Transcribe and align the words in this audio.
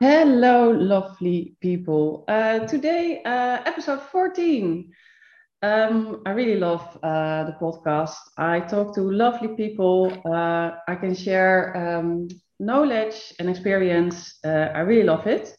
Hello, 0.00 0.70
lovely 0.70 1.56
people. 1.60 2.24
Uh, 2.28 2.60
today, 2.60 3.20
uh, 3.24 3.58
episode 3.66 4.00
14. 4.00 4.92
Um, 5.62 6.22
I 6.24 6.30
really 6.30 6.54
love 6.54 6.96
uh, 7.02 7.42
the 7.42 7.56
podcast. 7.60 8.14
I 8.36 8.60
talk 8.60 8.94
to 8.94 9.00
lovely 9.00 9.48
people. 9.56 10.12
Uh, 10.24 10.76
I 10.86 10.94
can 10.94 11.16
share 11.16 11.76
um, 11.76 12.28
knowledge 12.60 13.34
and 13.40 13.50
experience. 13.50 14.38
Uh, 14.44 14.70
I 14.72 14.80
really 14.82 15.02
love 15.02 15.26
it. 15.26 15.56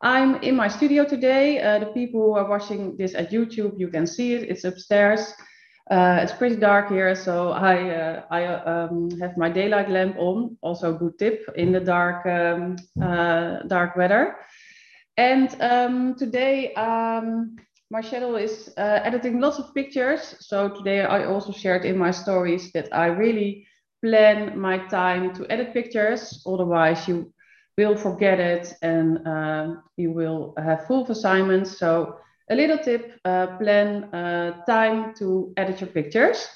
I'm 0.00 0.36
in 0.36 0.54
my 0.54 0.68
studio 0.68 1.04
today. 1.04 1.60
Uh, 1.60 1.80
the 1.80 1.86
people 1.86 2.20
who 2.20 2.34
are 2.34 2.48
watching 2.48 2.96
this 2.96 3.16
at 3.16 3.32
YouTube, 3.32 3.76
you 3.76 3.88
can 3.88 4.06
see 4.06 4.34
it. 4.34 4.48
It's 4.48 4.62
upstairs. 4.62 5.34
Uh, 5.90 6.20
it's 6.22 6.32
pretty 6.32 6.56
dark 6.56 6.88
here, 6.88 7.14
so 7.14 7.50
I 7.50 7.90
uh, 7.90 8.22
I 8.30 8.46
um, 8.46 9.10
have 9.20 9.36
my 9.36 9.50
daylight 9.50 9.90
lamp 9.90 10.16
on. 10.18 10.56
Also, 10.62 10.94
a 10.94 10.98
good 10.98 11.18
tip 11.18 11.46
in 11.56 11.72
the 11.72 11.80
dark 11.80 12.24
um, 12.24 12.76
uh, 13.02 13.62
dark 13.66 13.94
weather. 13.94 14.36
And 15.18 15.54
um, 15.60 16.14
today, 16.14 16.72
um, 16.74 17.56
Marcelo 17.90 18.36
is 18.36 18.72
uh, 18.78 19.00
editing 19.04 19.40
lots 19.40 19.58
of 19.58 19.74
pictures. 19.74 20.36
So 20.40 20.70
today, 20.70 21.02
I 21.02 21.26
also 21.26 21.52
shared 21.52 21.84
in 21.84 21.98
my 21.98 22.10
stories 22.10 22.72
that 22.72 22.88
I 22.90 23.06
really 23.06 23.66
plan 24.02 24.58
my 24.58 24.78
time 24.88 25.34
to 25.34 25.46
edit 25.52 25.74
pictures. 25.74 26.42
Otherwise, 26.46 27.06
you 27.06 27.32
will 27.76 27.96
forget 27.96 28.40
it 28.40 28.72
and 28.82 29.26
uh, 29.26 29.74
you 29.96 30.12
will 30.12 30.54
have 30.56 30.86
full 30.86 31.06
assignments. 31.10 31.78
So 31.78 32.16
a 32.50 32.54
little 32.54 32.78
tip, 32.78 33.18
uh, 33.24 33.46
plan 33.58 34.04
uh, 34.14 34.64
time 34.66 35.14
to 35.14 35.52
edit 35.56 35.80
your 35.80 35.90
pictures. 35.90 36.48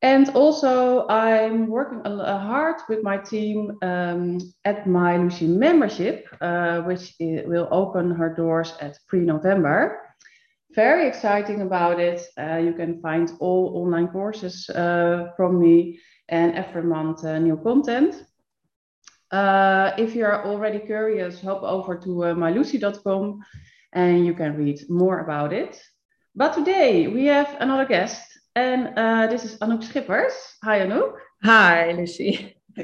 And 0.00 0.28
also, 0.30 1.08
I'm 1.08 1.66
working 1.66 2.02
hard 2.04 2.76
with 2.88 3.02
my 3.02 3.18
team 3.18 3.76
um, 3.82 4.38
at 4.64 4.86
my 4.86 5.16
Lucy 5.16 5.48
membership, 5.48 6.28
uh, 6.40 6.82
which 6.82 7.14
will 7.18 7.66
open 7.72 8.12
her 8.12 8.32
doors 8.32 8.74
at 8.80 8.96
pre-November. 9.08 10.00
Very 10.76 11.08
exciting 11.08 11.62
about 11.62 11.98
it. 11.98 12.20
Uh, 12.38 12.58
you 12.58 12.74
can 12.74 13.00
find 13.00 13.32
all 13.40 13.72
online 13.74 14.06
courses 14.06 14.70
uh, 14.70 15.32
from 15.36 15.58
me 15.58 15.98
and 16.28 16.54
every 16.54 16.84
month 16.84 17.24
uh, 17.24 17.38
new 17.40 17.56
content. 17.56 18.24
if 19.98 20.14
you're 20.14 20.46
already 20.46 20.78
curious, 20.78 21.40
hop 21.40 21.64
over 21.64 21.96
to 21.96 22.08
mylucy.com 22.36 23.40
and 23.92 24.26
you 24.26 24.34
can 24.34 24.56
read 24.56 24.80
more 24.88 25.20
about 25.20 25.52
it. 25.52 25.80
But 26.34 26.52
today 26.52 27.08
we 27.08 27.26
have 27.26 27.56
another 27.60 27.84
guest, 27.84 28.22
and 28.54 28.92
uh, 28.96 29.26
this 29.26 29.44
is 29.44 29.58
Anouk 29.58 29.82
Schippers. 29.82 30.32
Hi, 30.62 30.80
Anouk. 30.80 31.14
Hi, 31.42 31.92
Lucy. 31.92 32.56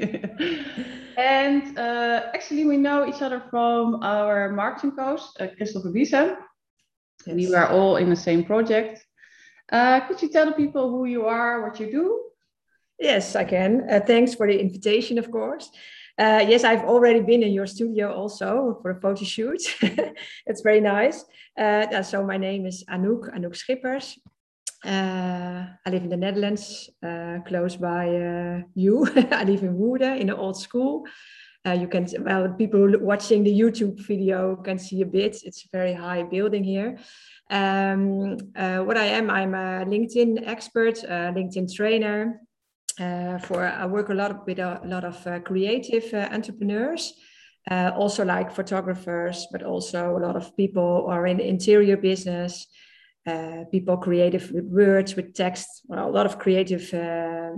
and 1.17 1.77
uh, 1.77 2.31
actually, 2.33 2.65
we 2.65 2.77
know 2.77 3.07
each 3.07 3.21
other 3.21 3.43
from 3.49 4.03
our 4.03 4.49
marketing 4.51 4.91
coach, 4.91 5.21
uh, 5.39 5.47
Christopher 5.57 5.91
Wiese. 5.91 6.11
Yes. 6.11 6.37
We 7.27 7.49
were 7.49 7.67
all 7.67 7.97
in 7.97 8.09
the 8.09 8.15
same 8.15 8.43
project. 8.43 9.05
Uh, 9.71 10.01
could 10.01 10.21
you 10.21 10.29
tell 10.29 10.45
the 10.45 10.51
people 10.51 10.89
who 10.89 11.05
you 11.05 11.25
are, 11.25 11.63
what 11.63 11.79
you 11.79 11.91
do? 11.91 12.21
Yes, 12.99 13.35
I 13.35 13.43
can. 13.43 13.87
Uh, 13.89 13.99
thanks 13.99 14.35
for 14.35 14.47
the 14.47 14.59
invitation, 14.59 15.17
of 15.17 15.31
course. 15.31 15.69
Uh, 16.17 16.45
yes, 16.47 16.63
I've 16.63 16.83
already 16.83 17.19
been 17.19 17.43
in 17.43 17.51
your 17.51 17.67
studio 17.67 18.13
also 18.13 18.79
for 18.81 18.91
a 18.91 19.01
photo 19.01 19.25
shoot. 19.25 19.61
it's 20.45 20.61
very 20.61 20.79
nice. 20.79 21.25
Uh, 21.57 22.01
so 22.03 22.23
my 22.23 22.37
name 22.37 22.65
is 22.65 22.85
Anouk, 22.85 23.35
Anouk 23.35 23.53
Schippers. 23.53 24.17
Uh, 24.85 25.65
I 25.85 25.89
live 25.89 26.03
in 26.03 26.09
the 26.09 26.17
Netherlands, 26.17 26.89
uh, 27.03 27.39
close 27.45 27.75
by 27.75 28.07
uh, 28.15 28.61
you. 28.75 29.05
I 29.31 29.43
live 29.43 29.63
in 29.63 29.75
Woerden 29.75 30.19
in 30.21 30.29
an 30.29 30.35
old 30.35 30.57
school. 30.57 31.05
Uh, 31.65 31.71
you 31.71 31.87
can, 31.87 32.07
well, 32.19 32.47
people 32.49 32.93
watching 32.99 33.43
the 33.43 33.51
YouTube 33.51 33.99
video 33.99 34.55
can 34.55 34.77
see 34.77 35.01
a 35.01 35.05
bit. 35.05 35.41
It's 35.43 35.65
a 35.65 35.69
very 35.73 35.93
high 35.93 36.23
building 36.23 36.63
here. 36.63 36.97
Um, 37.49 38.37
what 38.53 38.97
I 38.97 39.05
am, 39.05 39.29
I'm 39.31 39.55
a 39.55 39.83
LinkedIn 39.85 40.47
expert, 40.47 40.95
LinkedIn 41.09 41.73
trainer, 41.73 42.41
uh, 42.99 43.37
for 43.39 43.65
I 43.65 43.85
work 43.85 44.09
a 44.09 44.13
lot 44.13 44.45
with 44.45 44.59
a, 44.59 44.79
lot 44.85 45.03
of 45.03 45.25
uh, 45.27 45.39
creative 45.39 46.13
uh, 46.13 46.29
entrepreneurs, 46.31 47.13
uh, 47.69 47.91
also 47.95 48.23
like 48.23 48.51
photographers, 48.51 49.47
but 49.51 49.63
also 49.63 50.17
a 50.17 50.19
lot 50.19 50.35
of 50.35 50.55
people 50.55 51.07
are 51.09 51.27
in 51.27 51.37
the 51.37 51.47
interior 51.47 51.97
business, 51.97 52.67
uh, 53.27 53.65
people 53.71 53.97
creative 53.97 54.51
with 54.51 54.65
words, 54.65 55.15
with 55.15 55.33
text, 55.33 55.67
well, 55.87 56.07
a 56.07 56.11
lot 56.11 56.25
of 56.25 56.39
creative 56.39 56.93
uh, 56.93 57.51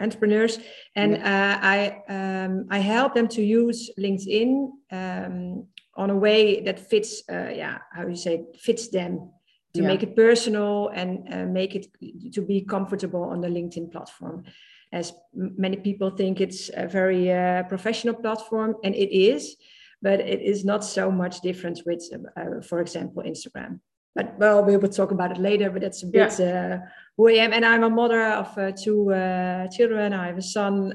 entrepreneurs, 0.00 0.58
and 0.94 1.12
yeah. 1.12 1.58
I 1.62 2.02
um, 2.12 2.66
I 2.70 2.78
help 2.78 3.14
them 3.14 3.28
to 3.28 3.42
use 3.42 3.90
LinkedIn 3.98 4.68
um, 4.90 5.66
on 5.96 6.10
a 6.10 6.16
way 6.16 6.60
that 6.60 6.90
fits, 6.90 7.22
yeah, 7.28 7.78
how 7.92 8.06
you 8.08 8.16
say, 8.16 8.44
fits 8.58 8.88
them 8.88 9.30
to 9.74 9.80
yeah. 9.80 9.88
make 9.88 10.02
it 10.02 10.14
personal 10.14 10.88
and 10.88 11.26
uh, 11.32 11.46
make 11.46 11.74
it 11.74 11.86
to 12.32 12.42
be 12.42 12.60
comfortable 12.62 13.24
on 13.24 13.40
the 13.40 13.48
LinkedIn 13.48 13.90
platform. 13.90 14.44
As 14.92 15.12
many 15.34 15.76
people 15.76 16.10
think 16.10 16.40
it's 16.40 16.70
a 16.74 16.86
very 16.86 17.32
uh, 17.32 17.62
professional 17.64 18.14
platform, 18.14 18.76
and 18.84 18.94
it 18.94 19.10
is, 19.10 19.56
but 20.02 20.20
it 20.20 20.42
is 20.42 20.64
not 20.64 20.84
so 20.84 21.10
much 21.10 21.40
different 21.40 21.80
with, 21.86 22.02
uh, 22.36 22.60
for 22.60 22.80
example, 22.80 23.22
Instagram. 23.22 23.80
But 24.14 24.38
well, 24.38 24.62
we 24.62 24.76
will 24.76 24.90
talk 24.90 25.10
about 25.10 25.30
it 25.30 25.38
later. 25.38 25.70
But 25.70 25.80
that's 25.80 26.02
a 26.02 26.06
bit 26.06 26.38
yeah. 26.38 26.82
Uh, 26.82 26.86
who 27.16 27.28
I 27.28 27.32
am, 27.44 27.54
and 27.54 27.64
I'm 27.64 27.84
a 27.84 27.88
mother 27.88 28.22
of 28.22 28.58
uh, 28.58 28.72
two 28.72 29.10
uh, 29.10 29.68
children. 29.68 30.12
I 30.12 30.26
have 30.26 30.36
a 30.36 30.42
son, 30.42 30.92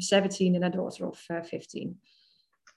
17, 0.00 0.56
and 0.56 0.64
a 0.64 0.70
daughter 0.70 1.06
of 1.06 1.18
15. 1.18 1.94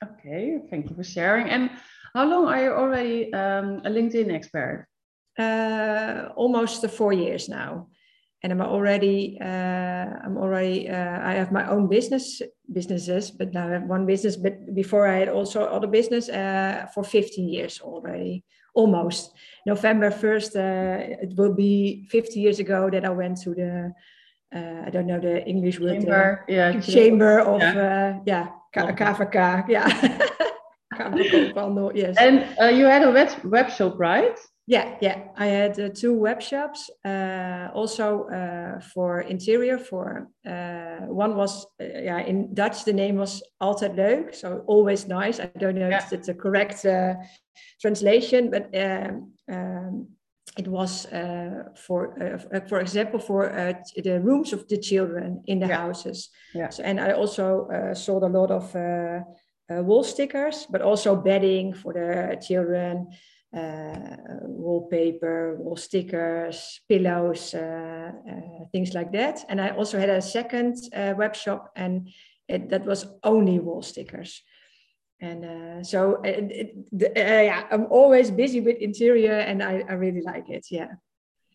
Okay, 0.03 0.59
thank 0.69 0.90
you 0.90 0.96
for 0.96 1.03
sharing. 1.03 1.50
And 1.50 1.72
how 2.13 2.28
long 2.28 2.47
are 2.47 2.62
you 2.62 2.72
already 2.72 3.34
um, 3.34 3.81
a 3.86 3.90
LinkedIn 3.90 4.31
expert? 4.31 4.88
Uh, 5.38 6.29
almost 6.35 6.88
four 6.90 7.13
years 7.13 7.50
now 7.50 7.88
and 8.46 8.53
I'm 8.53 8.62
already 8.62 9.40
uh, 9.41 10.06
I'm 10.23 10.38
already 10.38 10.88
uh, 10.88 11.19
I 11.29 11.34
have 11.34 11.51
my 11.51 11.68
own 11.68 11.88
business 11.88 12.44
businesses, 12.72 13.31
but 13.31 13.53
now 13.53 13.68
I 13.68 13.72
have 13.72 13.90
one 13.90 14.06
business. 14.06 14.35
But 14.35 14.75
before 14.75 15.07
I 15.07 15.18
had 15.18 15.29
also 15.29 15.66
other 15.66 15.88
business 15.88 16.29
uh, 16.29 16.85
for 16.94 17.03
15 17.03 17.50
years 17.50 17.81
already, 17.81 18.44
almost. 18.75 19.34
November 19.66 20.12
1st, 20.12 20.56
uh, 20.56 21.24
it 21.24 21.35
will 21.35 21.56
be 21.56 22.06
50 22.12 22.40
years 22.40 22.59
ago 22.59 22.91
that 22.91 23.03
I 23.03 23.09
went 23.09 23.41
to 23.41 23.56
the 23.56 23.91
uh, 24.56 24.84
I 24.85 24.91
don't 24.91 25.07
know 25.07 25.19
the 25.19 25.44
English 25.47 25.79
word 25.79 26.01
chamber, 26.01 26.45
yeah, 26.47 26.79
chamber 26.79 27.40
of 27.40 27.62
yeah, 27.62 28.19
yeah 28.25 28.47
KVK, 28.75 29.69
yeah. 29.69 29.90
yes. 31.95 32.16
And 32.19 32.78
you 32.78 32.85
had 32.85 33.01
a 33.01 33.12
web 33.12 33.29
web 33.44 33.72
shop, 33.72 33.97
right? 33.97 34.38
Yeah, 34.67 34.97
yeah. 34.99 35.27
I 35.37 35.45
had 35.45 35.79
uh, 35.79 35.89
two 35.89 36.13
web 36.13 36.41
shops, 36.41 36.89
uh, 37.05 37.69
also 37.73 38.27
uh, 38.29 38.79
for 38.79 39.21
interior. 39.21 39.77
For 39.77 40.27
uh, 40.43 41.05
one 41.05 41.35
was, 41.35 41.67
uh, 41.79 41.83
yeah, 41.83 42.19
in 42.19 42.53
Dutch 42.53 42.83
the 42.83 42.93
name 42.93 43.17
was 43.17 43.43
Altijd 43.61 43.95
Leuk, 43.95 44.33
so 44.33 44.63
always 44.65 45.07
nice. 45.07 45.39
I 45.39 45.51
don't 45.59 45.75
know 45.75 45.89
yeah. 45.89 46.03
if 46.03 46.11
it's 46.11 46.27
the 46.27 46.33
correct 46.33 46.83
uh, 46.83 47.13
translation, 47.79 48.49
but 48.49 48.75
um, 48.75 49.33
um, 49.51 50.07
it 50.57 50.67
was 50.67 51.05
for, 51.75 52.15
for 52.67 52.79
example, 52.79 53.19
for 53.19 53.49
the 54.03 54.19
rooms 54.21 54.53
of 54.53 54.67
the 54.67 54.77
children 54.77 55.43
in 55.45 55.59
the 55.59 55.67
yeah. 55.67 55.77
houses. 55.77 56.29
Yeah. 56.55 56.69
So, 56.69 56.81
and 56.83 56.99
I 56.99 57.11
also 57.11 57.67
sold 57.93 58.23
a 58.23 58.27
lot 58.27 58.51
of 58.51 58.73
wall 59.69 60.03
stickers, 60.03 60.65
but 60.71 60.81
also 60.81 61.15
bedding 61.15 61.73
for 61.73 61.93
the 61.93 62.37
children 62.41 63.09
wallpaper, 63.55 65.55
wall 65.55 65.75
stickers, 65.75 66.81
pillows, 66.89 67.53
uh, 67.53 68.11
uh, 68.29 68.66
things 68.71 68.93
like 68.93 69.11
that. 69.13 69.45
And 69.49 69.61
I 69.61 69.69
also 69.69 69.99
had 69.99 70.09
a 70.09 70.21
second 70.21 70.77
web 70.93 71.35
shop, 71.35 71.71
and 71.75 72.09
it, 72.47 72.69
that 72.69 72.85
was 72.85 73.07
only 73.24 73.59
wall 73.59 73.81
stickers. 73.81 74.41
And 75.21 75.45
uh, 75.45 75.83
so, 75.83 76.21
it, 76.24 76.51
it, 76.51 77.18
uh, 77.18 77.19
yeah, 77.19 77.68
I'm 77.71 77.88
always 77.89 78.31
busy 78.31 78.59
with 78.59 78.77
interior, 78.77 79.39
and 79.39 79.63
I, 79.63 79.83
I 79.88 79.94
really 79.94 80.21
like 80.21 80.50
it. 80.50 80.68
Yeah. 80.69 80.89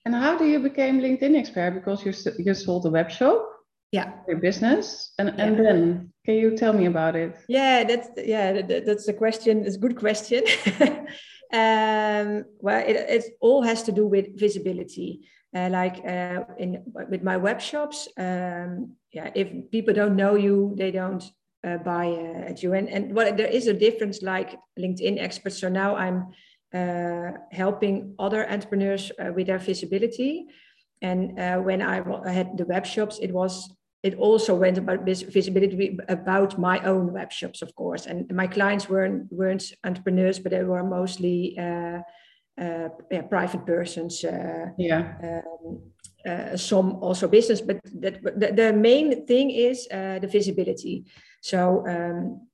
And 0.06 0.14
how 0.14 0.38
do 0.38 0.46
you 0.46 0.60
become 0.60 1.00
LinkedIn 1.00 1.38
expert? 1.38 1.75
Because 1.75 2.04
you 2.04 2.14
you 2.38 2.54
sold 2.54 2.86
a 2.86 2.90
web 2.90 3.10
shop. 3.10 3.46
Yeah. 3.92 4.12
Your 4.26 4.38
business, 4.38 5.12
and 5.19 5.28
yeah. 5.28 5.44
and 5.44 5.58
then 5.58 6.12
can 6.25 6.36
you 6.36 6.56
tell 6.56 6.72
me 6.72 6.86
about 6.86 7.16
it? 7.16 7.36
Yeah, 7.48 7.84
that's 7.84 8.08
yeah, 8.16 8.62
that, 8.62 8.86
that's 8.86 9.08
a 9.08 9.12
question. 9.12 9.66
It's 9.66 9.76
a 9.76 9.78
good 9.78 9.96
question. 9.96 10.42
Um, 11.52 12.44
well, 12.61 12.82
it, 12.87 12.97
it 12.97 13.25
all 13.41 13.62
has 13.62 13.82
to 13.85 13.93
do 13.93 14.06
with 14.06 14.38
visibility. 14.38 15.29
Uh, 15.52 15.69
like 15.69 15.97
uh, 16.06 16.44
in 16.58 16.81
with 17.08 17.25
my 17.25 17.37
web 17.37 17.61
shops, 17.61 18.06
um, 18.17 18.94
yeah, 19.12 19.31
if 19.35 19.49
people 19.73 19.93
don't 19.93 20.14
know 20.14 20.37
you, 20.37 20.75
they 20.79 20.93
don't 20.93 21.25
uh, 21.64 21.76
buy 21.79 22.06
uh, 22.06 22.50
at 22.50 22.62
you. 22.62 22.73
And 22.75 22.88
and 22.88 23.12
well, 23.12 23.35
there 23.35 23.49
is 23.49 23.67
a 23.67 23.75
difference, 23.75 24.23
like 24.23 24.56
LinkedIn 24.79 25.19
experts. 25.20 25.58
So 25.58 25.69
now 25.69 25.97
I'm 25.97 26.29
uh, 26.73 27.32
helping 27.50 28.14
other 28.20 28.49
entrepreneurs 28.49 29.11
uh, 29.19 29.32
with 29.35 29.49
their 29.49 29.58
visibility. 29.58 30.47
And 31.02 31.35
when 31.64 31.81
I, 31.81 32.02
I 32.26 32.31
had 32.31 32.58
the 32.58 32.67
web 32.67 32.85
shops, 32.85 33.19
it 33.23 33.32
was 33.32 33.75
it 34.02 34.14
also 34.19 34.55
went 34.55 34.79
about 34.79 35.05
visibility 35.05 35.99
about 36.08 36.58
my 36.58 36.81
own 36.81 37.12
web 37.12 37.32
shops, 37.32 37.62
of 37.62 37.75
course. 37.75 38.06
And 38.06 38.32
my 38.35 38.47
clients 38.47 38.88
weren't 38.88 39.31
weren't 39.31 39.73
entrepreneurs, 39.85 40.38
but 40.38 40.52
they 40.52 40.64
were 40.64 40.82
mostly 40.82 41.58
uh, 41.58 42.00
uh, 42.61 42.88
yeah, 43.11 43.23
private 43.29 43.67
persons. 43.67 44.25
Uh, 44.25 44.67
yeah. 44.79 45.14
Um, 45.23 45.81
uh, 46.26 46.56
some 46.56 46.97
also 47.02 47.26
business, 47.26 47.62
but 47.62 47.81
that, 47.94 48.23
the, 48.23 48.52
the 48.52 48.73
main 48.73 49.25
thing 49.26 49.50
is 49.50 49.88
uh, 49.91 50.19
the 50.19 50.26
visibility. 50.26 51.06
So 51.41 51.87
um, 51.88 52.47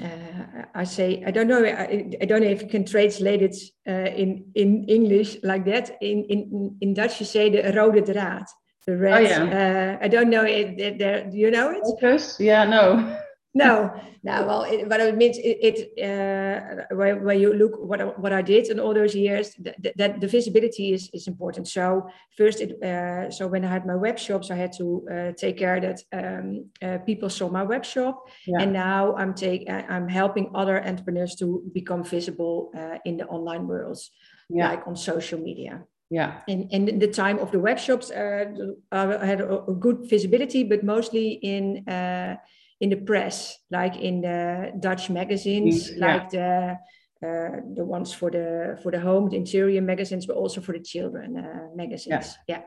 uh, 0.00 0.64
I 0.74 0.84
say 0.84 1.24
I 1.26 1.32
don't 1.32 1.48
know 1.48 1.64
I, 1.64 2.12
I, 2.20 2.24
don't 2.24 2.42
know 2.42 2.48
if 2.48 2.62
you 2.62 2.68
can 2.68 2.84
translate 2.84 3.42
it 3.42 3.56
uh, 3.88 4.10
in 4.14 4.52
in 4.54 4.84
English 4.84 5.38
like 5.42 5.64
that. 5.64 5.96
In 6.00 6.24
in 6.24 6.76
in 6.80 6.94
Dutch 6.94 7.18
you 7.20 7.26
say 7.26 7.50
the 7.50 7.72
rode 7.72 8.04
draad. 8.04 8.44
The 8.86 8.96
red. 8.96 9.14
Oh, 9.14 9.20
yeah. 9.20 9.96
Uh, 10.00 10.04
I 10.04 10.08
don't 10.08 10.30
know 10.30 10.44
it. 10.44 10.98
There, 10.98 11.28
do 11.30 11.36
you 11.36 11.50
know 11.50 11.70
it? 11.70 11.82
Focus? 11.84 12.36
Yeah, 12.40 12.64
no. 12.64 13.18
no, 13.54 13.92
no. 14.22 14.46
Well, 14.46 14.62
it, 14.62 14.88
but 14.88 15.00
it 15.00 15.16
means 15.16 15.36
it. 15.38 15.58
it 15.60 15.76
uh, 16.00 16.94
when, 16.94 17.24
when 17.24 17.40
you 17.40 17.52
look 17.52 17.78
what 17.78 18.18
what 18.18 18.32
I 18.32 18.42
did 18.42 18.68
in 18.68 18.78
all 18.78 18.94
those 18.94 19.14
years, 19.14 19.54
that, 19.60 19.76
that 19.96 20.20
the 20.20 20.28
visibility 20.28 20.92
is 20.92 21.10
is 21.12 21.26
important. 21.26 21.68
So 21.68 22.08
first, 22.36 22.60
it 22.60 22.82
uh, 22.82 23.30
so 23.30 23.46
when 23.46 23.64
I 23.64 23.68
had 23.68 23.86
my 23.86 23.96
web 23.96 24.18
shops, 24.18 24.50
I 24.50 24.56
had 24.56 24.72
to 24.78 25.06
uh, 25.10 25.32
take 25.32 25.58
care 25.58 25.80
that 25.80 25.98
um, 26.12 26.70
uh, 26.82 26.98
people 27.04 27.30
saw 27.30 27.48
my 27.48 27.62
web 27.62 27.84
shop, 27.84 28.28
yeah. 28.46 28.60
and 28.60 28.72
now 28.72 29.14
I'm 29.16 29.34
take 29.34 29.68
uh, 29.68 29.82
I'm 29.88 30.08
helping 30.08 30.50
other 30.54 30.82
entrepreneurs 30.86 31.34
to 31.36 31.62
become 31.72 32.04
visible 32.04 32.70
uh, 32.76 32.98
in 33.04 33.16
the 33.16 33.26
online 33.26 33.66
worlds, 33.66 34.10
yeah. 34.48 34.68
like 34.70 34.86
on 34.86 34.96
social 34.96 35.40
media 35.40 35.84
yeah 36.10 36.40
and 36.48 36.68
and 36.72 37.00
the 37.00 37.08
time 37.08 37.38
of 37.38 37.50
the 37.50 37.58
web 37.58 37.78
shops 37.78 38.10
uh, 38.10 38.44
I 38.92 39.26
had 39.26 39.40
a, 39.40 39.62
good 39.78 40.08
visibility 40.08 40.64
but 40.64 40.82
mostly 40.82 41.32
in 41.42 41.86
uh, 41.88 42.36
in 42.80 42.90
the 42.90 42.96
press 42.96 43.58
like 43.70 43.96
in 43.96 44.22
the 44.22 44.72
dutch 44.80 45.10
magazines 45.10 45.90
mm, 45.90 45.98
yeah. 45.98 46.06
like 46.06 46.30
the 46.30 46.78
uh, 47.20 47.60
the 47.74 47.84
ones 47.84 48.12
for 48.12 48.30
the 48.30 48.78
for 48.82 48.92
the 48.92 49.00
home 49.00 49.28
the 49.28 49.36
interior 49.36 49.82
magazines 49.82 50.24
but 50.24 50.36
also 50.36 50.60
for 50.60 50.72
the 50.72 50.80
children 50.80 51.36
uh, 51.36 51.68
magazines 51.74 52.38
yeah. 52.46 52.62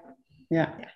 yeah. 0.50 0.70
yeah 0.80 0.90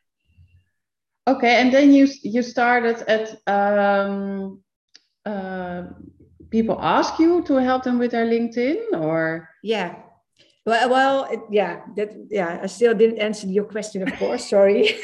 okay 1.28 1.56
and 1.62 1.74
then 1.74 1.92
you 1.92 2.08
you 2.22 2.44
started 2.44 3.02
at 3.08 3.42
um, 3.48 4.62
uh, 5.26 5.84
people 6.52 6.78
ask 6.80 7.18
you 7.18 7.42
to 7.44 7.56
help 7.56 7.84
them 7.84 7.98
with 7.98 8.12
their 8.12 8.28
linkedin 8.28 8.78
or 8.94 9.50
yeah 9.64 9.96
well, 10.66 10.90
well, 10.90 11.28
it, 11.32 11.42
yeah, 11.50 11.82
that 11.96 12.16
yeah. 12.30 12.60
I 12.64 12.68
still 12.68 12.94
didn't 12.94 13.20
answer 13.20 13.48
your 13.48 13.66
question, 13.66 14.02
of 14.02 14.14
course. 14.18 14.50
Sorry. 14.50 14.96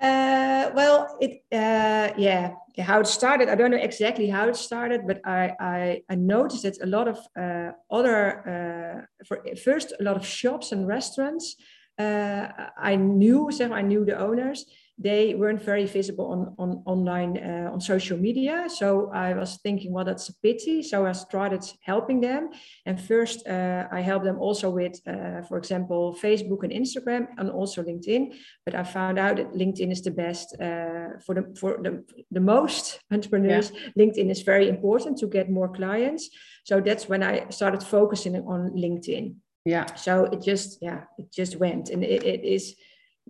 uh, 0.00 0.70
well, 0.74 1.16
it 1.20 1.42
uh, 1.52 2.12
yeah, 2.18 2.54
how 2.78 3.00
it 3.00 3.06
started. 3.06 3.48
I 3.48 3.54
don't 3.54 3.70
know 3.70 3.76
exactly 3.76 4.28
how 4.28 4.48
it 4.48 4.56
started, 4.56 5.06
but 5.06 5.20
I 5.24 5.52
I, 5.60 6.02
I 6.10 6.14
noticed 6.16 6.64
that 6.64 6.82
a 6.82 6.86
lot 6.86 7.08
of 7.08 7.18
uh, 7.38 7.72
other 7.90 8.18
uh, 8.48 9.24
for 9.24 9.44
first 9.64 9.92
a 9.98 10.02
lot 10.02 10.16
of 10.16 10.26
shops 10.26 10.72
and 10.72 10.86
restaurants. 10.86 11.56
Uh, 11.98 12.48
I 12.76 12.96
knew, 12.96 13.50
so 13.50 13.72
I 13.72 13.80
knew 13.80 14.04
the 14.04 14.18
owners 14.18 14.66
they 14.98 15.34
weren't 15.34 15.62
very 15.62 15.84
visible 15.84 16.26
on, 16.26 16.54
on 16.58 16.82
online 16.86 17.36
uh, 17.36 17.70
on 17.72 17.80
social 17.80 18.16
media. 18.16 18.66
So 18.68 19.10
i 19.12 19.34
was 19.34 19.58
thinking 19.62 19.92
well 19.92 20.04
that's 20.04 20.28
a 20.28 20.34
pity. 20.42 20.82
So 20.82 21.06
i 21.06 21.12
started 21.12 21.64
helping 21.82 22.20
them. 22.20 22.50
And 22.86 23.00
first 23.00 23.46
uh, 23.46 23.88
i 23.92 24.00
helped 24.00 24.24
them 24.24 24.38
also 24.38 24.70
with 24.70 25.00
uh, 25.06 25.42
for 25.42 25.58
example 25.58 26.16
facebook 26.22 26.62
and 26.62 26.72
instagram 26.72 27.26
and 27.36 27.50
also 27.50 27.82
linkedin. 27.82 28.34
But 28.64 28.74
i 28.74 28.84
found 28.84 29.18
out 29.18 29.36
that 29.36 29.52
linkedin 29.52 29.92
is 29.92 30.02
the 30.02 30.10
best 30.10 30.54
uh, 30.60 31.20
for 31.24 31.34
the 31.34 31.54
for 31.60 31.78
the, 31.82 32.02
the 32.30 32.40
most 32.40 33.00
entrepreneurs. 33.10 33.72
Yeah. 33.72 34.04
linkedin 34.04 34.30
is 34.30 34.42
very 34.42 34.68
important 34.68 35.18
to 35.18 35.26
get 35.26 35.50
more 35.50 35.68
clients. 35.68 36.30
So 36.64 36.80
that's 36.80 37.08
when 37.08 37.22
i 37.22 37.48
started 37.50 37.82
focusing 37.82 38.36
on 38.36 38.70
linkedin. 38.70 39.36
Yeah. 39.66 39.94
So 39.94 40.24
it 40.24 40.40
just 40.40 40.78
yeah 40.80 41.02
it 41.18 41.32
just 41.32 41.56
went. 41.56 41.90
And 41.90 42.02
it, 42.02 42.22
it 42.24 42.44
is 42.44 42.76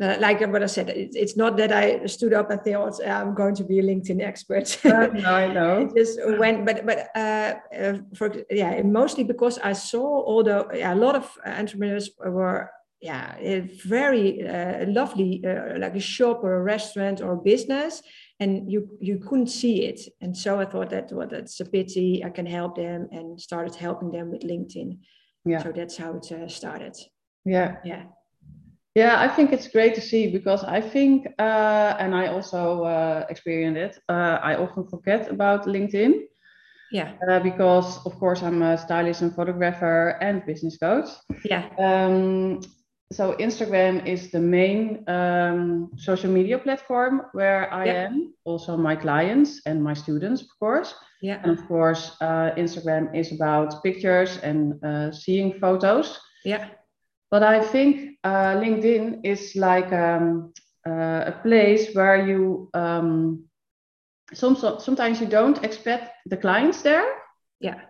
uh, 0.00 0.16
like 0.20 0.40
what 0.40 0.62
I 0.62 0.66
said, 0.66 0.90
it, 0.90 1.10
it's 1.14 1.36
not 1.36 1.56
that 1.56 1.72
I 1.72 2.04
stood 2.06 2.34
up 2.34 2.50
and 2.50 2.60
thought 2.62 3.00
I'm 3.06 3.34
going 3.34 3.54
to 3.54 3.64
be 3.64 3.78
a 3.78 3.82
LinkedIn 3.82 4.20
expert. 4.22 4.78
Uh, 4.86 5.06
no, 5.08 5.34
I 5.34 5.52
know. 5.52 5.90
just 5.96 6.18
went, 6.38 6.64
but 6.64 6.86
but 6.86 7.08
uh, 7.14 7.54
uh, 7.76 7.98
for 8.14 8.32
yeah, 8.50 8.80
mostly 8.82 9.24
because 9.24 9.58
I 9.58 9.72
saw 9.72 10.06
all 10.22 10.42
the 10.42 10.66
yeah, 10.74 10.94
a 10.94 10.94
lot 10.94 11.16
of 11.16 11.30
entrepreneurs 11.44 12.10
were 12.18 12.70
yeah 13.00 13.36
very 13.84 14.46
uh, 14.46 14.86
lovely, 14.86 15.44
uh, 15.44 15.78
like 15.78 15.96
a 15.96 16.00
shop 16.00 16.44
or 16.44 16.56
a 16.56 16.62
restaurant 16.62 17.20
or 17.20 17.32
a 17.32 17.42
business, 17.42 18.02
and 18.38 18.70
you 18.70 18.88
you 19.00 19.18
couldn't 19.18 19.48
see 19.48 19.84
it, 19.84 20.00
and 20.20 20.36
so 20.36 20.60
I 20.60 20.66
thought 20.66 20.90
that 20.90 21.10
well, 21.12 21.28
that's 21.28 21.60
a 21.60 21.64
pity. 21.64 22.24
I 22.24 22.30
can 22.30 22.46
help 22.46 22.76
them, 22.76 23.08
and 23.12 23.40
started 23.40 23.74
helping 23.74 24.12
them 24.12 24.30
with 24.30 24.42
LinkedIn. 24.42 24.98
Yeah. 25.44 25.62
So 25.62 25.72
that's 25.72 25.96
how 25.96 26.16
it 26.16 26.50
started. 26.50 26.96
Yeah. 27.44 27.76
Yeah. 27.84 28.04
Yeah, 28.96 29.20
I 29.20 29.28
think 29.28 29.52
it's 29.52 29.68
great 29.68 29.94
to 29.96 30.00
see 30.00 30.26
because 30.32 30.64
I 30.64 30.80
think, 30.80 31.26
uh, 31.38 31.96
and 31.98 32.14
I 32.14 32.28
also 32.28 32.84
uh, 32.84 33.26
experienced 33.28 33.78
it, 33.78 34.02
uh, 34.08 34.38
I 34.42 34.56
often 34.56 34.88
forget 34.88 35.30
about 35.30 35.66
LinkedIn. 35.66 36.22
Yeah. 36.90 37.12
Uh, 37.28 37.40
because, 37.40 37.98
of 38.06 38.18
course, 38.18 38.42
I'm 38.42 38.62
a 38.62 38.78
stylist 38.78 39.20
and 39.20 39.34
photographer 39.34 40.16
and 40.22 40.46
business 40.46 40.78
coach. 40.78 41.08
Yeah. 41.44 41.68
Um, 41.78 42.62
so, 43.12 43.34
Instagram 43.34 44.06
is 44.06 44.30
the 44.30 44.40
main 44.40 45.04
um, 45.08 45.90
social 45.98 46.30
media 46.30 46.58
platform 46.58 47.22
where 47.32 47.70
I 47.74 47.84
yeah. 47.84 48.06
am, 48.06 48.32
also 48.44 48.78
my 48.78 48.96
clients 48.96 49.60
and 49.66 49.82
my 49.82 49.92
students, 49.92 50.40
of 50.40 50.48
course. 50.58 50.94
Yeah. 51.20 51.40
And 51.42 51.58
of 51.58 51.68
course, 51.68 52.16
uh, 52.22 52.52
Instagram 52.56 53.14
is 53.14 53.30
about 53.32 53.82
pictures 53.82 54.38
and 54.38 54.82
uh, 54.82 55.12
seeing 55.12 55.58
photos. 55.60 56.18
Yeah 56.44 56.68
but 57.30 57.42
I 57.42 57.62
think 57.62 58.18
uh, 58.24 58.56
LinkedIn 58.56 59.20
is 59.24 59.56
like 59.56 59.92
um, 59.92 60.52
uh, 60.86 61.24
a 61.26 61.40
place 61.42 61.94
where 61.94 62.26
you 62.26 62.70
um, 62.74 63.44
some, 64.34 64.56
sometimes 64.56 65.20
you 65.20 65.26
don't 65.26 65.64
expect 65.64 66.12
the 66.26 66.36
clients 66.36 66.82
there. 66.82 67.06
Yeah. 67.60 67.80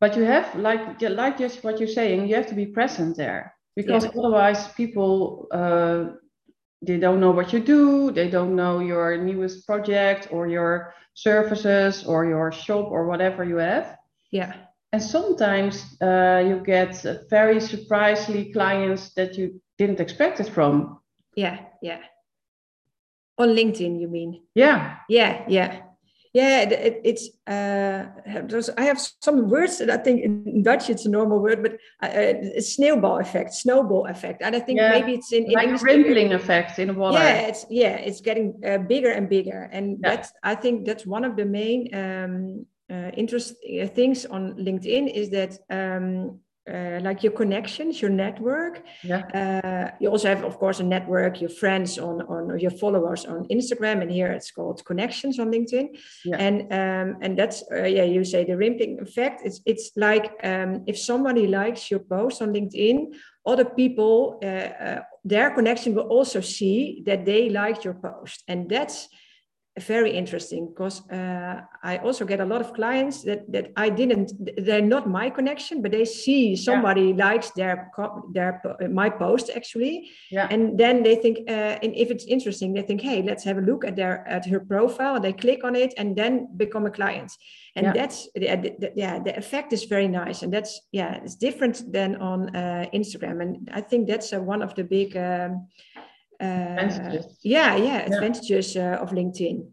But 0.00 0.16
you 0.16 0.24
have 0.24 0.54
like 0.56 1.00
like 1.00 1.38
just 1.38 1.62
what 1.62 1.78
you're 1.78 1.88
saying, 1.88 2.26
you 2.26 2.34
have 2.34 2.48
to 2.48 2.54
be 2.54 2.66
present 2.66 3.16
there 3.16 3.54
because 3.76 4.04
yeah. 4.04 4.10
otherwise 4.18 4.68
people 4.72 5.46
uh, 5.52 6.16
they 6.84 6.98
don't 6.98 7.20
know 7.20 7.30
what 7.30 7.52
you 7.52 7.60
do, 7.60 8.10
they 8.10 8.28
don't 8.28 8.56
know 8.56 8.80
your 8.80 9.16
newest 9.16 9.64
project 9.64 10.28
or 10.32 10.48
your 10.48 10.92
services 11.14 12.04
or 12.04 12.24
your 12.24 12.50
shop 12.50 12.90
or 12.90 13.06
whatever 13.06 13.44
you 13.44 13.56
have. 13.56 13.96
Yeah 14.32 14.54
and 14.92 15.02
sometimes 15.02 15.96
uh, 16.02 16.42
you 16.46 16.62
get 16.64 17.04
very 17.30 17.60
surprisingly 17.60 18.52
clients 18.52 19.14
that 19.14 19.36
you 19.36 19.60
didn't 19.78 20.00
expect 20.00 20.40
it 20.40 20.48
from. 20.48 21.00
Yeah, 21.34 21.60
yeah. 21.80 22.00
On 23.38 23.48
LinkedIn, 23.48 24.00
you 24.00 24.08
mean? 24.08 24.42
Yeah. 24.54 24.96
Yeah, 25.08 25.44
yeah. 25.48 25.80
Yeah, 26.34 26.60
it, 26.62 27.00
it's. 27.04 27.28
Uh, 27.46 28.06
I 28.78 28.84
have 28.84 28.98
some 29.20 29.50
words 29.50 29.76
that 29.78 29.90
I 29.90 29.98
think 29.98 30.24
in 30.24 30.62
Dutch 30.62 30.88
it's 30.88 31.04
a 31.04 31.10
normal 31.10 31.40
word, 31.40 31.62
but 31.62 31.72
uh, 32.02 32.06
uh 32.06 32.60
snowball 32.60 33.18
effect, 33.18 33.52
snowball 33.52 34.06
effect, 34.06 34.40
and 34.40 34.56
I 34.56 34.60
think 34.60 34.78
yeah. 34.78 34.92
maybe 34.92 35.12
it's 35.12 35.30
in, 35.30 35.44
in 35.44 35.52
like 35.52 35.64
English, 35.64 35.82
rippling 35.82 36.32
effect 36.32 36.78
in 36.78 36.88
a 36.88 36.94
water. 36.94 37.18
Yeah, 37.18 37.48
it's 37.48 37.66
yeah, 37.68 37.96
it's 37.96 38.22
getting 38.22 38.62
uh, 38.66 38.78
bigger 38.78 39.10
and 39.10 39.28
bigger, 39.28 39.68
and 39.72 39.98
yeah. 40.00 40.08
that's 40.08 40.32
I 40.42 40.54
think 40.54 40.86
that's 40.86 41.04
one 41.04 41.26
of 41.26 41.36
the 41.36 41.44
main 41.44 41.94
um, 41.94 42.64
uh, 42.92 43.10
interesting 43.16 43.80
uh, 43.80 43.86
things 43.86 44.26
on 44.26 44.52
LinkedIn 44.54 45.12
is 45.12 45.30
that 45.30 45.58
um, 45.70 46.40
uh, 46.70 47.00
like 47.02 47.24
your 47.24 47.32
connections, 47.32 48.00
your 48.00 48.10
network. 48.10 48.84
Yeah. 49.02 49.22
Uh, 49.34 49.96
you 49.98 50.08
also 50.08 50.28
have, 50.28 50.44
of 50.44 50.58
course, 50.58 50.78
a 50.78 50.84
network, 50.84 51.40
your 51.40 51.50
friends 51.50 51.98
on 51.98 52.22
on 52.22 52.58
your 52.60 52.70
followers 52.70 53.24
on 53.26 53.46
Instagram, 53.48 54.00
and 54.02 54.10
here 54.10 54.30
it's 54.30 54.52
called 54.52 54.84
connections 54.84 55.38
on 55.38 55.50
LinkedIn. 55.50 55.88
Yeah. 56.24 56.36
And 56.38 56.60
um, 56.72 57.18
and 57.20 57.36
that's 57.36 57.64
uh, 57.72 57.84
yeah, 57.84 58.04
you 58.04 58.24
say 58.24 58.44
the 58.44 58.56
rimping 58.56 59.00
effect. 59.00 59.40
It's 59.44 59.60
it's 59.66 59.90
like 59.96 60.26
um, 60.44 60.84
if 60.86 60.96
somebody 60.98 61.46
likes 61.46 61.90
your 61.90 62.00
post 62.00 62.42
on 62.42 62.52
LinkedIn, 62.52 63.14
other 63.44 63.64
people, 63.64 64.38
uh, 64.44 65.00
their 65.24 65.50
connection 65.50 65.94
will 65.94 66.08
also 66.08 66.40
see 66.40 67.02
that 67.06 67.24
they 67.24 67.48
liked 67.48 67.84
your 67.84 67.94
post, 67.94 68.44
and 68.46 68.68
that's 68.68 69.08
very 69.80 70.10
interesting 70.10 70.68
because 70.68 71.08
uh, 71.10 71.62
I 71.82 71.96
also 71.98 72.26
get 72.26 72.40
a 72.40 72.44
lot 72.44 72.60
of 72.60 72.74
clients 72.74 73.22
that 73.22 73.50
that 73.50 73.72
I 73.76 73.88
didn't 73.88 74.32
they're 74.58 74.82
not 74.82 75.08
my 75.08 75.30
connection 75.30 75.80
but 75.80 75.92
they 75.92 76.04
see 76.04 76.54
somebody 76.56 77.08
yeah. 77.08 77.24
likes 77.26 77.50
their 77.52 77.90
their 78.34 78.60
my 78.90 79.08
post 79.08 79.50
actually 79.56 80.10
yeah. 80.30 80.46
and 80.50 80.78
then 80.78 81.02
they 81.02 81.14
think 81.14 81.48
uh, 81.48 81.78
and 81.82 81.94
if 81.96 82.10
it's 82.10 82.26
interesting 82.26 82.74
they 82.74 82.82
think 82.82 83.00
hey 83.00 83.22
let's 83.22 83.44
have 83.44 83.56
a 83.56 83.62
look 83.62 83.82
at 83.82 83.96
their 83.96 84.28
at 84.28 84.44
her 84.44 84.60
profile 84.60 85.18
they 85.18 85.32
click 85.32 85.64
on 85.64 85.74
it 85.74 85.94
and 85.96 86.16
then 86.16 86.54
become 86.58 86.84
a 86.84 86.90
client 86.90 87.32
and 87.74 87.86
yeah. 87.86 87.92
that's 87.92 88.28
yeah 88.36 89.18
the, 89.18 89.34
effect 89.38 89.72
is 89.72 89.84
very 89.84 90.08
nice 90.08 90.42
and 90.42 90.52
that's 90.52 90.82
yeah 90.92 91.14
it's 91.14 91.34
different 91.34 91.90
than 91.90 92.16
on 92.16 92.54
uh, 92.54 92.84
Instagram 92.92 93.40
and 93.40 93.70
I 93.72 93.80
think 93.80 94.06
that's 94.06 94.34
uh, 94.34 94.40
one 94.40 94.60
of 94.60 94.74
the 94.74 94.84
big 94.84 95.16
um, 95.16 95.66
uh, 96.40 97.22
yeah, 97.42 97.76
yeah, 97.76 97.98
advantages 97.98 98.74
yeah. 98.74 98.96
Uh, 98.96 99.02
of 99.02 99.10
LinkedIn. 99.10 99.66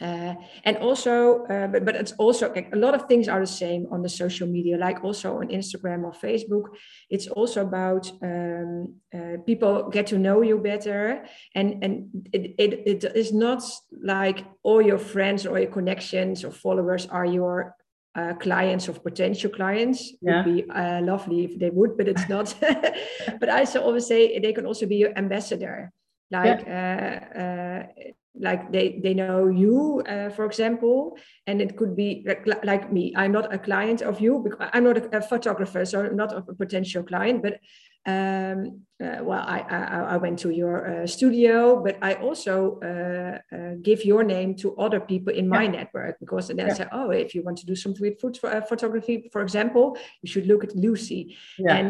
Uh, 0.00 0.34
and 0.64 0.76
also, 0.78 1.44
uh, 1.44 1.68
but, 1.68 1.84
but 1.84 1.94
it's 1.94 2.12
also 2.12 2.52
like, 2.52 2.68
a 2.72 2.76
lot 2.76 2.94
of 2.94 3.06
things 3.06 3.28
are 3.28 3.38
the 3.38 3.46
same 3.46 3.86
on 3.92 4.02
the 4.02 4.08
social 4.08 4.48
media, 4.48 4.76
like 4.76 5.04
also 5.04 5.38
on 5.38 5.48
Instagram 5.48 6.02
or 6.02 6.12
Facebook. 6.12 6.64
It's 7.10 7.28
also 7.28 7.62
about 7.62 8.10
um, 8.20 8.96
uh, 9.14 9.36
people 9.46 9.88
get 9.90 10.08
to 10.08 10.18
know 10.18 10.42
you 10.42 10.58
better, 10.58 11.24
and 11.54 11.84
and 11.84 12.28
it, 12.32 12.54
it, 12.58 13.04
it 13.04 13.16
is 13.16 13.32
not 13.32 13.62
like 14.02 14.44
all 14.64 14.82
your 14.82 14.98
friends 14.98 15.46
or 15.46 15.60
your 15.60 15.70
connections 15.70 16.44
or 16.44 16.50
followers 16.50 17.06
are 17.06 17.26
your 17.26 17.76
uh, 18.14 18.34
clients 18.34 18.88
of 18.88 19.02
potential 19.02 19.50
clients 19.50 20.12
yeah. 20.20 20.44
would 20.44 20.54
be 20.54 20.70
uh, 20.70 21.00
lovely 21.02 21.44
if 21.44 21.58
they 21.58 21.70
would, 21.70 21.96
but 21.96 22.08
it's 22.08 22.28
not. 22.28 22.54
but 23.40 23.48
I 23.48 23.64
always 23.78 24.06
say 24.06 24.38
they 24.38 24.52
can 24.52 24.66
also 24.66 24.86
be 24.86 24.96
your 24.96 25.16
ambassador. 25.18 25.92
Like 26.30 26.64
yeah. 26.66 27.20
uh, 27.34 27.38
uh 27.38 28.12
like 28.36 28.72
they 28.72 29.00
they 29.02 29.14
know 29.14 29.48
you 29.48 30.02
uh, 30.08 30.28
for 30.30 30.44
example 30.44 31.16
and 31.46 31.60
it 31.60 31.76
could 31.76 31.94
be 31.94 32.24
like, 32.26 32.64
like, 32.64 32.92
me 32.92 33.12
i'm 33.16 33.30
not 33.30 33.54
a 33.54 33.58
client 33.58 34.02
of 34.02 34.20
you 34.20 34.40
because 34.42 34.68
i'm 34.72 34.82
not 34.84 34.96
a, 34.96 35.18
a 35.18 35.22
photographer 35.22 35.84
so 35.84 36.04
I'm 36.04 36.16
not 36.16 36.36
a 36.36 36.42
potential 36.42 37.04
client 37.04 37.42
but 37.42 37.60
um, 38.06 38.84
uh, 39.02 39.18
well, 39.22 39.42
I, 39.44 39.60
I, 39.68 40.00
I, 40.14 40.16
went 40.18 40.38
to 40.40 40.50
your 40.50 41.02
uh, 41.02 41.06
studio, 41.06 41.82
but 41.82 41.98
I 42.00 42.14
also 42.14 42.78
uh, 42.80 43.38
uh 43.54 43.74
give 43.82 44.04
your 44.04 44.22
name 44.22 44.54
to 44.56 44.76
other 44.76 45.00
people 45.00 45.32
in 45.32 45.48
my 45.48 45.64
yeah. 45.64 45.70
network 45.70 46.20
because 46.20 46.48
then 46.48 46.58
yeah. 46.58 46.66
I 46.66 46.76
say, 46.76 46.86
oh, 46.92 47.10
if 47.10 47.34
you 47.34 47.42
want 47.42 47.58
to 47.58 47.66
do 47.66 47.74
something 47.74 48.02
with 48.02 48.20
food 48.20 48.38
uh, 48.44 48.60
photography, 48.60 49.28
for 49.32 49.42
example, 49.42 49.96
you 50.22 50.30
should 50.30 50.46
look 50.46 50.62
at 50.62 50.76
Lucy. 50.76 51.36
Yeah. 51.58 51.76
And 51.76 51.88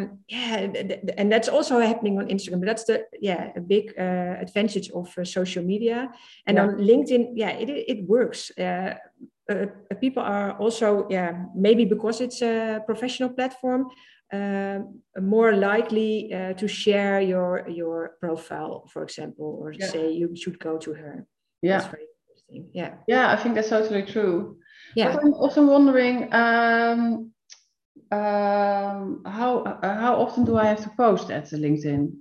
um, 0.00 0.18
yeah, 0.28 0.72
and 1.16 1.32
that's 1.32 1.48
also 1.48 1.80
happening 1.80 2.18
on 2.18 2.26
Instagram. 2.26 2.60
But 2.60 2.66
that's 2.66 2.84
the 2.84 3.06
yeah 3.20 3.52
a 3.56 3.60
big 3.60 3.94
uh, 3.98 4.36
advantage 4.40 4.90
of 4.90 5.08
social 5.24 5.64
media. 5.64 6.10
And 6.46 6.58
on 6.58 6.76
LinkedIn, 6.76 7.32
yeah, 7.34 7.50
it 7.50 7.70
it 7.70 8.06
works. 8.06 8.52
people 10.00 10.22
are 10.22 10.52
also 10.58 11.06
yeah 11.10 11.44
maybe 11.54 11.84
because 11.84 12.20
it's 12.20 12.42
a 12.42 12.80
professional 12.86 13.28
platform 13.28 13.88
uh, 14.32 14.80
more 15.20 15.52
likely 15.52 16.32
uh, 16.32 16.54
to 16.54 16.66
share 16.66 17.20
your 17.20 17.68
your 17.68 18.16
profile, 18.20 18.88
for 18.92 19.02
example, 19.02 19.58
or 19.60 19.72
yeah. 19.72 19.86
say 19.86 20.10
you 20.10 20.34
should 20.34 20.58
go 20.58 20.78
to 20.78 20.94
her. 20.94 21.26
Yeah. 21.60 21.78
That's 21.78 21.90
very 21.90 22.06
interesting. 22.28 22.70
Yeah. 22.72 22.94
Yeah, 23.06 23.32
I 23.32 23.36
think 23.36 23.54
that's 23.54 23.68
totally 23.68 24.02
true. 24.02 24.56
Yeah. 24.96 25.12
But 25.12 25.24
I'm 25.24 25.34
also 25.34 25.64
wondering 25.66 26.32
um, 26.32 27.32
um, 28.10 29.22
how 29.26 29.62
uh, 29.82 30.00
how 30.00 30.16
often 30.16 30.44
do 30.44 30.56
I 30.56 30.64
have 30.64 30.82
to 30.82 30.90
post 30.96 31.30
at 31.30 31.50
LinkedIn? 31.50 32.12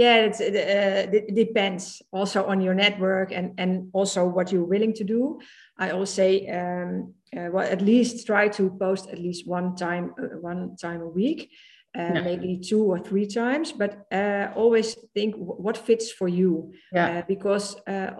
Yeah, 0.00 0.16
it's, 0.26 0.40
it, 0.40 0.54
uh, 0.54 1.12
it 1.12 1.34
depends 1.34 2.00
also 2.10 2.46
on 2.46 2.62
your 2.62 2.74
network 2.74 3.32
and 3.32 3.52
and 3.58 3.90
also 3.92 4.24
what 4.24 4.50
you're 4.50 4.70
willing 4.74 4.94
to 4.94 5.04
do. 5.04 5.40
I 5.76 5.90
always 5.90 6.08
say, 6.08 6.32
um, 6.48 7.12
uh, 7.36 7.48
well, 7.52 7.68
at 7.68 7.82
least 7.82 8.26
try 8.26 8.48
to 8.48 8.70
post 8.80 9.10
at 9.12 9.18
least 9.18 9.46
one 9.46 9.76
time, 9.76 10.14
uh, 10.16 10.40
one 10.40 10.76
time 10.76 11.02
a 11.02 11.12
week, 11.20 11.50
uh, 11.98 12.02
yeah. 12.14 12.20
maybe 12.20 12.56
two 12.56 12.82
or 12.84 12.98
three 12.98 13.26
times. 13.26 13.72
But 13.72 14.06
uh, 14.12 14.48
always 14.54 14.96
think 15.14 15.34
what 15.36 15.76
fits 15.76 16.12
for 16.12 16.28
you, 16.28 16.72
yeah. 16.92 17.18
Uh, 17.18 17.22
because 17.26 17.76
uh, 17.86 18.10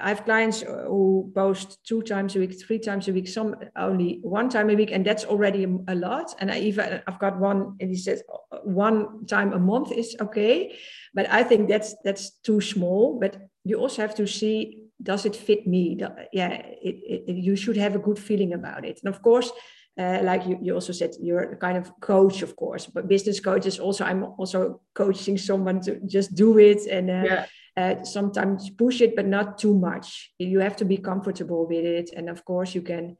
I 0.00 0.08
have 0.08 0.24
clients 0.24 0.62
who 0.62 1.30
post 1.34 1.78
two 1.86 2.02
times 2.02 2.34
a 2.36 2.40
week, 2.40 2.60
three 2.60 2.78
times 2.78 3.08
a 3.08 3.12
week, 3.12 3.28
some 3.28 3.54
only 3.76 4.18
one 4.22 4.48
time 4.48 4.70
a 4.70 4.74
week, 4.74 4.90
and 4.90 5.04
that's 5.04 5.24
already 5.24 5.64
a 5.88 5.94
lot. 5.94 6.34
And 6.40 6.50
I 6.50 6.58
even 6.58 7.02
I've 7.06 7.18
got 7.18 7.38
one, 7.38 7.76
and 7.80 7.90
he 7.90 7.96
says 7.96 8.22
one 8.64 9.26
time 9.26 9.52
a 9.52 9.58
month 9.58 9.92
is 9.92 10.16
okay, 10.20 10.76
but 11.14 11.30
I 11.30 11.44
think 11.44 11.68
that's 11.68 11.94
that's 12.04 12.30
too 12.42 12.60
small. 12.60 13.18
But 13.20 13.36
you 13.64 13.78
also 13.78 14.02
have 14.02 14.14
to 14.16 14.26
see 14.26 14.78
does 15.02 15.26
it 15.26 15.34
fit 15.34 15.66
me? 15.66 15.98
Yeah, 16.32 16.50
it, 16.50 17.26
it, 17.26 17.34
you 17.34 17.56
should 17.56 17.76
have 17.76 17.96
a 17.96 17.98
good 17.98 18.18
feeling 18.18 18.52
about 18.52 18.84
it. 18.84 19.00
And 19.04 19.12
of 19.12 19.20
course, 19.22 19.50
uh, 19.98 20.20
like 20.22 20.46
you, 20.46 20.58
you 20.62 20.74
also 20.74 20.92
said, 20.92 21.10
you're 21.20 21.52
a 21.52 21.56
kind 21.56 21.76
of 21.76 21.92
coach, 22.00 22.42
of 22.42 22.56
course, 22.56 22.86
but 22.86 23.08
business 23.08 23.40
coaches 23.40 23.78
also, 23.78 24.04
I'm 24.04 24.24
also 24.38 24.80
coaching 24.94 25.36
someone 25.36 25.80
to 25.82 26.00
just 26.06 26.34
do 26.34 26.58
it 26.58 26.86
and 26.86 27.10
uh, 27.10 27.24
yeah. 27.24 27.46
uh, 27.76 28.04
sometimes 28.04 28.70
push 28.70 29.02
it, 29.02 29.14
but 29.14 29.26
not 29.26 29.58
too 29.58 29.74
much. 29.74 30.32
You 30.38 30.60
have 30.60 30.76
to 30.76 30.86
be 30.86 30.96
comfortable 30.96 31.66
with 31.66 31.84
it. 31.84 32.10
And 32.16 32.30
of 32.30 32.44
course, 32.44 32.74
you 32.74 32.80
can, 32.80 33.18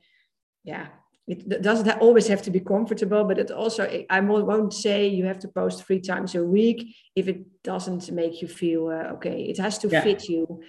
yeah, 0.65 0.87
it 1.29 1.63
doesn't 1.63 1.91
always 2.01 2.27
have 2.29 2.43
to 2.43 2.51
be 2.51 2.61
comfortable, 2.61 3.25
but 3.25 3.39
it 3.39 3.51
also, 3.51 4.05
I 4.09 4.21
won't 4.21 4.73
say 4.73 5.09
you 5.09 5.27
have 5.27 5.41
to 5.41 5.49
post 5.49 5.85
three 5.85 6.01
times 6.01 6.35
a 6.35 6.43
week 6.43 6.97
if 7.15 7.29
it 7.29 7.63
doesn't 7.63 8.11
make 8.11 8.41
you 8.41 8.49
feel 8.49 8.87
uh, 8.89 9.13
okay. 9.15 9.43
It 9.43 9.59
has 9.59 9.77
to 9.79 9.89
yeah. 9.89 10.03
fit 10.03 10.27
you 10.29 10.63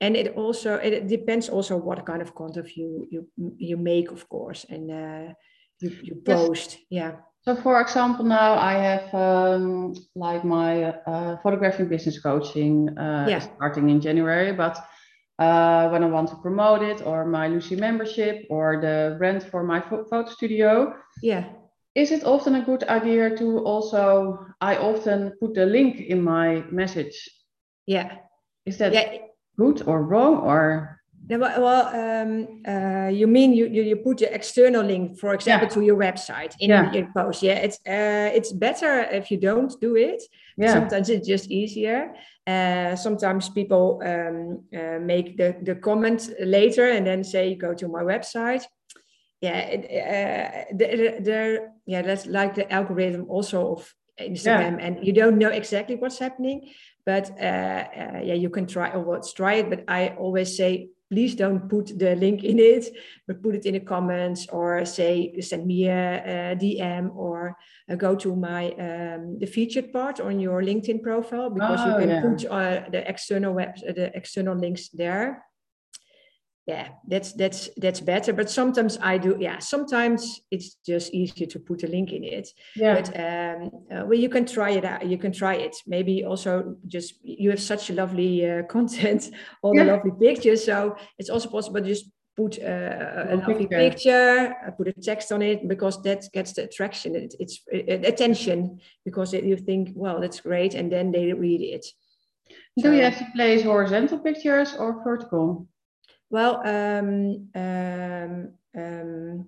and 0.00 0.16
it 0.16 0.34
also 0.34 0.76
it 0.76 1.06
depends 1.08 1.48
also 1.48 1.76
what 1.76 2.06
kind 2.06 2.22
of 2.22 2.34
content 2.34 2.74
you 2.74 3.06
you 3.10 3.28
you 3.58 3.76
make 3.76 4.10
of 4.10 4.28
course 4.28 4.64
and 4.70 4.90
uh, 4.90 5.34
you, 5.80 5.90
you 6.02 6.14
post 6.24 6.78
yes. 6.90 7.12
yeah. 7.12 7.12
So 7.44 7.56
for 7.56 7.80
example 7.80 8.24
now 8.24 8.54
i 8.54 8.74
have 8.74 9.14
um, 9.14 9.94
like 10.14 10.44
my 10.44 10.84
uh, 10.84 11.36
photography 11.42 11.84
business 11.84 12.20
coaching 12.20 12.96
uh, 12.98 13.26
yeah. 13.28 13.38
starting 13.38 13.88
in 13.88 14.00
january 14.00 14.52
but 14.52 14.76
uh, 15.38 15.88
when 15.88 16.04
i 16.04 16.06
want 16.06 16.28
to 16.28 16.36
promote 16.36 16.82
it 16.82 17.00
or 17.06 17.24
my 17.24 17.48
lucy 17.48 17.76
membership 17.76 18.44
or 18.50 18.80
the 18.80 19.16
rent 19.18 19.42
for 19.42 19.62
my 19.62 19.80
photo 19.80 20.26
studio 20.26 20.94
yeah. 21.22 21.44
is 21.94 22.10
it 22.10 22.24
often 22.24 22.56
a 22.56 22.62
good 22.62 22.84
idea 22.84 23.34
to 23.36 23.58
also 23.64 24.38
i 24.60 24.76
often 24.76 25.32
put 25.40 25.54
the 25.54 25.66
link 25.66 26.00
in 26.00 26.22
my 26.22 26.62
message? 26.70 27.28
Yeah. 27.86 28.18
Is 28.66 28.78
that 28.78 28.92
yeah. 28.92 29.18
good 29.56 29.82
or 29.86 30.02
wrong 30.04 30.36
or 30.36 30.99
well, 31.38 31.86
um, 31.94 32.62
uh, 32.66 33.08
you 33.08 33.26
mean 33.26 33.52
you, 33.52 33.66
you, 33.66 33.82
you 33.82 33.96
put 33.96 34.18
the 34.18 34.34
external 34.34 34.82
link, 34.82 35.18
for 35.18 35.34
example, 35.34 35.68
yeah. 35.68 35.74
to 35.74 35.80
your 35.82 35.96
website 35.96 36.54
in 36.58 36.70
yeah. 36.70 36.92
your 36.92 37.08
post. 37.14 37.42
Yeah, 37.42 37.54
it's 37.54 37.76
uh, 37.86 38.30
it's 38.34 38.52
better 38.52 39.02
if 39.02 39.30
you 39.30 39.36
don't 39.36 39.72
do 39.80 39.96
it. 39.96 40.22
Yeah. 40.56 40.72
Sometimes 40.72 41.08
it's 41.08 41.26
just 41.26 41.50
easier. 41.50 42.14
Uh, 42.46 42.96
sometimes 42.96 43.48
people 43.48 44.02
um, 44.04 44.64
uh, 44.76 44.98
make 44.98 45.36
the, 45.36 45.56
the 45.62 45.74
comment 45.76 46.30
later 46.40 46.90
and 46.90 47.06
then 47.06 47.22
say, 47.22 47.54
go 47.54 47.74
to 47.74 47.86
my 47.86 48.02
website. 48.02 48.64
Yeah, 49.40 49.58
it, 49.58 49.80
uh, 49.84 50.74
the, 50.76 51.20
the, 51.20 51.68
yeah, 51.86 52.02
that's 52.02 52.26
like 52.26 52.54
the 52.54 52.70
algorithm 52.72 53.26
also 53.28 53.72
of 53.72 53.94
Instagram, 54.20 54.78
and 54.80 55.06
you 55.06 55.14
don't 55.14 55.38
know 55.38 55.48
exactly 55.48 55.96
what's 55.96 56.18
happening 56.18 56.70
but 57.06 57.30
uh, 57.40 57.44
uh, 57.44 58.20
yeah, 58.22 58.34
you 58.34 58.50
can 58.50 58.66
try 58.66 58.90
or 58.90 59.04
let's 59.04 59.32
try 59.32 59.54
it. 59.54 59.70
But 59.70 59.84
I 59.88 60.14
always 60.18 60.56
say, 60.56 60.90
please 61.10 61.34
don't 61.34 61.68
put 61.68 61.98
the 61.98 62.14
link 62.14 62.44
in 62.44 62.58
it, 62.58 62.96
but 63.26 63.42
put 63.42 63.56
it 63.56 63.66
in 63.66 63.74
the 63.74 63.80
comments 63.80 64.46
or 64.48 64.84
say, 64.84 65.34
send 65.40 65.66
me 65.66 65.88
a, 65.88 66.52
a 66.52 66.56
DM 66.56 67.14
or 67.16 67.56
uh, 67.90 67.96
go 67.96 68.14
to 68.14 68.36
my 68.36 68.70
um, 68.72 69.38
the 69.38 69.46
featured 69.46 69.92
part 69.92 70.20
on 70.20 70.38
your 70.38 70.62
LinkedIn 70.62 71.02
profile 71.02 71.50
because 71.50 71.80
oh, 71.82 71.88
you 71.88 71.98
can 71.98 72.08
yeah. 72.08 72.22
put 72.22 72.46
uh, 72.46 72.88
the 72.90 73.08
external 73.08 73.52
web 73.54 73.74
the 73.76 74.10
external 74.14 74.56
links 74.56 74.88
there 74.90 75.44
yeah 76.66 76.88
that's 77.08 77.32
that's 77.32 77.70
that's 77.78 78.00
better 78.00 78.32
but 78.32 78.50
sometimes 78.50 78.98
i 79.02 79.16
do 79.16 79.36
yeah 79.40 79.58
sometimes 79.58 80.42
it's 80.50 80.76
just 80.86 81.12
easier 81.12 81.46
to 81.46 81.58
put 81.58 81.82
a 81.82 81.86
link 81.86 82.12
in 82.12 82.24
it. 82.24 82.48
Yeah. 82.76 82.94
But 82.94 83.08
um 83.26 83.70
uh, 83.92 84.04
well 84.06 84.18
you 84.18 84.28
can 84.28 84.44
try 84.46 84.70
it 84.70 84.84
out 84.84 85.06
you 85.06 85.18
can 85.18 85.32
try 85.32 85.54
it. 85.54 85.76
Maybe 85.86 86.24
also 86.24 86.76
just 86.86 87.14
you 87.22 87.50
have 87.50 87.60
such 87.60 87.90
a 87.90 87.94
lovely 87.94 88.48
uh, 88.50 88.62
content 88.76 89.30
all 89.62 89.74
yeah. 89.74 89.84
the 89.84 89.92
lovely 89.92 90.12
pictures 90.20 90.64
so 90.64 90.96
it's 91.18 91.30
also 91.30 91.48
possible 91.48 91.80
to 91.80 91.86
just 91.86 92.06
put 92.36 92.58
uh, 92.62 93.26
a 93.30 93.36
lovely 93.36 93.66
picture, 93.66 93.90
picture 93.90 94.54
uh, 94.66 94.70
put 94.70 94.88
a 94.88 94.92
text 94.92 95.32
on 95.32 95.42
it 95.42 95.68
because 95.68 96.02
that 96.02 96.24
gets 96.32 96.52
the 96.52 96.64
attraction 96.64 97.16
it, 97.16 97.34
it's 97.40 97.60
uh, 97.74 98.08
attention 98.12 98.78
because 99.04 99.34
it, 99.34 99.44
you 99.44 99.56
think 99.56 99.90
well 99.94 100.20
that's 100.20 100.40
great 100.40 100.74
and 100.74 100.90
then 100.92 101.10
they 101.10 101.32
read 101.32 101.60
it. 101.60 101.86
Do 102.76 102.82
so, 102.82 102.92
you 102.92 103.02
have 103.02 103.18
to 103.18 103.26
place 103.34 103.62
horizontal 103.62 104.18
pictures 104.18 104.74
or 104.78 105.02
vertical 105.04 105.66
well, 106.30 106.62
um, 106.66 107.48
um, 107.54 108.52
um, 108.76 109.46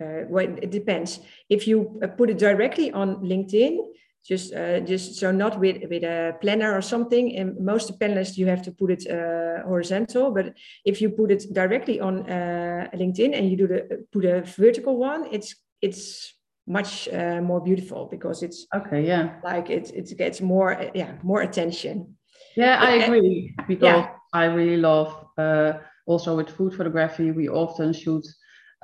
uh, 0.00 0.24
well, 0.28 0.46
it 0.62 0.70
depends. 0.70 1.20
If 1.48 1.66
you 1.66 2.00
uh, 2.02 2.08
put 2.08 2.30
it 2.30 2.38
directly 2.38 2.92
on 2.92 3.16
LinkedIn, 3.16 3.78
just 4.24 4.54
uh, 4.54 4.80
just 4.80 5.16
so 5.16 5.32
not 5.32 5.58
with 5.58 5.82
with 5.90 6.04
a 6.04 6.34
planner 6.40 6.72
or 6.76 6.80
something. 6.80 7.36
And 7.36 7.58
most 7.58 7.98
panelists 7.98 8.36
you 8.36 8.46
have 8.46 8.62
to 8.62 8.72
put 8.72 8.90
it 8.90 9.06
uh, 9.10 9.66
horizontal. 9.66 10.30
But 10.30 10.54
if 10.84 11.00
you 11.00 11.10
put 11.10 11.30
it 11.30 11.52
directly 11.52 12.00
on 12.00 12.30
uh, 12.30 12.88
LinkedIn 12.94 13.36
and 13.36 13.50
you 13.50 13.56
do 13.56 13.66
the 13.66 14.06
put 14.12 14.24
a 14.24 14.42
vertical 14.42 14.96
one, 14.96 15.26
it's 15.32 15.56
it's 15.80 16.34
much 16.66 17.08
uh, 17.08 17.40
more 17.40 17.60
beautiful 17.60 18.06
because 18.06 18.42
it's 18.42 18.66
okay. 18.74 19.04
Yeah, 19.04 19.40
like 19.42 19.70
it 19.70 19.90
it 19.90 20.16
gets 20.16 20.40
more 20.40 20.90
yeah 20.94 21.14
more 21.22 21.42
attention. 21.42 22.16
Yeah, 22.56 22.78
I 22.80 22.92
agree 23.04 23.54
because 23.66 24.04
yeah. 24.04 24.21
I 24.32 24.44
really 24.44 24.76
love 24.76 25.26
uh, 25.38 25.74
also 26.06 26.36
with 26.36 26.50
food 26.50 26.74
photography. 26.74 27.30
We 27.30 27.48
often 27.48 27.92
shoot 27.92 28.26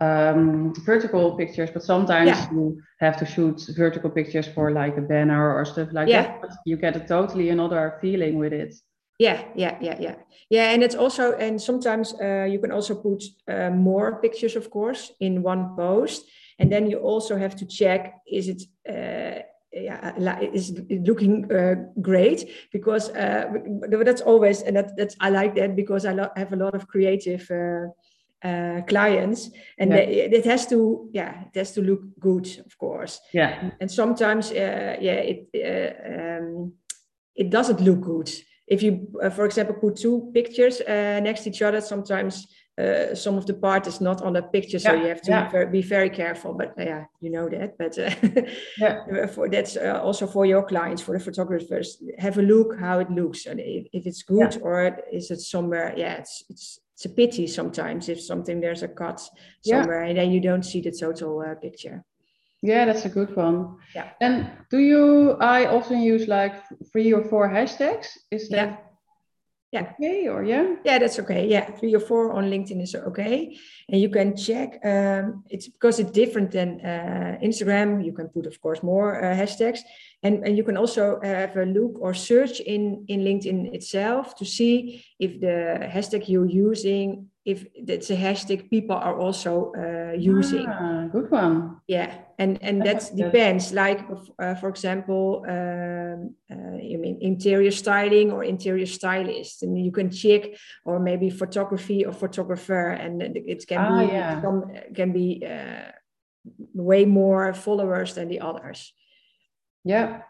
um, 0.00 0.72
vertical 0.84 1.36
pictures, 1.36 1.70
but 1.70 1.82
sometimes 1.82 2.28
yeah. 2.28 2.50
you 2.52 2.80
have 3.00 3.16
to 3.18 3.26
shoot 3.26 3.60
vertical 3.76 4.10
pictures 4.10 4.46
for 4.46 4.70
like 4.70 4.96
a 4.96 5.00
banner 5.00 5.54
or 5.54 5.64
stuff 5.64 5.88
like 5.92 6.08
yeah. 6.08 6.22
that. 6.22 6.40
But 6.40 6.50
you 6.64 6.76
get 6.76 6.96
a 6.96 7.00
totally 7.00 7.50
another 7.50 7.98
feeling 8.00 8.38
with 8.38 8.52
it. 8.52 8.74
Yeah, 9.18 9.42
yeah, 9.56 9.76
yeah, 9.80 9.96
yeah, 9.98 10.14
yeah. 10.48 10.70
And 10.70 10.82
it's 10.82 10.94
also, 10.94 11.32
and 11.32 11.60
sometimes 11.60 12.14
uh, 12.20 12.44
you 12.44 12.60
can 12.60 12.70
also 12.70 12.94
put 12.94 13.24
uh, 13.48 13.70
more 13.70 14.20
pictures, 14.20 14.54
of 14.54 14.70
course, 14.70 15.12
in 15.18 15.42
one 15.42 15.74
post, 15.74 16.24
and 16.60 16.70
then 16.70 16.88
you 16.88 16.98
also 16.98 17.36
have 17.36 17.56
to 17.56 17.66
check: 17.66 18.14
is 18.30 18.48
it 18.48 18.62
uh, 18.88 19.42
yeah, 19.82 20.40
is 20.40 20.80
looking 20.90 21.50
uh, 21.52 21.74
great 22.00 22.48
because 22.72 23.10
uh, 23.10 23.46
that's 24.04 24.20
always 24.20 24.62
and 24.62 24.76
that, 24.76 24.96
that's 24.96 25.16
I 25.20 25.30
like 25.30 25.54
that 25.56 25.76
because 25.76 26.04
I 26.04 26.12
lo- 26.12 26.32
have 26.36 26.52
a 26.52 26.56
lot 26.56 26.74
of 26.74 26.86
creative 26.88 27.50
uh, 27.50 27.88
uh, 28.46 28.82
clients 28.82 29.50
and 29.78 29.90
yeah. 29.90 29.96
they, 29.96 30.30
it 30.32 30.44
has 30.44 30.66
to 30.66 31.08
yeah 31.12 31.44
it 31.46 31.58
has 31.58 31.72
to 31.72 31.82
look 31.82 32.02
good 32.20 32.46
of 32.66 32.76
course. 32.78 33.20
Yeah. 33.32 33.70
And 33.80 33.90
sometimes 33.90 34.50
uh, 34.50 34.96
yeah 35.00 35.20
it 35.32 35.48
uh, 35.54 36.40
um, 36.40 36.72
it 37.34 37.50
doesn't 37.50 37.80
look 37.80 38.00
good. 38.00 38.30
If 38.66 38.82
you 38.82 39.08
uh, 39.22 39.30
for 39.30 39.44
example 39.44 39.74
put 39.74 39.96
two 39.96 40.30
pictures 40.34 40.80
uh, 40.80 41.20
next 41.22 41.42
to 41.42 41.50
each 41.50 41.62
other 41.62 41.80
sometimes 41.80 42.46
uh, 42.78 43.14
some 43.14 43.36
of 43.36 43.46
the 43.46 43.54
part 43.54 43.86
is 43.86 44.00
not 44.00 44.22
on 44.22 44.32
the 44.34 44.42
picture, 44.42 44.78
so 44.78 44.92
yeah, 44.92 45.02
you 45.02 45.08
have 45.08 45.22
to 45.22 45.30
yeah. 45.30 45.64
be, 45.64 45.82
very, 45.82 46.10
careful. 46.10 46.54
But 46.54 46.78
uh, 46.78 46.84
yeah, 46.84 47.04
you 47.20 47.30
know 47.30 47.48
that. 47.48 47.76
But 47.76 47.98
uh, 47.98 48.10
yeah. 48.78 49.26
for 49.34 49.48
that's 49.48 49.76
uh, 49.76 50.00
also 50.02 50.26
for 50.26 50.46
your 50.46 50.62
clients, 50.62 51.02
for 51.02 51.18
the 51.18 51.24
photographers, 51.24 52.02
have 52.18 52.38
a 52.38 52.42
look 52.42 52.78
how 52.78 53.00
it 53.00 53.10
looks, 53.10 53.46
and 53.46 53.58
if, 53.58 53.86
if 53.92 54.06
it's 54.06 54.22
good 54.22 54.60
or 54.62 54.98
is 55.12 55.30
it 55.30 55.40
somewhere? 55.40 55.92
Yeah, 55.96 56.18
it's 56.18 56.44
it's 56.48 56.80
it's 56.94 57.04
a 57.04 57.08
pity 57.10 57.46
sometimes 57.46 58.08
if 58.08 58.20
something 58.20 58.60
there's 58.60 58.82
a 58.82 58.88
cut 58.88 59.20
somewhere 59.62 60.02
and 60.02 60.18
then 60.18 60.32
you 60.32 60.40
don't 60.40 60.64
see 60.64 60.80
the 60.80 60.90
total 60.90 61.40
uh, 61.40 61.54
picture. 61.54 62.04
Yeah, 62.60 62.86
that's 62.86 63.04
a 63.04 63.08
good 63.08 63.36
one. 63.36 63.76
Yeah. 63.94 64.10
And 64.20 64.50
do 64.68 64.78
you? 64.78 65.36
I 65.40 65.66
often 65.66 66.00
use 66.00 66.26
like 66.26 66.54
three 66.92 67.12
or 67.12 67.22
four 67.22 67.48
hashtags. 67.48 68.08
Is 68.32 68.48
that 68.48 68.87
yeah. 69.72 69.92
Okay 69.92 70.28
or 70.28 70.44
yeah? 70.44 70.76
Yeah 70.84 70.98
that's 70.98 71.18
okay. 71.18 71.46
Yeah 71.46 71.70
three 71.72 71.94
or 71.94 72.00
four 72.00 72.32
on 72.32 72.50
linkedin 72.50 72.82
is 72.82 72.94
okay. 72.94 73.58
And 73.88 74.00
you 74.00 74.08
can 74.08 74.36
check 74.36 74.80
um, 74.84 75.44
it's 75.50 75.68
because 75.68 75.98
it's 75.98 76.10
different 76.10 76.50
than 76.50 76.80
uh, 76.80 77.38
instagram. 77.42 78.04
You 78.04 78.12
can 78.12 78.28
put 78.28 78.46
of 78.46 78.60
course 78.60 78.82
more 78.82 79.22
uh, 79.22 79.34
hashtags. 79.34 79.80
And, 80.22 80.44
and 80.44 80.56
you 80.56 80.64
can 80.64 80.76
also 80.76 81.20
have 81.22 81.56
a 81.56 81.64
look 81.64 82.00
or 82.00 82.14
search 82.14 82.60
in 82.60 83.04
in 83.08 83.20
linkedin 83.20 83.74
itself 83.74 84.34
to 84.36 84.44
see 84.44 85.04
if 85.18 85.40
the 85.40 85.86
hashtag 85.94 86.28
you're 86.28 86.46
using 86.68 87.28
if 87.48 87.64
it's 87.74 88.10
a 88.10 88.16
hashtag 88.16 88.68
people 88.68 88.96
are 88.96 89.18
also 89.18 89.72
uh, 89.72 90.12
using. 90.12 90.66
Ah, 90.68 91.08
good 91.10 91.30
one. 91.30 91.80
Yeah, 91.86 92.12
and 92.38 92.58
and 92.60 92.84
that 92.84 93.10
depends. 93.16 93.72
Like 93.72 94.00
uh, 94.38 94.54
for 94.60 94.68
example, 94.68 95.44
um, 95.48 96.34
uh, 96.52 96.76
you 96.90 96.98
mean 96.98 97.16
interior 97.22 97.70
styling 97.70 98.30
or 98.32 98.44
interior 98.44 98.86
stylist, 98.86 99.62
and 99.62 99.82
you 99.82 99.90
can 99.90 100.10
check, 100.10 100.42
or 100.84 101.00
maybe 101.00 101.30
photography 101.30 102.04
or 102.04 102.12
photographer, 102.12 102.90
and 102.90 103.22
it 103.22 103.66
can 103.66 103.78
ah, 103.78 103.98
be 103.98 104.12
yeah. 104.12 104.42
some 104.42 104.70
can 104.94 105.12
be 105.12 105.42
uh, 105.42 105.90
way 106.74 107.06
more 107.06 107.54
followers 107.54 108.14
than 108.14 108.28
the 108.28 108.40
others. 108.40 108.92
Yeah 109.84 110.20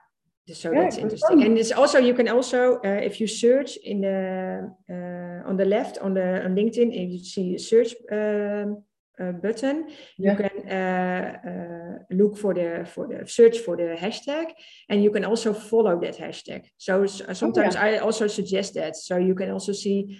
so 0.55 0.73
yeah, 0.73 0.83
that's 0.83 0.99
interesting. 0.99 1.43
and 1.45 1.59
it's 1.59 1.73
also 1.73 1.99
you 1.99 2.15
can 2.15 2.29
also 2.29 2.77
uh, 2.85 3.01
if 3.03 3.21
you 3.21 3.27
search 3.27 3.77
in 3.77 4.01
the 4.01 4.71
uh, 4.91 5.49
on 5.49 5.57
the 5.57 5.65
left 5.65 5.99
on 5.99 6.15
the 6.15 6.45
on 6.45 6.55
linkedin 6.55 6.91
if 6.93 7.11
you 7.11 7.19
see 7.19 7.55
a 7.55 7.59
search 7.59 7.95
um, 8.13 8.83
uh, 9.21 9.33
button 9.33 9.89
yeah. 10.17 10.31
you 10.31 10.37
can 10.37 10.69
uh, 10.69 11.39
uh, 11.51 11.99
look 12.11 12.37
for 12.37 12.55
the 12.55 12.87
for 12.95 13.07
the 13.09 13.27
search 13.27 13.59
for 13.59 13.77
the 13.77 13.97
hashtag 13.99 14.53
and 14.89 15.03
you 15.03 15.11
can 15.11 15.25
also 15.25 15.53
follow 15.53 16.01
that 16.01 16.17
hashtag. 16.17 16.65
So 16.77 17.05
uh, 17.05 17.35
sometimes 17.35 17.75
oh, 17.77 17.85
yeah. 17.85 17.97
i 17.97 17.99
also 17.99 18.27
suggest 18.27 18.75
that. 18.75 18.97
So 18.97 19.17
you 19.17 19.35
can 19.35 19.51
also 19.51 19.73
see 19.73 20.19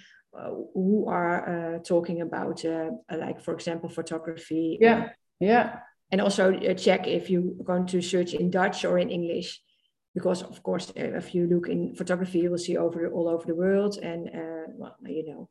who 0.73 1.05
are 1.09 1.81
talking 1.83 2.21
about 2.21 2.63
like 3.09 3.41
for 3.41 3.53
example 3.53 3.89
photography. 3.89 4.77
Yeah 4.79 5.09
yeah. 5.39 5.79
And 6.11 6.21
also 6.21 6.57
check 6.73 7.07
if 7.07 7.29
you're 7.29 7.53
going 7.63 7.85
to 7.87 8.01
search 8.01 8.33
in 8.33 8.49
dutch 8.49 8.83
or 8.83 8.97
in 8.99 9.09
english 9.09 9.61
because 10.19 10.43
of 10.43 10.61
course 10.67 10.87
uh, 10.89 11.17
if 11.21 11.33
you 11.33 11.47
look 11.47 11.67
in 11.69 11.95
photography 11.95 12.39
you 12.39 12.49
will 12.51 12.65
see 12.67 12.77
over 12.77 12.99
all 13.15 13.27
over 13.33 13.45
the 13.47 13.59
world 13.63 13.93
and 14.09 14.21
uh, 14.41 14.65
well 14.79 14.95
you 15.05 15.25
know 15.29 15.49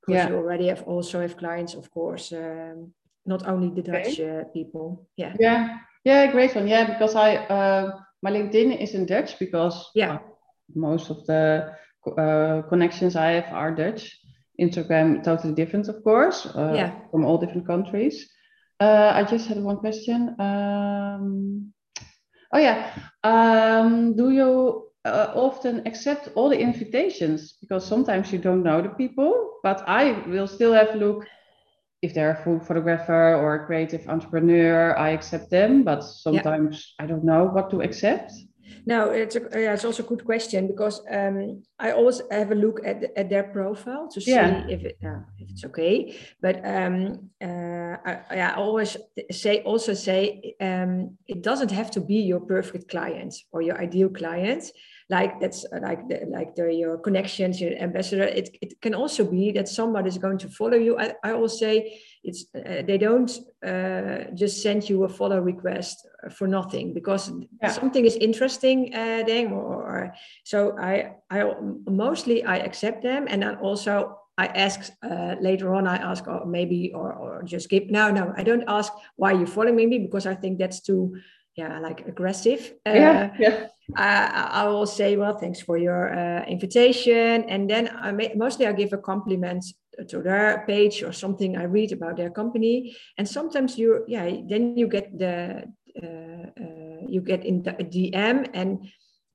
because 0.00 0.20
yeah. 0.20 0.28
you 0.28 0.36
already 0.36 0.66
have 0.68 0.82
also 0.82 1.20
have 1.20 1.36
clients 1.36 1.74
of 1.74 1.90
course 1.90 2.26
um, 2.32 2.92
not 3.26 3.46
only 3.48 3.70
the 3.70 3.82
dutch 3.82 4.20
okay. 4.20 4.40
uh, 4.40 4.44
people. 4.52 5.08
Yeah. 5.16 5.32
Yeah. 5.40 5.78
Yeah 6.04 6.32
great 6.32 6.54
one. 6.54 6.68
Yeah 6.68 6.84
because 6.92 7.14
i 7.14 7.36
uh, 7.36 7.84
my 8.22 8.30
linkedin 8.30 8.76
is 8.84 8.94
in 8.94 9.06
dutch 9.06 9.38
because 9.38 9.76
yeah. 9.94 10.18
most 10.74 11.10
of 11.10 11.24
the 11.26 11.72
uh, 12.18 12.62
connections 12.68 13.16
i 13.16 13.30
have 13.38 13.52
are 13.52 13.74
dutch. 13.74 14.02
Instagram 14.60 15.24
totally 15.24 15.54
different 15.54 15.88
of 15.88 15.96
course 16.04 16.46
uh, 16.54 16.74
yeah. 16.76 16.90
from 17.10 17.24
all 17.24 17.38
different 17.38 17.66
countries. 17.66 18.16
I 18.80 19.24
just 19.24 19.48
had 19.48 19.58
one 19.58 19.78
question. 19.78 20.36
Um, 20.38 21.72
Oh 22.54 22.58
yeah. 22.58 22.90
Um, 23.24 24.16
do 24.16 24.30
you 24.30 24.88
uh, 25.04 25.32
often 25.34 25.86
accept 25.86 26.30
all 26.36 26.48
the 26.48 26.58
invitations? 26.58 27.54
Because 27.60 27.84
sometimes 27.86 28.32
you 28.32 28.38
don't 28.38 28.62
know 28.62 28.80
the 28.80 28.90
people, 28.90 29.58
but 29.62 29.82
I 29.88 30.12
will 30.28 30.46
still 30.46 30.72
have 30.72 30.94
a 30.94 30.98
look 30.98 31.26
if 32.02 32.14
they're 32.14 32.30
a 32.30 32.44
food 32.44 32.62
photographer 32.62 33.34
or 33.34 33.56
a 33.56 33.66
creative 33.66 34.08
entrepreneur. 34.08 34.96
I 34.96 35.10
accept 35.10 35.50
them, 35.50 35.82
but 35.82 36.02
sometimes 36.02 36.94
yeah. 36.98 37.04
I 37.04 37.08
don't 37.08 37.24
know 37.24 37.46
what 37.46 37.70
to 37.70 37.82
accept. 37.82 38.32
No, 38.86 39.10
it's 39.10 39.36
a, 39.36 39.40
yeah, 39.52 39.74
it's 39.74 39.84
also 39.84 40.02
a 40.02 40.06
good 40.06 40.24
question 40.24 40.66
because 40.66 41.02
um, 41.10 41.62
I 41.78 41.92
always 41.92 42.20
have 42.30 42.52
a 42.52 42.54
look 42.54 42.80
at, 42.84 43.04
at 43.16 43.30
their 43.30 43.44
profile 43.44 44.08
to 44.08 44.20
see 44.20 44.32
yeah. 44.32 44.66
if 44.68 44.84
it 44.84 44.98
uh, 45.04 45.20
if 45.38 45.50
it's 45.50 45.64
okay. 45.64 46.16
But 46.40 46.56
um, 46.64 47.30
uh, 47.42 47.96
I, 48.04 48.20
I 48.30 48.54
always 48.54 48.96
say 49.30 49.62
also 49.62 49.94
say 49.94 50.54
um, 50.60 51.16
it 51.26 51.42
doesn't 51.42 51.70
have 51.70 51.90
to 51.92 52.00
be 52.00 52.16
your 52.16 52.40
perfect 52.40 52.88
client 52.88 53.34
or 53.52 53.62
your 53.62 53.80
ideal 53.80 54.08
client. 54.08 54.64
Like 55.10 55.40
that's 55.40 55.66
uh, 55.66 55.80
like 55.82 56.08
the, 56.08 56.26
like 56.28 56.54
the, 56.54 56.72
your 56.72 56.98
connections, 56.98 57.60
your 57.60 57.76
ambassador. 57.78 58.24
It, 58.24 58.56
it 58.62 58.80
can 58.80 58.94
also 58.94 59.24
be 59.24 59.52
that 59.52 59.68
somebody 59.68 60.08
is 60.08 60.18
going 60.18 60.38
to 60.38 60.48
follow 60.48 60.76
you. 60.76 60.98
I, 60.98 61.14
I 61.22 61.32
always 61.32 61.58
say 61.58 62.00
it's 62.24 62.46
uh, 62.54 62.82
they 62.86 62.98
don't 62.98 63.30
uh, 63.64 64.30
just 64.34 64.62
send 64.62 64.88
you 64.88 65.04
a 65.04 65.08
follow 65.08 65.40
request 65.40 66.06
for 66.30 66.48
nothing 66.48 66.94
because 66.94 67.30
yeah. 67.62 67.70
something 67.70 68.04
is 68.04 68.16
interesting 68.16 68.94
uh, 68.94 69.22
then 69.26 69.52
or, 69.52 69.84
or, 69.84 70.14
so 70.44 70.76
I 70.78 71.16
I 71.30 71.52
mostly 71.86 72.42
I 72.44 72.56
accept 72.56 73.02
them 73.02 73.26
and 73.28 73.42
then 73.42 73.56
also 73.56 74.18
I 74.38 74.46
ask 74.46 74.90
uh, 75.02 75.36
later 75.40 75.74
on 75.74 75.86
I 75.86 75.96
ask 75.96 76.26
or 76.26 76.46
maybe 76.46 76.92
or, 76.94 77.12
or 77.12 77.42
just 77.44 77.68
give 77.68 77.90
no 77.90 78.10
no 78.10 78.32
I 78.36 78.42
don't 78.42 78.64
ask 78.66 78.92
why 79.16 79.32
you 79.32 79.46
following 79.46 79.88
me 79.88 79.98
because 79.98 80.26
I 80.26 80.34
think 80.34 80.58
that's 80.58 80.80
too 80.80 81.16
yeah 81.56 81.78
like 81.78 82.08
aggressive 82.08 82.74
uh, 82.86 82.92
yeah, 82.92 83.34
yeah. 83.38 83.66
I, 83.96 84.64
I 84.64 84.68
will 84.68 84.86
say 84.86 85.16
well 85.16 85.38
thanks 85.38 85.60
for 85.60 85.76
your 85.76 86.12
uh, 86.12 86.44
invitation 86.46 87.44
and 87.48 87.68
then 87.70 87.90
I 87.94 88.12
may, 88.12 88.32
mostly 88.34 88.66
I 88.66 88.72
give 88.72 88.92
a 88.92 88.98
compliment 88.98 89.64
to 90.08 90.22
their 90.22 90.64
page 90.66 91.02
or 91.02 91.12
something 91.12 91.56
I 91.56 91.64
read 91.64 91.92
about 91.92 92.16
their 92.16 92.30
company, 92.30 92.96
and 93.18 93.28
sometimes 93.28 93.78
you 93.78 94.04
yeah 94.08 94.30
then 94.48 94.76
you 94.76 94.88
get 94.88 95.18
the 95.18 95.64
uh, 96.02 96.46
uh, 96.60 97.06
you 97.08 97.20
get 97.20 97.44
in 97.44 97.62
the 97.62 97.72
DM 97.72 98.48
and 98.54 98.86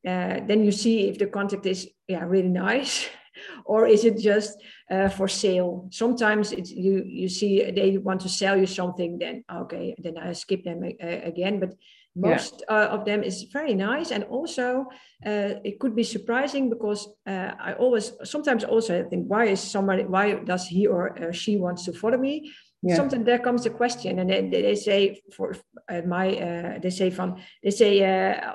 uh, 0.07 0.45
then 0.45 0.63
you 0.63 0.71
see 0.71 1.07
if 1.07 1.17
the 1.17 1.27
contact 1.27 1.65
is 1.65 1.89
yeah 2.07 2.23
really 2.23 2.49
nice. 2.49 3.07
Or 3.63 3.87
is 3.87 4.03
it 4.03 4.17
just 4.19 4.59
uh, 4.91 5.07
for 5.07 5.29
sale? 5.29 5.87
Sometimes 5.91 6.51
it's 6.51 6.71
you 6.71 7.03
you 7.05 7.29
see 7.29 7.71
they 7.71 7.97
want 7.97 8.19
to 8.21 8.29
sell 8.29 8.57
you 8.57 8.65
something 8.65 9.17
then 9.17 9.45
okay 9.49 9.95
then 9.97 10.17
i 10.17 10.33
skip 10.33 10.65
them 10.65 10.83
again. 10.83 11.61
But 11.61 11.75
most 12.19 12.63
yeah. 12.67 12.75
uh, 12.75 12.87
of 12.87 13.05
them 13.05 13.23
is 13.23 13.43
very 13.43 13.73
nice 13.73 14.11
and 14.11 14.23
also 14.25 14.85
uh, 15.25 15.53
it 15.63 15.79
could 15.79 15.95
be 15.95 16.03
surprising 16.03 16.69
because 16.69 17.07
uh, 17.27 17.51
i 17.59 17.73
always 17.73 18.13
sometimes 18.23 18.63
also 18.63 18.99
i 18.99 19.03
think 19.09 19.25
why 19.27 19.45
is 19.45 19.59
somebody 19.59 20.03
why 20.03 20.33
does 20.33 20.67
he 20.67 20.87
or 20.87 21.17
uh, 21.19 21.31
she 21.31 21.57
wants 21.57 21.85
to 21.85 21.93
follow 21.93 22.17
me 22.17 22.51
yeah. 22.81 22.95
sometimes 22.95 23.25
there 23.25 23.39
comes 23.39 23.65
a 23.65 23.69
question 23.69 24.19
and 24.19 24.29
then 24.29 24.49
they 24.49 24.75
say 24.75 25.21
for 25.35 25.55
uh, 25.89 26.01
my 26.07 26.35
uh, 26.35 26.79
they 26.79 26.89
say 26.89 27.09
from 27.09 27.35
they 27.63 27.71
say 27.71 28.01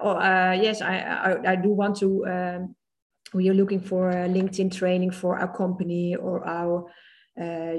oh 0.02 0.18
yes 0.52 0.82
I, 0.82 0.98
I, 0.98 1.52
I 1.52 1.56
do 1.56 1.70
want 1.70 1.96
to 1.98 2.26
um, 2.26 2.74
we 3.32 3.48
are 3.50 3.54
looking 3.54 3.80
for 3.80 4.10
a 4.10 4.28
linkedin 4.28 4.70
training 4.70 5.10
for 5.10 5.38
our 5.38 5.52
company 5.56 6.16
or 6.16 6.46
our 6.46 6.90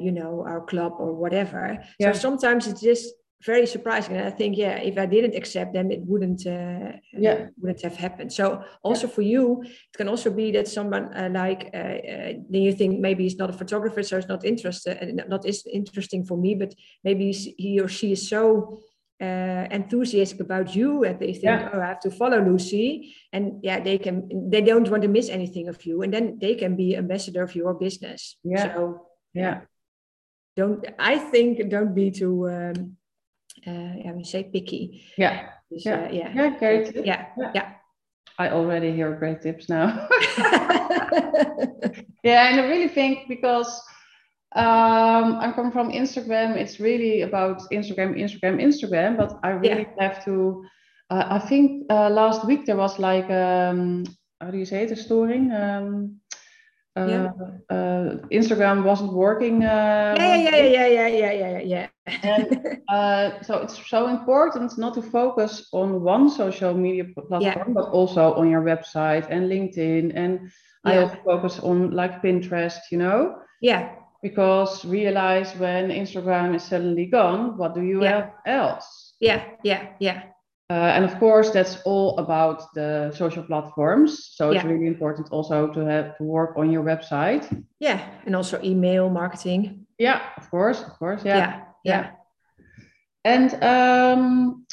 you 0.05 0.11
know 0.11 0.43
our 0.47 0.61
club 0.61 0.93
or 0.99 1.13
whatever 1.13 1.77
yeah. 1.99 2.11
so 2.11 2.19
sometimes 2.19 2.67
it's 2.67 2.81
just 2.81 3.13
very 3.43 3.65
surprising. 3.67 4.15
And 4.15 4.25
I 4.25 4.31
think, 4.31 4.57
yeah, 4.57 4.77
if 4.77 4.97
I 4.97 5.05
didn't 5.05 5.35
accept 5.35 5.73
them, 5.73 5.91
it 5.91 6.01
wouldn't, 6.01 6.45
uh, 6.47 6.93
yeah. 7.13 7.47
wouldn't 7.57 7.81
have 7.81 7.95
happened. 7.95 8.33
So 8.33 8.63
also 8.83 9.07
yeah. 9.07 9.13
for 9.13 9.21
you, 9.21 9.63
it 9.63 9.97
can 9.97 10.07
also 10.07 10.31
be 10.31 10.51
that 10.51 10.67
someone 10.67 11.13
uh, 11.13 11.29
like, 11.31 11.69
uh, 11.73 11.77
uh, 11.77 12.33
then 12.49 12.61
you 12.61 12.73
think 12.73 12.99
maybe 12.99 13.23
he's 13.23 13.37
not 13.37 13.49
a 13.49 13.53
photographer, 13.53 14.01
so 14.03 14.17
it's 14.17 14.27
not 14.27 14.45
interested, 14.45 14.97
and 14.97 15.23
not 15.27 15.45
is 15.45 15.65
interesting 15.71 16.25
for 16.25 16.37
me, 16.37 16.55
but 16.55 16.73
maybe 17.03 17.31
he 17.31 17.79
or 17.79 17.87
she 17.87 18.13
is 18.13 18.27
so 18.27 18.79
uh, 19.21 19.67
enthusiastic 19.71 20.41
about 20.41 20.75
you 20.75 21.05
and 21.05 21.19
they 21.19 21.31
think 21.31 21.43
yeah. 21.45 21.69
oh 21.73 21.79
i 21.79 21.85
have 21.85 22.01
to 22.01 22.11
follow 22.11 22.43
lucy 22.43 23.15
and 23.31 23.63
yeah 23.63 23.79
they 23.79 23.97
can 23.97 24.49
they 24.49 24.59
don't 24.59 24.89
want 24.89 25.01
to 25.01 25.07
miss 25.07 25.29
anything 25.29 25.69
of 25.69 25.85
you 25.85 26.01
and 26.01 26.13
then 26.13 26.37
they 26.41 26.53
can 26.53 26.75
be 26.75 26.97
ambassador 26.97 27.41
of 27.41 27.55
your 27.55 27.73
business 27.73 28.35
yeah 28.43 28.75
so 28.75 29.07
yeah 29.33 29.61
don't 30.57 30.85
i 30.99 31.17
think 31.17 31.69
don't 31.69 31.95
be 31.95 32.11
too 32.11 32.49
um, 32.49 32.97
uh, 33.63 34.03
ja, 34.03 34.13
we 34.13 34.23
say 34.23 34.43
picky. 34.43 35.01
Yeah. 35.15 35.49
Dus, 35.69 35.83
yeah. 35.83 36.03
Uh, 36.03 36.11
yeah. 36.11 36.33
yeah. 36.33 36.57
great. 36.57 36.85
Tips. 36.85 37.05
Yeah. 37.05 37.25
yeah. 37.37 37.51
yeah. 37.53 37.71
I 38.37 38.49
already 38.49 38.91
hear 38.91 39.15
great 39.15 39.41
tips 39.41 39.69
now. 39.69 40.07
yeah, 42.23 42.49
and 42.49 42.59
I 42.59 42.67
really 42.67 42.89
think 42.89 43.27
because 43.29 43.81
um, 44.55 45.39
I'm 45.39 45.53
coming 45.53 45.71
from 45.71 45.91
Instagram, 45.91 46.55
it's 46.57 46.79
really 46.79 47.21
about 47.21 47.61
Instagram, 47.71 48.19
Instagram, 48.19 48.61
Instagram. 48.61 49.17
But 49.17 49.39
I 49.43 49.49
really 49.49 49.87
yeah. 49.97 50.07
have 50.07 50.25
to. 50.25 50.65
Uh, 51.09 51.25
I 51.29 51.39
think 51.39 51.85
uh, 51.89 52.09
last 52.09 52.45
week 52.45 52.65
there 52.65 52.77
was 52.77 52.99
like 52.99 53.29
um, 53.29 54.05
how 54.41 54.51
do 54.51 54.57
you 54.57 54.65
say 54.65 54.83
it? 54.83 54.91
A 54.91 54.95
storing. 54.95 55.51
Um, 55.51 56.19
uh, 56.97 57.07
yeah. 57.07 57.31
Uh, 57.69 58.17
Instagram 58.31 58.83
wasn't 58.83 59.13
working. 59.13 59.61
yeah, 59.61 60.15
yeah, 60.15 60.35
yeah, 60.35 60.47
um, 60.47 60.73
yeah, 60.73 60.87
yeah, 60.87 61.07
yeah, 61.07 61.31
yeah, 61.31 61.59
yeah 61.59 61.87
and 62.07 62.79
uh, 62.89 63.41
so 63.41 63.57
it's 63.59 63.79
so 63.87 64.07
important 64.07 64.77
not 64.77 64.93
to 64.95 65.01
focus 65.01 65.67
on 65.71 66.01
one 66.01 66.29
social 66.29 66.73
media 66.73 67.05
platform, 67.15 67.41
yeah. 67.41 67.63
but 67.73 67.89
also 67.89 68.33
on 68.33 68.49
your 68.49 68.61
website 68.61 69.27
and 69.29 69.49
LinkedIn. 69.49 70.11
And 70.15 70.51
yeah. 70.85 70.91
I 70.91 70.97
also 70.97 71.17
focus 71.25 71.59
on 71.59 71.91
like 71.91 72.21
Pinterest, 72.21 72.79
you 72.91 72.97
know. 72.97 73.37
Yeah. 73.61 73.95
Because 74.21 74.85
realize 74.85 75.55
when 75.57 75.89
Instagram 75.89 76.55
is 76.55 76.63
suddenly 76.63 77.05
gone, 77.05 77.57
what 77.57 77.75
do 77.75 77.81
you 77.81 78.03
yeah. 78.03 78.11
have 78.11 78.31
else? 78.45 79.13
Yeah, 79.19 79.43
yeah, 79.63 79.87
yeah. 79.99 80.23
Uh, 80.71 80.73
and 80.73 81.05
of 81.05 81.19
course, 81.19 81.51
that's 81.51 81.77
all 81.85 82.17
about 82.17 82.73
the 82.73 83.11
social 83.15 83.43
platforms. 83.43 84.31
So 84.33 84.49
it's 84.49 84.63
yeah. 84.63 84.71
really 84.71 84.87
important 84.87 85.27
also 85.29 85.67
to 85.67 85.79
have 85.81 86.17
to 86.17 86.23
work 86.23 86.57
on 86.57 86.71
your 86.71 86.83
website. 86.83 87.45
Yeah, 87.79 88.03
and 88.25 88.35
also 88.35 88.59
email 88.63 89.11
marketing. 89.11 89.85
Yeah, 89.99 90.21
of 90.37 90.49
course, 90.49 90.81
of 90.81 90.97
course. 90.97 91.23
Yeah, 91.23 91.37
yeah. 91.37 91.64
Yeah. 91.85 92.11
And 93.23 93.63
um, 93.63 94.65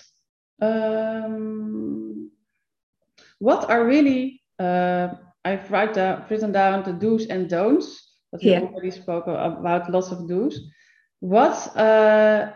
um, 0.60 2.30
what 3.38 3.70
are 3.70 3.84
really 3.84 4.42
uh, 4.58 5.08
I've 5.44 5.70
write 5.70 5.94
down, 5.94 6.24
written 6.30 6.52
down 6.52 6.84
the 6.84 6.92
do's 6.92 7.26
and 7.26 7.48
don'ts. 7.48 8.10
But 8.30 8.42
we 8.42 8.56
already 8.56 8.90
spoke 8.90 9.26
about 9.26 9.90
lots 9.90 10.10
of 10.10 10.28
do's. 10.28 10.70
What 11.20 11.76
uh, 11.76 12.52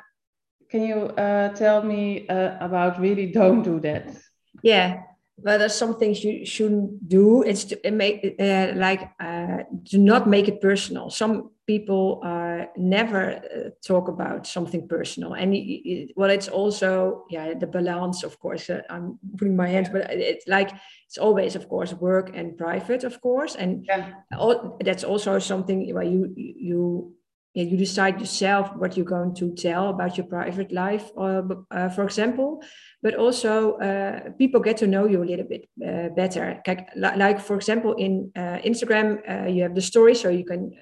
can 0.71 0.83
you 0.83 0.97
uh, 0.97 1.51
tell 1.51 1.83
me 1.83 2.27
uh, 2.29 2.57
about 2.61 3.01
really 3.01 3.31
don't 3.33 3.63
do 3.63 3.81
that? 3.81 4.17
Yeah, 4.63 5.03
well, 5.37 5.59
there's 5.59 5.75
some 5.75 5.99
things 5.99 6.25
you 6.25 6.47
shouldn't 6.47 7.09
do. 7.09 7.43
It's 7.43 7.65
to 7.65 7.91
make 7.91 8.37
uh, 8.41 8.73
like 8.75 9.11
uh, 9.21 9.65
do 9.83 9.99
not 9.99 10.27
make 10.27 10.49
it 10.49 10.61
personal. 10.61 11.11
Some 11.11 11.51
people 11.67 12.21
uh, 12.25 12.67
never 12.77 13.37
uh, 13.37 13.71
talk 13.87 14.09
about 14.09 14.47
something 14.47 14.87
personal, 14.89 15.35
and 15.35 15.55
it, 15.55 16.13
well, 16.17 16.31
it's 16.31 16.49
also 16.49 17.25
yeah 17.31 17.55
the 17.55 17.67
balance. 17.67 18.23
Of 18.23 18.39
course, 18.39 18.71
uh, 18.71 18.83
I'm 18.89 19.19
putting 19.37 19.57
my 19.57 19.69
hands, 19.69 19.89
but 19.89 20.11
it's 20.11 20.47
like 20.47 20.71
it's 21.07 21.19
always, 21.19 21.57
of 21.57 21.69
course, 21.69 21.93
work 21.95 22.31
and 22.35 22.57
private, 22.57 23.05
of 23.05 23.21
course, 23.21 23.57
and 23.57 23.85
yeah. 23.87 24.13
all, 24.39 24.79
that's 24.85 25.05
also 25.05 25.39
something 25.39 25.93
where 25.95 26.05
you 26.05 26.33
you 26.37 27.16
yeah, 27.57 27.63
you 27.63 27.79
decide 27.79 28.21
yourself 28.21 28.71
what 28.77 28.99
you're 28.99 29.07
going 29.07 29.35
to 29.35 29.55
tell 29.55 29.89
about 29.89 30.19
your 30.19 30.27
private 30.27 30.73
life, 30.73 31.11
uh, 31.17 31.41
uh, 31.71 31.89
for 31.89 32.05
example, 32.05 32.63
but 33.03 33.15
also 33.15 33.79
uh, 33.79 34.31
people 34.37 34.61
get 34.61 34.77
to 34.77 34.87
know 34.87 35.07
you 35.07 35.23
a 35.23 35.25
little 35.25 35.47
bit 35.47 35.67
uh, 35.83 36.11
better. 36.15 36.61
Like, 36.67 36.91
like, 36.95 37.41
for 37.41 37.57
example, 37.57 37.95
in 37.95 38.31
uh, 38.37 38.59
Instagram, 38.63 39.09
uh, 39.27 39.49
you 39.49 39.63
have 39.63 39.75
the 39.75 39.81
story, 39.81 40.15
so 40.15 40.29
you 40.29 40.45
can 40.45 40.73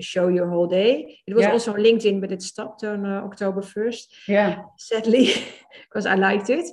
show 0.00 0.28
your 0.28 0.50
whole 0.50 0.66
day. 0.66 1.18
It 1.26 1.32
was 1.32 1.44
yeah. 1.44 1.52
also 1.52 1.72
on 1.72 1.80
LinkedIn, 1.80 2.20
but 2.20 2.30
it 2.30 2.42
stopped 2.42 2.84
on 2.84 3.06
October 3.06 3.62
1st. 3.62 4.04
Yeah. 4.28 4.64
Sadly, 4.76 5.32
because 5.88 6.04
I 6.04 6.16
liked 6.16 6.50
it. 6.50 6.66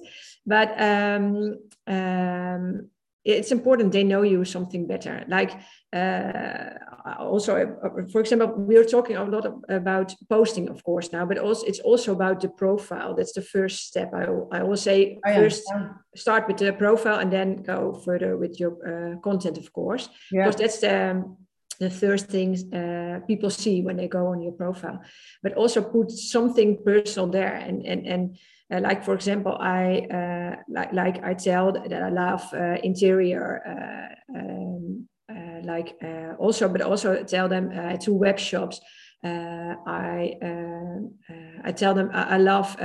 But 0.45 0.75
um, 0.81 1.59
um, 1.87 2.89
it's 3.23 3.53
important 3.53 3.93
they 3.93 4.03
know 4.03 4.21
you 4.21 4.45
something 4.45 4.85
better 4.85 5.25
like 5.27 5.51
uh, 5.91 6.69
also 7.13 7.55
uh, 7.55 7.89
for 8.11 8.19
example 8.19 8.47
we 8.57 8.77
are 8.77 8.83
talking 8.83 9.15
a 9.15 9.23
lot 9.23 9.45
about 9.69 10.13
posting 10.29 10.69
of 10.69 10.83
course 10.83 11.11
now 11.11 11.25
but 11.25 11.37
also 11.37 11.65
it's 11.67 11.79
also 11.79 12.11
about 12.11 12.41
the 12.41 12.49
profile. 12.49 13.15
That's 13.15 13.33
the 13.33 13.41
first 13.41 13.87
step. 13.87 14.11
I, 14.13 14.23
I 14.51 14.63
will 14.63 14.77
say 14.77 15.19
I 15.23 15.35
first 15.35 15.63
start 16.15 16.47
with 16.47 16.57
the 16.57 16.73
profile 16.73 17.19
and 17.19 17.31
then 17.31 17.63
go 17.63 17.93
further 17.93 18.37
with 18.37 18.59
your 18.59 18.73
uh, 18.85 19.19
content 19.19 19.57
of 19.57 19.71
course. 19.71 20.09
Yeah. 20.31 20.45
because 20.45 20.61
that's 20.61 20.79
the 20.79 21.23
the 21.79 21.89
first 21.89 22.27
things 22.27 22.63
uh, 22.73 23.19
people 23.27 23.49
see 23.49 23.81
when 23.81 23.97
they 23.97 24.07
go 24.07 24.27
on 24.27 24.41
your 24.41 24.53
profile. 24.53 25.01
But 25.43 25.53
also 25.53 25.81
put 25.81 26.11
something 26.11 26.83
personal 26.83 27.27
there 27.27 27.55
and 27.55 27.85
and 27.85 28.07
and 28.07 28.37
uh, 28.71 28.79
like 28.79 29.03
for 29.03 29.13
example, 29.13 29.55
I 29.59 30.07
uh, 30.11 30.55
like 30.67 30.93
like 30.93 31.23
I 31.23 31.33
tell 31.35 31.71
that 31.71 32.03
I 32.03 32.09
love 32.09 32.41
uh, 32.53 32.77
interior, 32.83 33.61
uh, 33.65 34.37
um, 34.37 35.07
uh, 35.07 35.14
like 35.65 35.95
uh, 36.03 36.33
also, 36.37 36.69
but 36.69 36.81
also 36.81 37.23
tell 37.23 37.49
them 37.49 37.71
to 37.99 38.13
web 38.13 38.39
shops. 38.39 38.79
I 39.23 40.37
uh, 40.41 40.45
uh, 40.45 40.99
uh, 41.29 41.61
I 41.63 41.71
tell 41.71 41.93
them 41.95 42.11
I, 42.13 42.35
I 42.35 42.37
love 42.37 42.75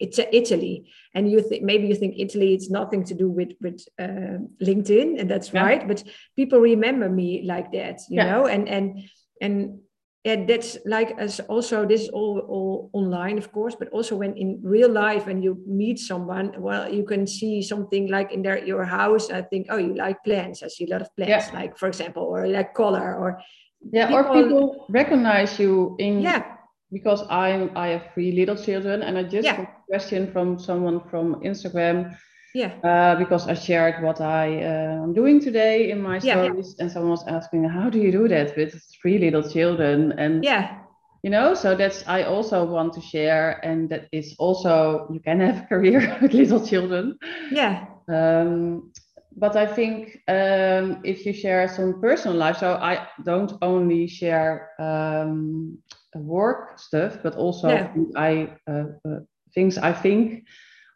Italy, 0.00 0.90
and 1.14 1.30
you 1.30 1.42
think 1.42 1.62
maybe 1.62 1.88
you 1.88 1.94
think 1.94 2.14
Italy 2.18 2.54
it's 2.54 2.70
nothing 2.70 3.04
to 3.04 3.14
do 3.14 3.28
with 3.28 3.52
with 3.60 3.84
LinkedIn, 3.98 5.20
and 5.20 5.30
that's 5.30 5.52
yeah. 5.52 5.62
right. 5.62 5.86
But 5.86 6.02
people 6.36 6.58
remember 6.58 7.08
me 7.08 7.42
like 7.44 7.72
that, 7.72 8.00
you 8.08 8.16
yeah. 8.16 8.30
know, 8.30 8.46
and 8.46 8.68
and 8.68 9.08
and 9.40 9.80
yeah, 10.24 10.44
that's 10.46 10.76
like 10.84 11.16
as 11.18 11.40
also 11.48 11.86
this 11.86 12.02
is 12.02 12.08
all, 12.10 12.40
all 12.40 12.90
online 12.92 13.38
of 13.38 13.50
course 13.52 13.74
but 13.74 13.88
also 13.88 14.16
when 14.16 14.36
in 14.36 14.60
real 14.62 14.90
life 14.90 15.26
when 15.26 15.42
you 15.42 15.56
meet 15.66 15.98
someone 15.98 16.52
well 16.58 16.92
you 16.92 17.04
can 17.04 17.26
see 17.26 17.62
something 17.62 18.08
like 18.08 18.30
in 18.32 18.42
their 18.42 18.62
your 18.64 18.84
house 18.84 19.30
i 19.30 19.40
think 19.40 19.66
oh 19.70 19.78
you 19.78 19.94
like 19.94 20.22
plants 20.22 20.62
i 20.62 20.68
see 20.68 20.84
a 20.84 20.90
lot 20.90 21.00
of 21.00 21.08
plants 21.16 21.48
yeah. 21.48 21.58
like 21.58 21.78
for 21.78 21.88
example 21.88 22.22
or 22.22 22.46
like 22.46 22.74
color 22.74 23.16
or 23.16 23.40
yeah 23.92 24.08
people, 24.08 24.18
or 24.18 24.42
people 24.42 24.86
recognize 24.90 25.58
you 25.58 25.96
in 25.98 26.20
yeah 26.20 26.56
because 26.92 27.22
I'm 27.30 27.70
i 27.74 27.88
have 27.88 28.12
three 28.12 28.32
little 28.32 28.56
children 28.56 29.02
and 29.02 29.16
i 29.16 29.22
just 29.22 29.46
yeah. 29.46 29.56
got 29.56 29.64
a 29.64 29.84
question 29.88 30.30
from 30.32 30.58
someone 30.58 31.00
from 31.08 31.36
instagram 31.36 32.14
yeah. 32.54 32.72
Uh, 32.82 33.16
because 33.16 33.46
i 33.48 33.54
shared 33.54 34.02
what 34.02 34.20
i 34.20 34.62
uh, 34.62 35.02
am 35.02 35.12
doing 35.12 35.40
today 35.40 35.90
in 35.90 36.00
my 36.00 36.18
stories 36.18 36.74
yeah. 36.76 36.82
and 36.82 36.92
someone 36.92 37.10
was 37.10 37.26
asking 37.26 37.64
how 37.64 37.88
do 37.90 37.98
you 37.98 38.12
do 38.12 38.28
that 38.28 38.56
with 38.56 38.82
three 39.00 39.18
little 39.18 39.48
children? 39.48 40.12
And 40.18 40.44
yeah. 40.44 40.78
you 41.22 41.30
know 41.30 41.54
so 41.54 41.74
that's 41.74 42.04
i 42.06 42.22
also 42.22 42.64
want 42.64 42.92
to 42.94 43.00
share 43.00 43.60
and 43.64 43.88
that 43.90 44.08
is 44.12 44.34
also 44.38 45.08
you 45.12 45.20
can 45.20 45.40
have 45.40 45.64
a 45.64 45.66
career 45.66 46.18
with 46.22 46.32
little 46.32 46.64
children. 46.66 47.18
Yeah. 47.50 47.86
Um, 48.08 48.92
but 49.36 49.56
i 49.56 49.66
think 49.66 50.18
um, 50.28 51.00
if 51.04 51.24
you 51.24 51.32
share 51.32 51.68
some 51.68 52.00
personal 52.00 52.36
life 52.36 52.58
so 52.58 52.74
i 52.74 53.06
don't 53.24 53.52
only 53.62 54.06
share 54.06 54.70
um, 54.80 55.78
work 56.14 56.78
stuff 56.78 57.18
but 57.22 57.34
also 57.36 57.68
yeah. 57.68 57.92
i 58.16 58.48
uh, 58.68 58.84
uh, 59.08 59.20
things 59.54 59.78
i 59.78 59.92
think 59.92 60.44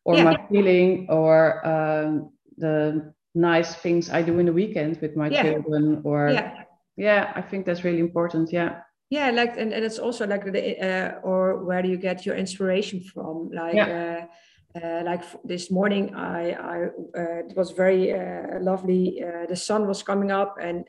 or 0.04 0.16
yeah. 0.16 0.24
my 0.24 0.46
feeling 0.50 1.06
or 1.08 1.66
um, 1.66 2.30
the 2.58 3.12
nice 3.34 3.74
things 3.74 4.10
I 4.10 4.22
do 4.22 4.38
in 4.38 4.46
the 4.46 4.52
weekend 4.52 5.00
with 5.00 5.16
my 5.16 5.28
yeah. 5.28 5.42
children 5.42 6.02
or 6.04 6.30
yeah. 6.30 6.64
yeah 6.96 7.32
I 7.34 7.42
think 7.42 7.66
that's 7.66 7.82
really 7.82 7.98
important 7.98 8.52
yeah 8.52 8.80
yeah 9.10 9.30
like 9.30 9.56
and, 9.56 9.72
and 9.72 9.84
it's 9.84 9.98
also 9.98 10.26
like 10.26 10.44
the 10.44 10.78
uh, 10.78 11.20
or 11.22 11.64
where 11.64 11.82
do 11.82 11.88
you 11.88 11.96
get 11.96 12.24
your 12.24 12.36
inspiration 12.36 13.00
from 13.00 13.50
like 13.52 13.74
yeah. 13.74 14.26
uh, 14.74 14.78
uh, 14.78 15.02
like 15.04 15.22
this 15.44 15.70
morning 15.70 16.14
I 16.14 16.52
I 16.52 16.84
uh, 17.18 17.48
it 17.48 17.56
was 17.56 17.72
very 17.72 18.12
uh, 18.12 18.60
lovely 18.60 19.22
uh, 19.22 19.46
the 19.48 19.56
sun 19.56 19.86
was 19.86 20.02
coming 20.02 20.30
up 20.30 20.56
and 20.60 20.84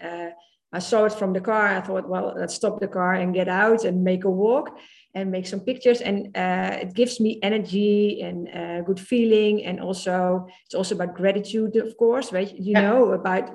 I 0.75 0.79
saw 0.79 1.05
it 1.05 1.13
from 1.13 1.31
the 1.33 1.41
car. 1.41 1.67
I 1.67 1.81
thought 1.81 2.09
well 2.09 2.33
let's 2.35 2.55
stop 2.55 2.79
the 2.79 2.88
car 2.88 3.13
and 3.13 3.33
get 3.33 3.47
out 3.47 3.85
and 3.85 4.03
make 4.03 4.25
a 4.25 4.29
walk 4.29 4.77
and 5.15 5.31
make 5.31 5.47
some 5.47 5.61
pictures. 5.61 6.01
And 6.01 6.35
uh, 6.35 6.83
it 6.83 6.93
gives 6.93 7.19
me 7.19 7.39
energy 7.41 8.21
and 8.21 8.49
uh, 8.49 8.81
good 8.81 8.99
feeling. 8.99 9.63
And 9.63 9.79
also 9.79 10.47
it's 10.65 10.75
also 10.75 10.95
about 10.95 11.15
gratitude 11.15 11.77
of 11.77 11.95
course 11.97 12.33
right? 12.33 12.51
You 12.53 12.73
yeah. 12.73 12.81
know 12.81 13.13
about 13.13 13.45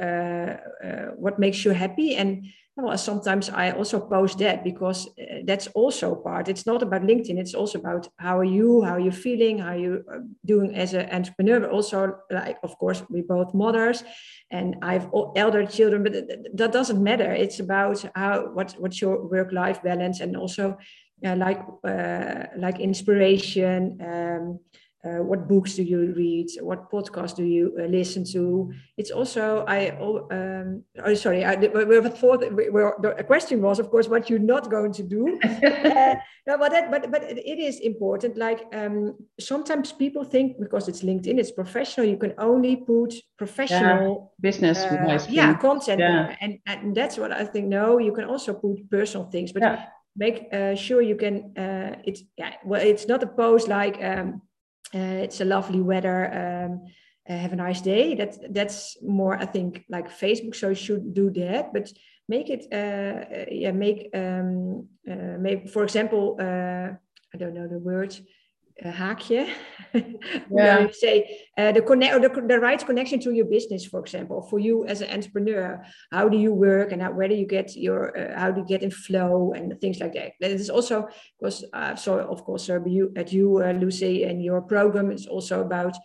uh, 0.00 0.56
uh 0.86 1.08
what 1.22 1.38
makes 1.38 1.64
you 1.64 1.72
happy. 1.72 2.16
And 2.16 2.46
well 2.76 2.96
sometimes 2.96 3.50
i 3.50 3.70
also 3.70 4.00
post 4.00 4.38
that 4.38 4.64
because 4.64 5.06
uh, 5.20 5.40
that's 5.44 5.66
also 5.68 6.14
part 6.14 6.48
it's 6.48 6.66
not 6.66 6.82
about 6.82 7.02
linkedin 7.02 7.38
it's 7.38 7.54
also 7.54 7.78
about 7.78 8.08
how 8.18 8.38
are 8.38 8.44
you 8.44 8.82
how 8.82 8.92
are 8.92 9.00
you 9.00 9.12
feeling 9.12 9.58
how 9.58 9.72
are 9.72 9.78
you 9.78 10.04
uh, 10.12 10.18
doing 10.44 10.74
as 10.74 10.94
an 10.94 11.08
entrepreneur 11.10 11.60
but 11.60 11.70
also 11.70 12.16
like 12.30 12.56
of 12.62 12.76
course 12.78 13.02
we 13.10 13.20
both 13.20 13.52
mothers 13.52 14.04
and 14.50 14.76
i 14.82 14.94
have 14.94 15.10
elder 15.36 15.66
children 15.66 16.02
but 16.02 16.12
that 16.54 16.72
doesn't 16.72 17.02
matter. 17.02 17.32
It's 17.32 17.60
about 17.60 18.04
how 18.14 18.52
what 18.52 18.74
what's 18.78 19.00
your 19.00 19.26
work 19.28 19.52
life 19.52 19.82
balance 19.82 20.20
and 20.20 20.36
also 20.36 20.78
uh, 21.24 21.36
like 21.36 21.60
uh, 21.86 22.46
like 22.56 22.80
inspiration 22.80 23.98
um, 24.00 24.60
uh, 25.04 25.22
what 25.22 25.48
books 25.48 25.74
do 25.74 25.82
you 25.82 26.12
read 26.16 26.48
what 26.60 26.90
podcasts 26.90 27.34
do 27.34 27.44
you 27.44 27.76
uh, 27.80 27.86
listen 27.86 28.24
to 28.24 28.72
it's 28.96 29.10
also 29.10 29.64
i 29.66 29.90
um, 29.90 30.82
oh 31.04 31.14
sorry 31.14 31.44
I, 31.44 31.56
we 31.56 32.00
thought 32.10 32.40
the 32.40 33.24
question 33.26 33.60
was 33.60 33.80
of 33.80 33.90
course 33.90 34.08
what 34.08 34.30
you're 34.30 34.38
not 34.38 34.70
going 34.70 34.92
to 34.92 35.02
do 35.02 35.38
uh, 35.44 36.14
no, 36.46 36.58
but 36.58 36.70
that 36.70 36.90
but 36.90 37.10
but 37.10 37.22
it 37.24 37.58
is 37.58 37.80
important 37.80 38.36
like 38.36 38.64
um, 38.72 39.16
sometimes 39.40 39.92
people 39.92 40.22
think 40.24 40.60
because 40.60 40.88
it's 40.88 41.02
linkedin 41.02 41.38
it's 41.38 41.50
professional 41.50 42.06
you 42.06 42.16
can 42.16 42.34
only 42.38 42.76
put 42.76 43.12
professional 43.36 44.32
yeah, 44.38 44.50
business 44.50 44.78
uh, 44.84 45.26
yeah 45.28 45.54
content 45.54 45.98
yeah. 45.98 46.36
And, 46.40 46.58
and 46.66 46.94
that's 46.94 47.18
what 47.18 47.32
i 47.32 47.44
think 47.44 47.66
no 47.66 47.98
you 47.98 48.12
can 48.12 48.24
also 48.24 48.54
put 48.54 48.88
personal 48.88 49.26
things 49.26 49.50
but 49.52 49.62
yeah. 49.62 49.86
make 50.16 50.46
uh, 50.52 50.76
sure 50.76 51.02
you 51.02 51.16
can 51.16 51.56
uh, 51.58 51.96
it's 52.04 52.22
yeah 52.36 52.54
well 52.64 52.80
it's 52.80 53.08
not 53.08 53.22
a 53.24 53.26
post 53.26 53.66
like 53.66 54.00
um, 54.02 54.42
it's 54.98 55.40
a 55.40 55.44
lovely 55.44 55.80
weather. 55.80 56.26
Um, 56.32 56.82
uh, 57.28 57.38
have 57.38 57.52
a 57.52 57.56
nice 57.56 57.80
day. 57.80 58.14
That 58.14 58.52
that's 58.52 58.96
more, 59.02 59.36
I 59.36 59.46
think, 59.46 59.84
like 59.88 60.10
Facebook. 60.10 60.56
So 60.56 60.74
should 60.74 61.14
do 61.14 61.30
that, 61.30 61.72
but 61.72 61.92
make 62.28 62.50
it, 62.50 62.66
uh, 62.72 63.44
yeah, 63.50 63.72
make, 63.72 64.10
um, 64.14 64.88
uh, 65.10 65.36
maybe, 65.38 65.68
for 65.68 65.82
example, 65.84 66.36
uh, 66.40 66.88
I 67.34 67.38
don't 67.38 67.54
know 67.54 67.68
the 67.68 67.78
word, 67.78 68.18
haakje. 68.90 69.48
yeah. 70.50 70.80
you 70.80 70.92
say 70.92 71.38
uh, 71.58 71.72
the 71.72 71.82
connect 71.82 72.22
the, 72.22 72.42
the 72.48 72.58
right 72.58 72.84
connection 72.84 73.20
to 73.20 73.32
your 73.32 73.44
business, 73.44 73.84
for 73.84 74.00
example, 74.00 74.42
for 74.42 74.58
you 74.58 74.86
as 74.86 75.00
an 75.00 75.10
entrepreneur. 75.10 75.84
How 76.10 76.28
do 76.28 76.36
you 76.36 76.52
work 76.52 76.92
and 76.92 77.02
how, 77.02 77.12
where 77.12 77.28
do 77.28 77.34
you 77.34 77.46
get 77.46 77.76
your 77.76 78.16
uh, 78.16 78.38
how 78.38 78.50
do 78.50 78.60
you 78.60 78.66
get 78.66 78.82
in 78.82 78.90
flow 78.90 79.52
and 79.52 79.78
things 79.80 80.00
like 80.00 80.14
that. 80.14 80.32
That 80.40 80.50
is 80.50 80.70
also 80.70 81.08
because 81.38 81.64
uh, 81.72 81.94
so 81.94 82.18
of 82.18 82.44
course 82.44 82.68
uh, 82.70 82.80
you 82.84 83.12
at 83.16 83.32
you 83.32 83.62
uh, 83.62 83.72
Lucy 83.72 84.24
and 84.24 84.42
your 84.42 84.62
program 84.62 85.10
is 85.12 85.26
also 85.26 85.60
about 85.60 85.96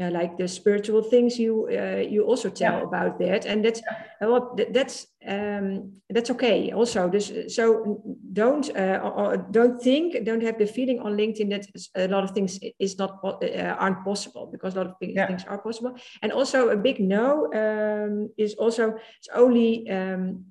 uh, 0.00 0.10
like 0.10 0.36
the 0.38 0.48
spiritual 0.48 1.02
things 1.02 1.38
you 1.38 1.68
uh, 1.70 2.00
you 2.00 2.24
also 2.24 2.48
tell 2.48 2.78
yeah. 2.78 2.82
about 2.82 3.18
that 3.18 3.44
and 3.44 3.64
that's 3.64 3.80
yeah. 3.80 4.26
well 4.28 4.56
that's 4.70 5.06
um, 5.26 5.92
that's 6.08 6.30
okay 6.30 6.72
also 6.72 7.08
this 7.08 7.54
so 7.54 8.02
don't 8.32 8.70
uh, 8.76 9.00
or 9.02 9.36
don't 9.36 9.80
think 9.82 10.24
don't 10.24 10.42
have 10.42 10.58
the 10.58 10.66
feeling 10.66 10.98
on 11.00 11.16
linkedin 11.16 11.50
that 11.50 11.66
a 11.94 12.08
lot 12.08 12.24
of 12.24 12.30
things 12.30 12.58
is 12.78 12.98
not 12.98 13.20
uh, 13.22 13.76
aren't 13.78 14.02
possible 14.04 14.46
because 14.46 14.74
a 14.74 14.78
lot 14.78 14.86
of 14.86 14.94
yeah. 15.00 15.26
things 15.26 15.44
are 15.44 15.58
possible 15.58 15.94
and 16.22 16.32
also 16.32 16.70
a 16.70 16.76
big 16.76 16.98
no 16.98 17.52
um, 17.54 18.30
is 18.38 18.54
also 18.54 18.94
it's 19.18 19.28
only 19.34 19.88
um, 19.90 20.44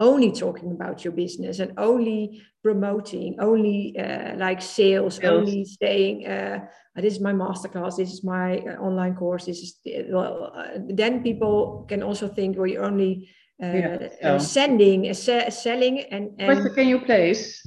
only 0.00 0.30
talking 0.32 0.70
about 0.72 1.04
your 1.04 1.12
business 1.12 1.58
and 1.58 1.72
only 1.76 2.42
promoting, 2.62 3.36
only 3.40 3.98
uh, 3.98 4.36
like 4.36 4.62
sales, 4.62 5.16
sales, 5.16 5.24
only 5.24 5.64
saying, 5.64 6.26
uh, 6.26 6.60
this 6.96 7.14
is 7.14 7.20
my 7.20 7.32
masterclass, 7.32 7.96
this 7.96 8.12
is 8.12 8.22
my 8.22 8.58
uh, 8.58 8.76
online 8.80 9.14
course, 9.14 9.46
this 9.46 9.58
is, 9.58 9.80
well, 10.10 10.52
uh, 10.54 10.78
then 10.88 11.22
people 11.22 11.84
can 11.88 12.02
also 12.02 12.28
think, 12.28 12.56
well, 12.56 12.66
you're 12.66 12.84
only 12.84 13.28
uh, 13.62 13.66
yeah, 13.66 14.08
uh, 14.22 14.38
sending, 14.38 15.12
selling 15.14 16.00
and, 16.12 16.30
and. 16.38 16.64
What 16.64 16.74
can 16.74 16.86
you 16.86 17.00
place? 17.00 17.60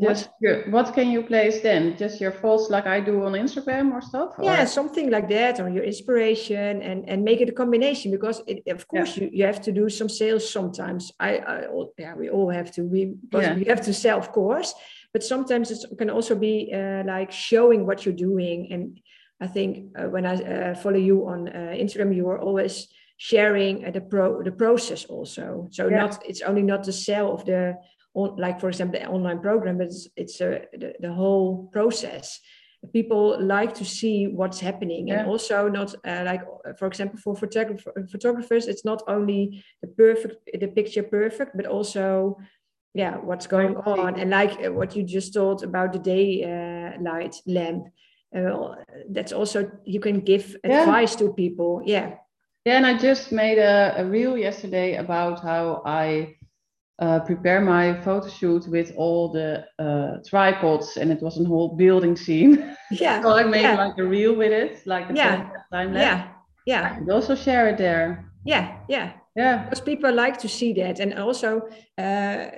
Just 0.00 0.28
what? 0.40 0.68
what 0.70 0.94
can 0.94 1.08
you 1.10 1.22
place 1.22 1.60
then? 1.60 1.96
Just 1.96 2.20
your 2.20 2.32
thoughts 2.32 2.68
like 2.68 2.86
I 2.86 2.98
do 2.98 3.22
on 3.24 3.32
Instagram 3.32 3.92
or 3.92 4.00
stuff? 4.00 4.30
Or? 4.38 4.44
Yeah, 4.44 4.64
something 4.64 5.08
like 5.08 5.28
that, 5.28 5.60
or 5.60 5.68
your 5.68 5.84
inspiration, 5.84 6.82
and 6.82 7.08
and 7.08 7.22
make 7.22 7.40
it 7.40 7.48
a 7.48 7.52
combination 7.52 8.10
because 8.10 8.42
it, 8.48 8.64
of 8.66 8.88
course 8.88 9.16
yeah. 9.16 9.24
you, 9.24 9.30
you 9.32 9.44
have 9.44 9.62
to 9.62 9.72
do 9.72 9.88
some 9.88 10.08
sales 10.08 10.50
sometimes. 10.50 11.12
I, 11.20 11.38
I 11.38 11.66
yeah, 11.96 12.14
we 12.16 12.28
all 12.28 12.50
have 12.50 12.72
to. 12.72 12.82
We 12.82 13.14
yeah. 13.32 13.54
we 13.54 13.64
have 13.66 13.82
to 13.82 13.94
sell, 13.94 14.18
of 14.18 14.32
course, 14.32 14.74
but 15.12 15.22
sometimes 15.22 15.70
it 15.70 15.86
can 15.96 16.10
also 16.10 16.34
be 16.34 16.72
uh, 16.74 17.04
like 17.06 17.30
showing 17.30 17.86
what 17.86 18.04
you're 18.04 18.16
doing. 18.16 18.72
And 18.72 19.00
I 19.40 19.46
think 19.46 19.96
uh, 19.96 20.08
when 20.08 20.26
I 20.26 20.34
uh, 20.34 20.74
follow 20.74 20.98
you 20.98 21.28
on 21.28 21.48
uh, 21.48 21.76
Instagram, 21.78 22.16
you 22.16 22.28
are 22.30 22.40
always 22.40 22.88
sharing 23.16 23.84
uh, 23.84 23.92
the 23.92 24.00
pro 24.00 24.42
the 24.42 24.50
process 24.50 25.04
also. 25.04 25.68
So 25.70 25.86
yeah. 25.86 25.98
not 25.98 26.22
it's 26.26 26.42
only 26.42 26.62
not 26.62 26.82
the 26.82 26.92
sell 26.92 27.32
of 27.32 27.44
the 27.44 27.76
like 28.14 28.60
for 28.60 28.68
example 28.68 28.98
the 28.98 29.06
online 29.06 29.40
program 29.40 29.78
but 29.78 29.88
it's, 29.88 30.08
it's 30.16 30.40
a, 30.40 30.62
the, 30.72 30.94
the 31.00 31.12
whole 31.12 31.68
process 31.72 32.40
people 32.92 33.40
like 33.40 33.74
to 33.74 33.84
see 33.84 34.26
what's 34.26 34.60
happening 34.60 35.08
yeah. 35.08 35.20
and 35.20 35.28
also 35.28 35.68
not 35.68 35.94
uh, 36.06 36.22
like 36.24 36.42
for 36.78 36.86
example 36.86 37.18
for 37.18 37.34
photographer, 37.34 37.92
photographers 38.10 38.66
it's 38.66 38.84
not 38.84 39.02
only 39.08 39.64
the 39.82 39.88
perfect 39.88 40.48
the 40.60 40.66
picture 40.66 41.02
perfect 41.02 41.56
but 41.56 41.66
also 41.66 42.36
yeah 42.94 43.16
what's 43.16 43.46
going 43.46 43.76
on 43.76 44.18
and 44.18 44.30
like 44.30 44.52
uh, 44.64 44.72
what 44.72 44.94
you 44.94 45.02
just 45.02 45.34
told 45.34 45.62
about 45.62 45.92
the 45.92 45.98
day 45.98 46.44
uh, 46.44 47.00
light 47.02 47.36
lamp 47.46 47.86
uh, 48.36 48.74
that's 49.10 49.32
also 49.32 49.70
you 49.84 50.00
can 50.00 50.20
give 50.20 50.56
yeah. 50.64 50.82
advice 50.82 51.14
to 51.16 51.32
people 51.32 51.82
yeah 51.84 52.14
yeah 52.64 52.76
and 52.76 52.86
i 52.86 52.96
just 52.96 53.32
made 53.32 53.58
a, 53.58 53.94
a 53.96 54.04
reel 54.04 54.36
yesterday 54.36 54.96
about 54.96 55.40
how 55.40 55.82
i 55.86 56.34
uh, 56.98 57.20
prepare 57.20 57.60
my 57.60 58.00
photo 58.02 58.28
shoot 58.28 58.66
with 58.68 58.92
all 58.96 59.32
the 59.32 59.64
uh, 59.78 60.18
tripods 60.28 60.96
and 60.96 61.10
it 61.10 61.20
was 61.20 61.40
a 61.40 61.44
whole 61.44 61.76
building 61.76 62.16
scene. 62.16 62.76
Yeah. 62.90 63.22
so 63.22 63.30
I 63.30 63.42
made 63.44 63.62
yeah. 63.62 63.76
like 63.76 63.98
a 63.98 64.04
reel 64.04 64.36
with 64.36 64.52
it, 64.52 64.86
like 64.86 65.08
the 65.08 65.14
yeah. 65.14 65.50
time 65.72 65.94
lapse. 65.94 66.28
Yeah. 66.66 66.82
Yeah. 66.82 66.92
I 66.92 66.98
could 66.98 67.10
also 67.10 67.34
share 67.34 67.66
it 67.68 67.78
there. 67.78 68.30
Yeah. 68.44 68.76
Yeah 68.88 69.14
yeah 69.36 69.64
because 69.64 69.80
people 69.80 70.12
like 70.12 70.38
to 70.38 70.48
see 70.48 70.72
that. 70.74 71.00
And 71.00 71.14
also 71.18 71.62
uh, 71.98 72.50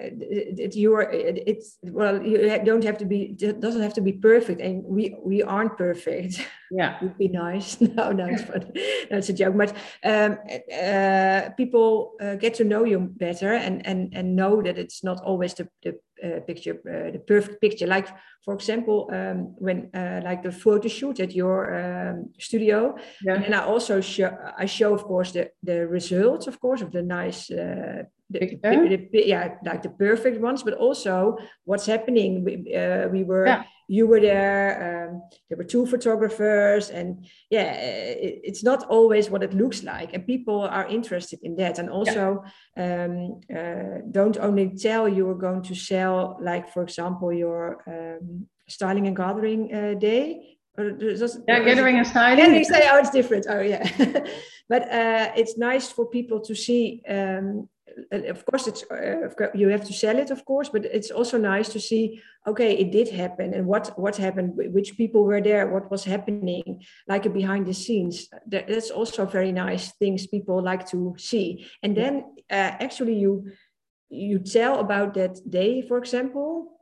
it, 0.61 0.75
you 0.75 0.95
are 0.95 1.09
it's 1.13 1.79
well 1.83 2.23
you 2.23 2.39
don't 2.65 2.85
have 2.85 2.99
to 2.99 3.05
be 3.05 3.37
it 3.41 3.61
doesn't 3.61 3.83
have 3.83 3.95
to 3.95 4.01
be 4.01 4.13
perfect. 4.13 4.61
And 4.61 4.85
we 4.85 5.17
we 5.25 5.43
aren't 5.43 5.77
perfect. 5.77 6.47
Yeah. 6.71 6.99
Would 7.03 7.19
be 7.19 7.29
nice. 7.29 7.81
No 7.97 8.13
no 8.13 8.27
it's 8.27 8.43
funny. 8.43 8.71
That's 9.11 9.29
a 9.29 9.33
joke. 9.33 9.57
But 9.57 9.77
um, 10.05 10.39
uh, 10.73 11.51
people 11.57 12.13
uh, 12.21 12.35
get 12.35 12.55
to 12.55 12.65
know 12.65 12.85
you 12.85 12.99
better 13.01 13.55
and 13.55 13.87
and 13.87 14.15
and 14.15 14.37
know 14.37 14.63
that 14.63 14.79
it's 14.79 15.03
not 15.03 15.21
always 15.25 15.55
the, 15.55 15.69
the 15.83 15.99
uh, 16.25 16.41
picture 16.47 16.77
uh, 16.89 17.11
the 17.11 17.19
perfect 17.19 17.61
picture 17.61 17.87
like 17.87 18.09
for 18.45 18.55
example 18.55 19.09
um, 19.13 19.55
when 19.59 19.91
uh, 19.95 20.21
like 20.25 20.43
the 20.43 20.53
photo 20.53 20.89
shoot 20.89 21.21
at 21.21 21.33
your 21.35 21.75
um, 21.75 22.31
studio 22.39 22.95
yeah. 23.23 23.35
and 23.35 23.55
i 23.55 23.63
also 23.63 24.01
show 24.01 24.37
i 24.59 24.67
show 24.67 24.95
of 24.95 25.05
course 25.05 25.33
the 25.33 25.51
the 25.63 25.87
results 25.87 26.47
of 26.47 26.59
course 26.61 26.81
of 26.81 26.91
the 26.93 27.03
nice 27.03 27.51
uh, 27.51 28.03
the, 28.31 28.59
the, 28.63 29.09
the, 29.13 29.27
yeah 29.27 29.55
like 29.65 29.83
the 29.83 29.91
perfect 29.91 30.41
ones 30.41 30.63
but 30.63 30.75
also 30.75 31.37
what's 31.65 31.87
happening 31.87 32.45
we, 32.45 32.75
uh, 32.75 33.09
we 33.09 33.23
were 33.25 33.47
yeah. 33.47 33.65
You 33.89 34.07
were 34.07 34.21
there 34.21 35.09
um, 35.09 35.23
there 35.49 35.59
were 35.59 35.65
two 35.65 35.87
photographers 35.87 36.91
and 36.91 37.25
yeah 37.51 37.73
it, 37.73 38.41
it's 38.43 38.65
not 38.65 38.85
always 38.89 39.31
what 39.31 39.43
it 39.43 39.55
looks 39.55 39.83
like 39.83 40.13
and 40.13 40.27
people 40.27 40.63
are 40.63 40.87
interested 40.87 41.39
in 41.43 41.57
that 41.57 41.79
and 41.79 41.89
also 41.89 42.45
yeah. 42.77 43.05
um, 43.05 43.41
uh, 43.57 44.01
don't 44.11 44.39
only 44.39 44.71
tell 44.71 45.09
you 45.09 45.29
are 45.29 45.35
going 45.35 45.63
to 45.63 45.75
sell 45.75 46.39
like 46.41 46.73
for 46.73 46.83
example 46.83 47.33
your 47.33 47.83
um, 47.87 48.47
styling 48.69 49.07
and 49.07 49.17
gathering 49.17 49.73
uh, 49.75 49.95
day 49.95 50.57
yeah, 51.49 51.61
gathering 51.61 51.97
and 51.97 52.07
styling. 52.07 52.37
Gathering 52.37 52.65
say, 52.65 52.89
oh, 52.91 52.99
it's 52.99 53.11
different. 53.11 53.47
Oh, 53.49 53.61
yeah. 53.61 53.83
but 54.69 54.83
uh, 54.83 55.33
it's 55.37 55.57
nice 55.57 55.91
for 55.91 56.07
people 56.07 56.41
to 56.41 56.55
see 56.55 57.03
um, 57.09 57.69
of 58.13 58.45
course 58.45 58.67
it's 58.67 58.85
uh, 58.91 59.49
you 59.55 59.69
have 59.69 59.85
to 59.85 59.93
sell 59.93 60.19
it 60.19 60.31
of 60.31 60.45
course 60.45 60.69
but 60.69 60.85
it's 60.85 61.11
also 61.11 61.39
nice 61.39 61.69
to 61.69 61.81
see 61.81 62.21
okay 62.47 62.77
it 62.77 62.93
did 62.93 63.09
happen 63.09 63.55
and 63.55 63.67
what 63.67 63.99
what 63.99 64.17
happened 64.17 64.53
which 64.55 64.97
people 64.97 65.25
were 65.25 65.41
there 65.41 65.69
what 65.69 65.91
was 65.91 66.05
happening 66.05 66.83
like 67.09 67.33
behind 67.33 67.67
the 67.67 67.75
scenes. 67.75 68.29
That's 68.47 68.91
also 68.91 69.27
very 69.27 69.53
nice 69.53 69.93
things 69.93 70.27
people 70.27 70.63
like 70.63 70.89
to 70.91 71.15
see. 71.19 71.67
And 71.83 71.97
then 71.97 72.25
uh, 72.51 72.73
actually 72.85 73.15
you 73.15 73.53
you 74.09 74.39
tell 74.39 74.81
about 74.81 75.15
that 75.15 75.39
day 75.51 75.83
for 75.83 75.99
example 75.99 76.73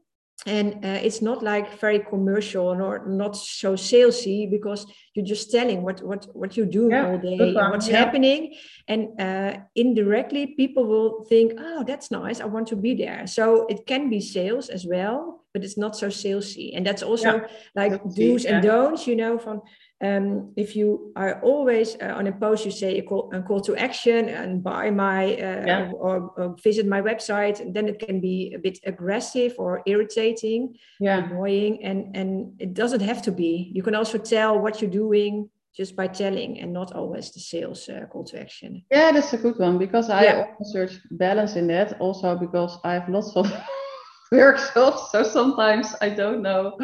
and 0.46 0.84
uh, 0.84 1.00
it's 1.06 1.22
not 1.22 1.42
like 1.42 1.80
very 1.80 2.00
commercial 2.00 2.66
or 2.66 3.06
not 3.06 3.36
so 3.36 3.74
salesy 3.74 4.50
because 4.50 4.86
you're 5.14 5.24
just 5.24 5.50
telling 5.50 5.82
what 5.82 6.02
what 6.02 6.26
what 6.34 6.56
you're 6.56 6.66
doing 6.66 6.90
yeah, 6.90 7.06
all 7.08 7.18
day 7.18 7.54
what's 7.54 7.88
yeah. 7.88 7.98
happening 7.98 8.54
and 8.88 9.08
uh, 9.20 9.56
indirectly 9.74 10.54
people 10.56 10.84
will 10.86 11.24
think 11.24 11.52
oh 11.58 11.84
that's 11.84 12.10
nice 12.10 12.40
i 12.40 12.44
want 12.44 12.66
to 12.66 12.76
be 12.76 12.94
there 12.94 13.26
so 13.26 13.66
it 13.66 13.86
can 13.86 14.10
be 14.10 14.20
sales 14.20 14.68
as 14.68 14.84
well 14.84 15.44
but 15.54 15.62
it's 15.62 15.78
not 15.78 15.96
so 15.96 16.08
salesy. 16.08 16.76
And 16.76 16.84
that's 16.84 17.02
also 17.02 17.36
Yeah. 17.36 17.46
like 17.76 18.02
do's 18.14 18.44
and 18.44 18.60
don'ts, 18.62 19.06
you 19.06 19.16
know, 19.16 19.38
from 19.38 19.62
um, 20.00 20.52
if 20.56 20.76
you 20.76 21.12
are 21.16 21.40
always 21.40 21.96
uh, 22.02 22.12
on 22.18 22.26
a 22.26 22.32
post, 22.32 22.66
you 22.66 22.72
say 22.72 22.98
a 22.98 23.02
call, 23.02 23.30
a 23.32 23.40
call 23.40 23.60
to 23.60 23.76
action 23.76 24.28
and 24.28 24.62
buy 24.62 24.90
my 24.90 25.32
uh, 25.34 25.66
Yeah. 25.66 25.90
or, 25.92 26.32
or 26.36 26.56
visit 26.62 26.86
my 26.86 27.00
website, 27.00 27.60
and 27.60 27.72
then 27.72 27.88
it 27.88 27.98
can 28.00 28.20
be 28.20 28.52
a 28.54 28.58
bit 28.58 28.78
aggressive 28.84 29.54
or 29.56 29.82
irritating, 29.86 30.76
Yeah. 31.00 31.24
annoying, 31.24 31.82
and 31.84 32.16
and 32.16 32.60
it 32.60 32.74
doesn't 32.74 33.02
have 33.02 33.22
to 33.22 33.32
be. 33.32 33.70
You 33.72 33.82
can 33.82 33.94
also 33.94 34.18
tell 34.18 34.58
what 34.58 34.82
you're 34.82 34.90
doing 35.08 35.50
just 35.76 35.96
by 35.96 36.06
telling, 36.08 36.60
and 36.60 36.72
not 36.72 36.92
always 36.94 37.32
the 37.32 37.40
sales 37.40 37.88
uh, 37.88 38.06
call 38.12 38.24
to 38.24 38.40
action. 38.40 38.82
Yeah, 38.92 39.12
that's 39.12 39.32
a 39.32 39.38
good 39.38 39.58
one 39.58 39.78
because 39.78 40.08
I 40.10 40.22
Yeah. 40.24 40.44
search 40.72 40.92
balance 41.10 41.56
in 41.58 41.66
that. 41.68 42.00
Also 42.00 42.36
because 42.38 42.78
I 42.84 42.92
have 42.94 43.08
lots 43.08 43.36
of 43.36 43.46
workshops, 44.32 45.10
so 45.12 45.22
sometimes 45.22 45.94
I 46.00 46.10
don't 46.10 46.42
know. 46.42 46.76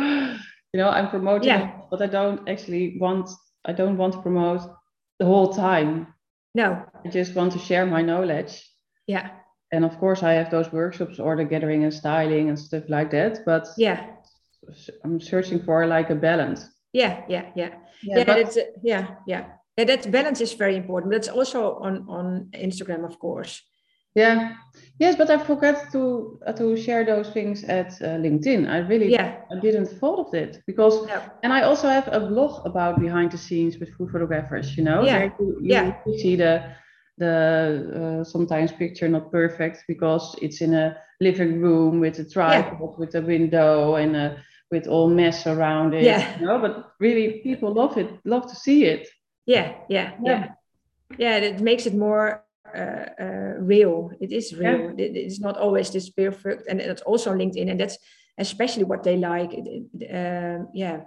You 0.72 0.78
know, 0.80 0.88
I'm 0.90 1.08
promoting, 1.08 1.48
Yeah. 1.48 1.70
but 1.90 2.00
I 2.02 2.06
don't 2.06 2.48
actually 2.48 2.96
want. 3.00 3.28
I 3.68 3.72
don't 3.72 3.96
want 3.98 4.12
to 4.14 4.20
promote 4.22 4.62
the 5.18 5.26
whole 5.26 5.52
time. 5.52 6.06
No, 6.54 6.68
I 7.04 7.08
just 7.10 7.34
want 7.36 7.52
to 7.52 7.58
share 7.58 7.86
my 7.86 8.02
knowledge. 8.02 8.52
yeah, 9.06 9.30
And 9.72 9.84
of 9.84 9.98
course, 9.98 10.22
I 10.26 10.32
have 10.34 10.50
those 10.50 10.72
workshops, 10.72 11.18
order 11.20 11.44
gathering 11.44 11.84
and 11.84 11.92
styling 11.94 12.48
and 12.48 12.58
stuff 12.58 12.84
like 12.88 13.10
that. 13.10 13.44
But 13.46 13.64
yeah, 13.76 14.00
I'm 15.04 15.20
searching 15.20 15.62
for 15.64 15.86
like 15.86 16.10
a 16.10 16.14
balance. 16.16 16.60
Yeah, 16.92 17.22
yeah, 17.28 17.50
yeah. 17.54 17.70
Yeah, 18.02 18.18
yeah, 18.18 18.24
that's 18.24 18.56
uh, 18.56 18.62
yeah, 18.82 19.06
yeah. 19.26 19.44
Yeah, 19.76 19.84
that 19.86 20.10
balance 20.10 20.40
is 20.40 20.52
very 20.54 20.76
important. 20.76 21.12
That's 21.12 21.28
also 21.28 21.74
on 21.80 22.06
on 22.08 22.48
Instagram, 22.52 23.04
of 23.04 23.18
course. 23.18 23.62
yeah. 24.14 24.54
Yes, 24.98 25.16
but 25.16 25.30
I 25.30 25.38
forgot 25.38 25.90
to 25.92 26.38
uh, 26.46 26.52
to 26.52 26.76
share 26.76 27.04
those 27.04 27.30
things 27.32 27.64
at 27.64 27.92
uh, 28.02 28.18
LinkedIn. 28.18 28.68
I 28.68 28.78
really 28.78 29.10
Yeah, 29.12 29.36
I 29.50 29.60
didn't 29.60 29.86
thought 30.00 30.18
of 30.26 30.34
it 30.34 30.62
because 30.66 31.06
no, 31.06 31.20
and 31.42 31.52
I 31.52 31.62
also 31.62 31.88
have 31.88 32.08
a 32.12 32.20
blog 32.20 32.66
about 32.66 33.00
behind 33.00 33.30
the 33.32 33.38
scenes 33.38 33.78
with 33.78 33.88
food 33.96 34.10
photographers. 34.10 34.76
You 34.76 34.84
know, 34.84 35.02
Yeah, 35.04 35.30
you, 35.38 35.56
you 35.62 35.70
yeah. 35.70 35.94
see 36.18 36.36
the 36.36 36.62
the 37.18 38.20
uh, 38.20 38.24
sometimes 38.24 38.72
picture 38.72 39.08
not 39.08 39.30
perfect 39.30 39.84
because 39.88 40.34
it's 40.42 40.60
in 40.60 40.74
a 40.74 40.96
living 41.20 41.60
room 41.60 42.00
with 42.00 42.18
a 42.18 42.24
tripod 42.24 42.98
with 42.98 43.14
a 43.14 43.20
window 43.22 43.94
and 43.96 44.16
uh 44.16 44.30
with 44.70 44.86
all 44.86 45.08
mess 45.08 45.46
around 45.46 45.94
it. 45.94 46.04
Yeah. 46.04 46.38
You 46.38 46.46
know, 46.46 46.58
but 46.58 46.92
really 46.98 47.40
people 47.42 47.72
love 47.72 47.98
it, 47.98 48.08
love 48.24 48.46
to 48.48 48.54
see 48.54 48.84
it. 48.84 49.08
yeah, 49.46 49.74
yeah, 49.88 50.12
yeah, 50.22 50.48
yeah. 51.18 51.36
It 51.36 51.60
makes 51.60 51.86
it 51.86 51.94
more 51.94 52.44
uh, 52.74 53.06
uh, 53.20 53.54
real. 53.58 54.10
It 54.20 54.32
is 54.32 54.54
real. 54.54 54.94
It, 54.96 55.16
it's 55.16 55.40
not 55.40 55.56
always 55.56 55.90
this 55.90 56.10
perfect, 56.10 56.68
and 56.68 56.80
it's 56.80 57.02
also 57.02 57.34
LinkedIn, 57.34 57.70
and 57.70 57.80
that's 57.80 57.98
especially 58.38 58.84
what 58.84 59.02
they 59.02 59.16
like. 59.16 59.52
It, 59.52 59.66
it, 59.66 60.06
um, 60.14 60.68
yeah, 60.72 61.00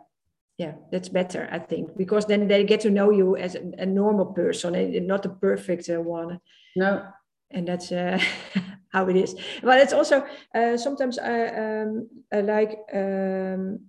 yeah, 0.58 0.74
that's 0.92 1.10
better, 1.10 1.48
I 1.52 1.60
think, 1.60 1.98
because 1.98 2.26
then 2.26 2.48
they 2.48 2.64
get 2.64 2.82
to 2.82 2.90
know 2.90 3.12
you 3.12 3.36
as 3.36 3.56
a, 3.56 3.62
a 3.80 3.86
normal 3.86 4.26
person 4.26 4.76
and 4.76 5.08
not 5.08 5.24
the 5.24 5.30
perfect 5.30 5.90
uh, 5.90 6.02
one. 6.02 6.40
No, 6.76 7.04
and 7.50 7.68
that's 7.68 7.92
uh, 7.92 8.20
how 8.94 9.10
it 9.10 9.16
is. 9.16 9.36
But 9.62 9.80
it's 9.82 9.94
also 9.94 10.24
uh, 10.56 10.78
sometimes 10.78 11.18
I, 11.20 11.48
um, 11.48 12.08
I 12.32 12.42
like 12.42 12.78
um, 12.94 13.80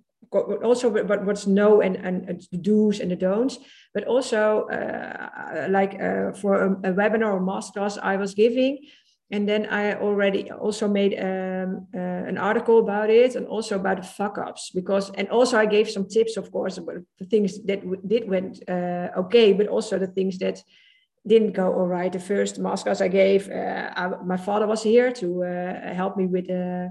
also 0.65 0.89
what 0.91 1.07
what- 1.09 1.25
what's 1.27 1.47
no 1.47 1.81
and, 1.81 1.97
and 1.97 2.43
the 2.51 2.59
do's 2.59 3.01
and 3.01 3.11
the 3.11 3.17
don'ts, 3.17 3.59
but 3.95 4.05
also 4.05 4.67
uh, 4.69 5.67
like 5.71 5.95
uh, 6.01 6.33
for 6.33 6.55
a, 6.65 6.71
a 6.91 6.93
webinar 6.93 7.33
or 7.35 7.41
masterclass 7.41 7.99
I 8.03 8.17
was 8.17 8.35
giving. 8.35 8.79
And 9.31 9.49
then 9.49 9.67
I 9.67 9.95
already 9.95 10.51
also 10.51 10.87
made 10.87 11.15
um, 11.19 11.87
uh, 11.95 12.29
an 12.31 12.37
article 12.39 12.79
about 12.79 13.11
it, 13.11 13.37
and 13.37 13.47
also 13.47 13.77
about 13.77 13.97
the 13.97 14.03
fuck 14.07 14.39
ups 14.39 14.71
because, 14.75 15.11
and 15.19 15.29
also 15.29 15.57
I 15.59 15.67
gave 15.67 15.89
some 15.89 16.07
tips, 16.09 16.37
of 16.37 16.51
course, 16.53 16.77
about 16.79 16.97
the 17.19 17.25
things 17.25 17.65
that 17.65 17.81
did 18.07 18.29
went 18.29 18.63
uh, 18.69 19.09
okay, 19.17 19.53
but 19.55 19.67
also 19.67 19.99
the 19.99 20.13
things 20.13 20.39
that 20.39 20.63
didn't 21.27 21.53
go 21.53 21.73
all 21.73 21.87
right. 21.87 22.13
The 22.13 22.19
first 22.19 22.61
masterclass 22.61 23.01
I 23.01 23.09
gave, 23.09 23.51
uh, 23.51 23.91
I, 23.97 24.09
my 24.25 24.37
father 24.37 24.67
was 24.67 24.83
here 24.83 25.11
to 25.13 25.45
uh, 25.45 25.95
help 25.95 26.17
me 26.17 26.27
with 26.27 26.51
uh, 26.51 26.89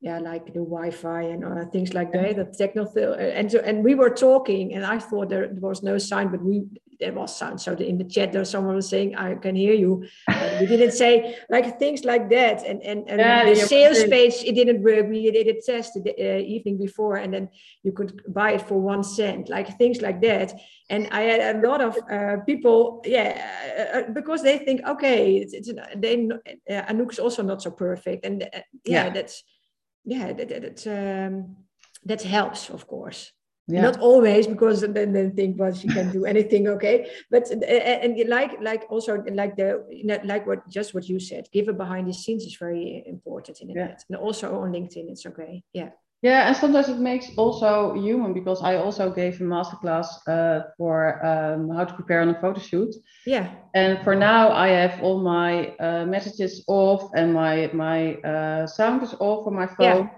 yeah, 0.00 0.18
like 0.18 0.46
the 0.46 0.60
Wi-Fi 0.60 1.22
and 1.22 1.44
uh, 1.44 1.64
things 1.72 1.94
like 1.94 2.12
that, 2.12 2.36
the 2.36 2.44
technical. 2.44 3.14
And 3.14 3.50
so, 3.50 3.58
and 3.60 3.82
we 3.82 3.94
were 3.94 4.10
talking, 4.10 4.74
and 4.74 4.84
I 4.84 4.98
thought 4.98 5.30
there 5.30 5.48
was 5.54 5.82
no 5.82 5.98
sign, 5.98 6.28
but 6.28 6.42
we 6.42 6.66
there 7.00 7.12
was 7.12 7.36
sound. 7.36 7.60
So 7.60 7.72
in 7.74 7.98
the 7.98 8.04
chat, 8.04 8.32
there 8.32 8.44
someone 8.44 8.76
was 8.76 8.88
saying, 8.88 9.16
"I 9.16 9.34
can 9.34 9.56
hear 9.56 9.74
you." 9.74 10.06
But 10.26 10.60
we 10.60 10.66
didn't 10.66 10.92
say 10.92 11.36
like 11.48 11.78
things 11.78 12.04
like 12.04 12.28
that. 12.30 12.64
And 12.64 12.82
and, 12.82 13.08
and 13.08 13.20
Yeah, 13.20 13.44
the 13.44 13.56
sales 13.56 14.04
page 14.04 14.36
it 14.44 14.54
didn't 14.54 14.82
work. 14.82 15.08
We 15.08 15.30
did 15.30 15.48
a 15.48 15.60
test 15.60 15.94
the 15.94 16.12
uh, 16.12 16.38
evening 16.38 16.78
before, 16.78 17.16
and 17.16 17.32
then 17.34 17.48
you 17.82 17.92
could 17.92 18.22
buy 18.28 18.52
it 18.52 18.62
for 18.62 18.80
one 18.80 19.02
cent, 19.02 19.48
like 19.48 19.78
things 19.78 20.00
like 20.00 20.20
that 20.22 20.54
and 20.88 21.08
I 21.10 21.22
had 21.22 21.56
a 21.56 21.68
lot 21.68 21.80
of 21.80 21.98
uh, 22.10 22.36
people, 22.46 23.02
yeah, 23.04 23.90
uh, 23.94 23.98
uh, 23.98 24.10
because 24.12 24.42
they 24.42 24.58
think, 24.58 24.82
okay, 24.86 25.36
it's, 25.36 25.52
it's 25.52 25.72
they 25.96 26.28
uh, 26.70 26.82
Anoek's 26.92 27.18
also 27.18 27.42
not 27.42 27.62
so 27.62 27.70
perfect, 27.70 28.24
and 28.24 28.42
uh, 28.42 28.46
yeah, 28.84 29.06
Yeah. 29.06 29.10
that's 29.10 29.42
yeah, 30.04 30.32
that 30.32 30.48
that 30.48 30.62
that's, 30.62 30.86
um, 30.86 31.56
that 32.04 32.22
helps, 32.22 32.70
of 32.70 32.86
course. 32.86 33.32
Yeah, 33.68 33.82
Not 33.82 33.98
always, 34.00 34.46
because 34.46 34.80
then 34.80 35.12
they 35.12 35.28
think, 35.30 35.58
well, 35.58 35.72
she 35.74 35.88
can 35.88 36.12
do 36.12 36.24
anything, 36.34 36.68
okay. 36.68 37.08
But 37.30 37.50
and 37.50 38.28
like 38.28 38.60
like 38.60 38.84
also 38.88 39.22
like 39.32 39.56
the 39.56 39.82
like 40.24 40.46
what 40.46 40.68
just 40.68 40.94
what 40.94 41.08
you 41.08 41.18
said, 41.20 41.48
give 41.52 41.68
a 41.68 41.72
behind 41.72 42.06
the 42.08 42.12
scenes 42.12 42.44
is 42.44 42.56
very 42.56 43.02
important 43.06 43.60
in 43.60 43.70
Yeah. 43.70 43.86
it, 43.88 44.04
and 44.08 44.16
also 44.18 44.60
on 44.60 44.72
LinkedIn, 44.72 45.10
it's 45.10 45.26
okay. 45.26 45.62
Yeah, 45.72 45.90
Yeah, 46.22 46.46
and 46.48 46.56
sometimes 46.56 46.88
it 46.88 46.98
makes 46.98 47.26
also 47.36 47.94
human 47.94 48.32
because 48.32 48.62
I 48.62 48.76
also 48.76 49.10
gave 49.10 49.40
a 49.40 49.44
masterclass 49.44 50.06
uh, 50.28 50.60
for 50.78 51.24
um, 51.26 51.70
how 51.70 51.84
to 51.84 51.94
prepare 51.94 52.20
on 52.22 52.30
a 52.30 52.40
photo 52.40 52.60
shoot. 52.60 52.94
yeah, 53.26 53.46
And 53.74 53.98
for 54.04 54.14
now, 54.14 54.52
I 54.52 54.68
have 54.68 55.02
all 55.02 55.20
my 55.20 55.74
uh, 55.80 56.06
messages 56.06 56.64
off 56.66 57.10
and 57.14 57.34
my 57.34 57.70
my 57.72 58.14
uh, 58.24 58.66
sound 58.66 59.02
is 59.02 59.14
off 59.20 59.46
on 59.46 59.54
my 59.54 59.66
phone. 59.66 60.08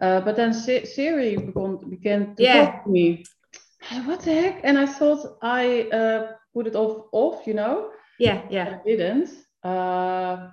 Uh, 0.00 0.20
but 0.20 0.36
then 0.36 0.52
Si- 0.52 0.86
Siri 0.86 1.36
began, 1.36 1.76
began 1.90 2.34
to 2.36 2.42
Yeah. 2.42 2.66
talk 2.66 2.84
to 2.84 2.90
me. 2.90 3.24
What 4.06 4.20
the 4.20 4.32
heck? 4.34 4.60
And 4.64 4.78
I 4.78 4.86
thought 4.86 5.38
I 5.42 5.88
uh, 5.92 6.32
put 6.54 6.66
it 6.66 6.74
off, 6.74 7.06
off, 7.12 7.46
you 7.46 7.54
know, 7.54 7.90
yeah, 8.18 8.42
yeah, 8.50 8.78
I 8.78 8.88
didn't. 8.88 9.30
Uh, 9.64 10.48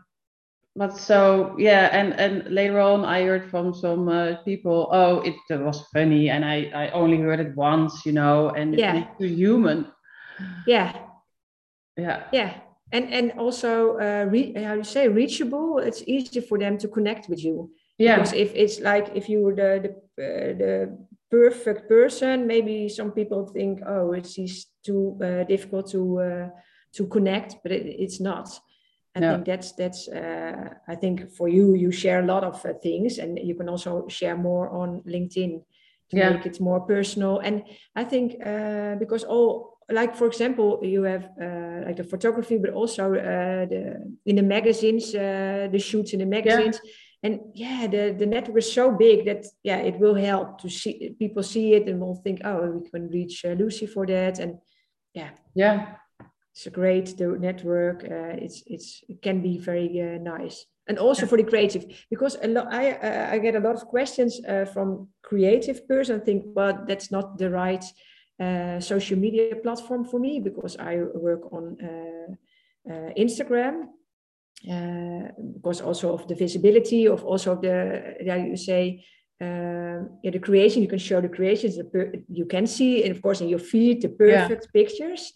but 0.76 0.98
so 0.98 1.56
yeah, 1.58 1.90
and 1.92 2.14
and 2.20 2.48
later 2.54 2.80
on, 2.80 3.04
I 3.06 3.24
heard 3.24 3.50
from 3.50 3.74
some 3.74 4.08
uh, 4.10 4.36
people, 4.46 4.88
oh, 4.92 5.22
it 5.22 5.36
was 5.50 5.82
funny, 5.94 6.30
and 6.30 6.46
I 6.46 6.72
I 6.74 6.90
only 6.92 7.18
heard 7.18 7.40
it 7.40 7.56
once, 7.56 8.06
you 8.06 8.14
know, 8.14 8.50
and 8.50 8.74
Yeah. 8.78 8.94
makes 8.94 9.20
you 9.20 9.28
human. 9.28 9.86
yeah. 10.68 10.94
Yeah, 11.98 12.24
yeah 12.32 12.54
and 12.92 13.12
and 13.14 13.32
also 13.40 13.98
uh, 13.98 14.26
re- 14.32 14.54
how 14.64 14.74
do 14.74 14.78
you 14.78 14.84
say 14.84 15.08
reachable 15.08 15.80
it's 15.80 16.04
easy 16.08 16.42
for 16.42 16.60
them 16.60 16.78
to 16.78 16.88
connect 16.88 17.28
with 17.28 17.44
you 17.44 17.70
yeah, 17.98 18.16
because 18.18 18.34
if 18.34 18.54
it's 18.56 18.80
like 18.80 19.12
if 19.16 19.30
you 19.30 19.42
were 19.42 19.56
the 19.56 19.96
the, 20.18 20.24
uh, 20.24 20.58
the 20.58 20.98
perfect 21.30 21.90
person 21.90 22.48
maybe 22.48 22.88
some 22.90 23.12
people 23.12 23.46
think 23.46 23.82
oh 23.86 24.14
it's 24.14 24.38
is 24.38 24.68
too 24.84 25.18
uh, 25.22 25.44
difficult 25.44 25.92
to 25.92 26.20
uh, 26.20 26.50
to 26.94 27.08
connect 27.08 27.58
but 27.64 27.72
it, 27.72 27.86
it's 27.86 28.20
not 28.20 28.48
i 29.16 29.20
No. 29.20 29.34
think 29.34 29.46
that's 29.46 29.74
that's 29.74 30.08
uh, 30.08 30.70
i 30.88 30.96
think 30.96 31.30
for 31.32 31.50
you 31.50 31.76
you 31.76 31.92
share 31.92 32.20
a 32.20 32.26
lot 32.26 32.44
of 32.44 32.66
uh, 32.66 32.74
things 32.82 33.18
and 33.18 33.40
you 33.40 33.56
can 33.56 33.70
also 33.70 34.08
share 34.08 34.38
more 34.38 34.70
on 34.70 35.02
linkedin 35.06 35.64
to 36.10 36.18
Yeah. 36.18 36.30
make 36.34 36.46
it 36.46 36.62
more 36.62 36.80
personal 36.88 37.40
and 37.40 37.64
i 37.96 38.04
think 38.06 38.36
uh, 38.46 38.96
because 39.00 39.26
all 39.28 39.78
like 39.92 40.16
for 40.16 40.28
example 40.28 40.80
you 40.84 41.04
have 41.04 41.26
uh, 41.42 41.86
like 41.86 41.96
the 41.98 42.04
photography 42.04 42.58
but 42.58 42.72
also 42.74 43.14
uh, 43.14 43.66
the 43.66 43.98
in 44.26 44.36
the 44.36 44.44
magazines 44.44 45.14
uh, 45.16 45.68
the 45.72 45.80
shoots 45.80 46.14
in 46.14 46.20
the 46.20 46.26
magazines 46.26 46.80
and 47.28 47.40
yeah 47.54 47.88
the, 47.88 48.16
the 48.18 48.26
network 48.26 48.58
is 48.58 48.74
so 48.74 48.86
big 48.92 49.26
that 49.26 49.46
yeah 49.64 49.80
it 49.90 50.00
will 50.00 50.16
help 50.16 50.48
to 50.62 50.70
see 50.70 51.16
people 51.20 51.44
see 51.44 51.74
it 51.74 51.88
and 51.90 52.00
will 52.00 52.22
think 52.24 52.40
oh 52.46 52.62
we 52.78 52.90
can 52.90 53.10
reach 53.10 53.44
uh, 53.46 53.56
lucy 53.62 53.86
for 53.86 54.06
that. 54.08 54.40
And 54.40 54.52
yeah, 55.14 55.32
yeah. 55.54 55.78
it's 56.54 56.68
a 56.68 56.70
great 56.80 57.18
the 57.18 57.28
network 57.50 58.00
uh, 58.04 58.36
it's 58.46 58.64
it's 58.66 59.04
it 59.10 59.22
can 59.22 59.42
be 59.42 59.58
very 59.58 59.90
uh, 60.02 60.20
nice. 60.38 60.66
And 60.90 61.00
also 61.00 61.26
for 61.26 61.38
the 61.38 61.44
creative 61.44 61.84
because 62.10 62.38
a 62.42 62.48
lot 62.48 62.68
i 62.72 62.84
uh, 62.92 63.34
i 63.34 63.38
get 63.40 63.56
a 63.56 63.66
lot 63.68 63.76
of 63.76 63.84
questions 63.96 64.32
uh, 64.48 64.66
from 64.74 65.10
creative 65.30 65.80
person 65.88 66.22
think 66.22 66.44
well 66.56 66.86
that's 66.88 67.12
not 67.12 67.38
the 67.38 67.50
right 67.50 67.86
uh, 68.40 68.80
social 68.80 69.20
media 69.20 69.56
platform 69.66 70.06
for 70.06 70.20
me 70.20 70.40
because 70.40 70.78
i 70.80 70.94
work 71.28 71.44
on 71.52 71.64
uh, 71.90 72.30
uh, 72.92 73.10
instagram 73.26 73.76
uh, 74.72 75.30
because 75.54 75.82
also 75.82 76.14
of 76.14 76.28
the 76.28 76.36
visibility 76.36 77.08
of 77.08 77.24
also 77.24 77.56
the 77.56 78.16
yeah 78.22 78.36
you 78.36 78.58
say 78.58 79.04
um, 79.40 80.18
yeah, 80.24 80.32
the 80.32 80.40
creation 80.40 80.82
you 80.82 80.88
can 80.88 81.00
show 81.00 81.22
the 81.22 81.30
creations 81.30 81.78
the 81.78 81.84
per- 81.84 82.14
you 82.28 82.46
can 82.46 82.66
see 82.66 83.04
and 83.04 83.12
of 83.16 83.22
course 83.22 83.42
in 83.42 83.50
your 83.50 83.60
feed 83.60 84.02
the 84.02 84.10
Yeah. 84.10 84.48
perfect 84.48 84.74
pictures 84.74 85.34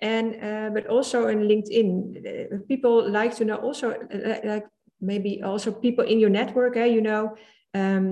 and 0.00 0.34
uh, 0.42 0.70
but 0.74 0.86
also 0.88 1.28
in 1.28 1.40
linkedin 1.48 1.88
uh, 2.26 2.58
people 2.68 3.08
like 3.10 3.34
to 3.36 3.44
know 3.44 3.56
also 3.56 3.92
uh, 3.92 4.40
like 4.44 4.66
maybe 5.00 5.42
also 5.42 5.70
people 5.72 6.04
in 6.04 6.18
your 6.18 6.30
network, 6.30 6.76
eh, 6.76 6.86
you 6.86 7.00
know, 7.02 7.36
um, 7.76 8.06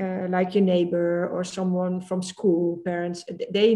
uh, 0.00 0.26
like 0.28 0.54
your 0.54 0.64
neighbor 0.64 1.28
or 1.28 1.42
someone 1.44 2.00
from 2.00 2.22
school, 2.22 2.80
parents, 2.84 3.24
they 3.56 3.68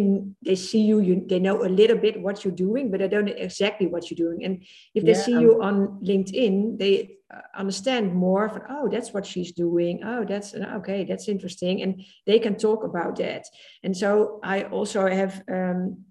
they 0.46 0.56
see 0.56 0.82
you, 0.90 1.00
you, 1.00 1.14
they 1.30 1.38
know 1.38 1.64
a 1.64 1.70
little 1.80 1.98
bit 1.98 2.20
what 2.26 2.44
you're 2.44 2.60
doing, 2.66 2.90
but 2.90 3.00
they 3.00 3.08
don't 3.08 3.26
know 3.26 3.44
exactly 3.48 3.86
what 3.86 4.10
you're 4.10 4.22
doing. 4.26 4.44
And 4.46 4.54
if 4.94 5.04
they 5.04 5.12
yeah, 5.12 5.24
see 5.26 5.34
um, 5.34 5.42
you 5.42 5.62
on 5.62 5.76
LinkedIn, 6.10 6.78
they 6.78 7.18
uh, 7.34 7.40
understand 7.62 8.14
more. 8.14 8.48
From, 8.48 8.62
oh, 8.70 8.88
that's 8.88 9.12
what 9.14 9.26
she's 9.26 9.52
doing. 9.52 9.94
Oh, 10.04 10.24
that's 10.24 10.54
okay. 10.54 11.04
That's 11.04 11.28
interesting, 11.28 11.82
and 11.82 12.02
they 12.26 12.38
can 12.38 12.56
talk 12.56 12.84
about 12.84 13.16
that. 13.16 13.44
And 13.82 13.96
so 13.96 14.40
I 14.42 14.64
also 14.64 15.06
have. 15.06 15.42
Um, 15.48 16.04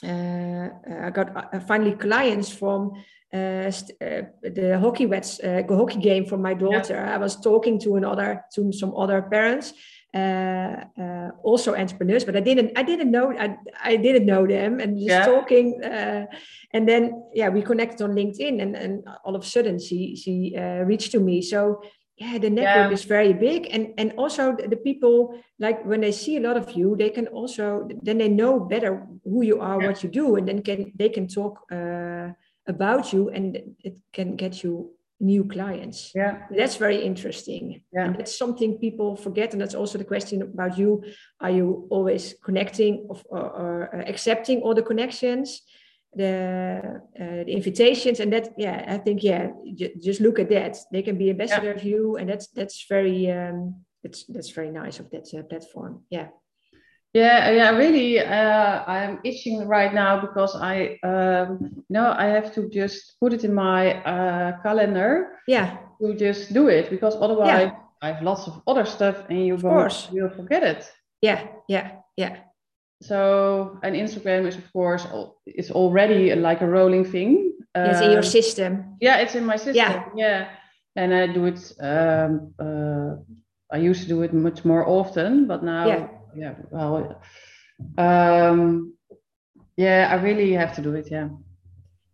uh, 0.00 0.68
I 1.06 1.10
got 1.10 1.28
uh, 1.34 1.58
finally 1.66 1.90
clients 1.90 2.48
from 2.60 2.92
uh, 3.32 3.70
uh, 4.00 4.22
the 4.42 4.78
hockey 4.80 5.04
wets, 5.04 5.38
uh, 5.40 5.62
hockey 5.68 5.98
game 5.98 6.24
for 6.24 6.38
my 6.38 6.54
daughter. 6.54 6.94
Yeah. 6.94 7.14
I 7.14 7.18
was 7.18 7.36
talking 7.36 7.78
to 7.80 7.96
another 7.96 8.44
to 8.54 8.72
some 8.72 8.94
other 8.96 9.20
parents, 9.20 9.74
uh, 10.14 10.84
uh, 10.98 11.30
also 11.42 11.74
entrepreneurs, 11.74 12.24
but 12.24 12.36
I 12.36 12.40
didn't 12.40 12.72
I 12.78 12.82
didn't 12.82 13.10
know 13.10 13.36
I, 13.38 13.56
I 13.82 13.96
didn't 13.96 14.24
know 14.24 14.46
them 14.46 14.80
and 14.80 14.96
just 14.96 15.10
yeah. 15.10 15.26
talking, 15.26 15.84
uh, 15.84 16.24
and 16.72 16.88
then 16.88 17.22
yeah 17.34 17.50
we 17.50 17.60
connected 17.60 18.02
on 18.02 18.14
LinkedIn 18.14 18.62
and 18.62 18.74
and 18.74 19.06
all 19.24 19.36
of 19.36 19.42
a 19.42 19.46
sudden 19.46 19.78
she 19.78 20.16
she 20.16 20.56
reached 20.86 21.12
to 21.12 21.20
me. 21.20 21.42
So 21.42 21.82
yeah 22.16 22.38
the 22.38 22.50
network 22.50 22.90
yeah. 22.90 22.94
is 22.94 23.04
very 23.04 23.32
big 23.32 23.68
and 23.70 23.94
and 23.96 24.12
also 24.16 24.56
the, 24.56 24.76
people 24.76 25.38
like 25.60 25.84
when 25.84 26.00
they 26.00 26.10
see 26.10 26.36
a 26.36 26.40
lot 26.40 26.56
of 26.56 26.72
you 26.72 26.96
they 26.96 27.10
can 27.10 27.28
also 27.28 27.86
then 28.02 28.18
they 28.18 28.28
know 28.28 28.58
better 28.58 29.06
who 29.24 29.42
you 29.42 29.60
are 29.60 29.78
what 29.78 30.02
you 30.02 30.08
do 30.08 30.36
and 30.36 30.48
then 30.48 30.60
can 30.62 30.92
they 30.96 31.08
can 31.08 31.28
talk 31.28 31.60
uh, 31.70 32.28
about 32.68 33.12
you 33.12 33.30
and 33.30 33.56
it 33.82 33.96
can 34.12 34.36
get 34.36 34.62
you 34.62 34.90
new 35.20 35.44
clients. 35.44 36.12
Yeah. 36.14 36.42
That's 36.50 36.76
very 36.76 37.02
interesting. 37.02 37.82
Yeah. 37.92 38.04
And 38.04 38.16
that's 38.16 38.38
something 38.38 38.78
people 38.78 39.16
forget 39.16 39.52
and 39.52 39.60
that's 39.60 39.74
also 39.74 39.98
the 39.98 40.04
question 40.04 40.42
about 40.42 40.78
you. 40.78 41.02
Are 41.40 41.50
you 41.50 41.86
always 41.90 42.34
connecting 42.44 43.06
or, 43.08 43.20
or, 43.28 43.40
or 43.40 44.04
accepting 44.06 44.60
all 44.60 44.74
the 44.74 44.82
connections 44.82 45.62
the, 46.14 47.02
uh, 47.18 47.44
the 47.44 47.50
invitations? 47.50 48.20
And 48.20 48.32
that 48.32 48.50
yeah 48.56 48.84
i 48.88 48.98
think 48.98 49.22
yeah 49.22 49.50
j- 49.74 49.94
just 50.00 50.20
look 50.20 50.38
at 50.38 50.48
that. 50.50 50.76
They 50.92 51.02
can 51.02 51.18
be 51.18 51.30
ambassador 51.30 51.70
yeah. 51.70 51.74
of 51.74 51.82
you 51.82 52.16
and 52.16 52.28
that's 52.28 52.46
that's 52.48 52.86
very 52.88 53.30
um 53.30 53.84
that's 54.02 54.24
that's 54.24 54.50
very 54.50 54.70
nice 54.70 55.00
of 55.00 55.10
that 55.10 55.26
uh, 55.34 55.42
platform. 55.42 56.04
Yeah 56.10 56.28
yeah, 57.18 57.50
yeah, 57.50 57.70
really. 57.70 58.20
Uh, 58.20 58.84
I'm 58.86 59.18
itching 59.24 59.66
right 59.66 59.92
now 59.92 60.20
because 60.20 60.54
I 60.54 60.98
um, 61.02 61.84
know 61.88 62.14
I 62.16 62.26
have 62.26 62.54
to 62.54 62.68
just 62.68 63.18
put 63.20 63.32
it 63.32 63.44
in 63.44 63.54
my 63.54 64.02
uh, 64.04 64.60
calendar. 64.62 65.38
Yeah. 65.46 65.78
To 66.00 66.14
just 66.14 66.52
do 66.54 66.68
it 66.68 66.90
because 66.90 67.16
otherwise 67.16 67.72
yeah. 67.72 67.74
I 68.02 68.12
have 68.12 68.22
lots 68.22 68.46
of 68.46 68.62
other 68.68 68.84
stuff 68.84 69.16
and 69.28 69.46
you 69.46 69.56
will 69.56 69.88
you'll 70.12 70.30
forget 70.30 70.62
it. 70.62 70.88
Yeah, 71.22 71.44
yeah, 71.68 71.96
yeah. 72.16 72.36
So 73.02 73.80
and 73.82 73.96
Instagram 73.96 74.46
is 74.46 74.56
of 74.56 74.72
course 74.72 75.06
it's 75.44 75.72
already 75.72 76.32
like 76.36 76.60
a 76.60 76.68
rolling 76.68 77.04
thing. 77.04 77.52
it's 77.74 78.00
in 78.00 78.10
your 78.10 78.24
um, 78.24 78.30
system. 78.38 78.96
Yeah, 79.00 79.16
it's 79.18 79.34
in 79.34 79.44
my 79.44 79.56
system. 79.56 79.74
Yeah, 79.74 80.04
yeah. 80.14 80.48
And 80.94 81.12
I 81.12 81.26
do 81.26 81.46
it. 81.46 81.60
Um, 81.80 82.54
uh, 82.60 83.16
I 83.74 83.78
used 83.78 84.02
to 84.02 84.08
do 84.08 84.22
it 84.22 84.32
much 84.32 84.64
more 84.64 84.86
often, 84.88 85.48
but 85.48 85.64
now. 85.64 85.86
Yeah 85.86 86.17
yeah 86.36 86.54
well 86.70 87.20
um 87.96 88.92
yeah 89.76 90.08
i 90.10 90.14
really 90.22 90.52
have 90.52 90.74
to 90.74 90.82
do 90.82 90.94
it 90.94 91.08
yeah. 91.10 91.28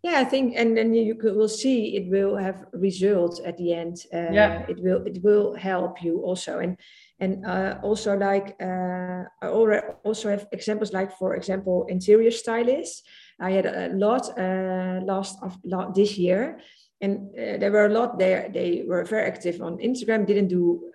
Yeah 0.03 0.21
i 0.21 0.25
think 0.25 0.53
and 0.55 0.77
then 0.77 0.93
you 0.93 1.17
will 1.23 1.49
see 1.49 1.97
it 1.97 2.11
will 2.11 2.37
have 2.37 2.67
results 2.75 3.41
at 3.45 3.57
the 3.57 3.73
end 3.73 3.97
uh, 4.13 4.31
yeah. 4.33 4.67
it 4.69 4.79
will 4.83 5.01
it 5.07 5.23
will 5.23 5.55
help 5.55 6.03
you 6.03 6.21
also 6.21 6.59
and 6.59 6.77
and 7.21 7.47
uh, 7.47 7.79
also 7.83 8.15
like 8.15 8.55
uh, 8.61 9.25
i 9.41 9.47
already 9.49 9.87
also 10.05 10.29
have 10.29 10.47
examples 10.53 10.93
like 10.93 11.11
for 11.17 11.35
example 11.37 11.87
interior 11.89 12.31
stylists. 12.31 13.03
I 13.41 13.51
had 13.51 13.67
a 13.67 13.89
lot 13.95 14.29
uh, 14.39 15.01
last 15.03 15.39
of 15.43 15.57
this 15.95 16.19
year 16.19 16.61
and 17.01 17.31
uh, 17.33 17.57
there 17.59 17.73
were 17.73 17.87
a 17.87 17.95
lot 18.01 18.19
there 18.19 18.51
they 18.53 18.85
were 18.87 19.05
very 19.05 19.27
active 19.27 19.61
on 19.61 19.79
instagram 19.79 20.27
didn't 20.27 20.49
do 20.49 20.93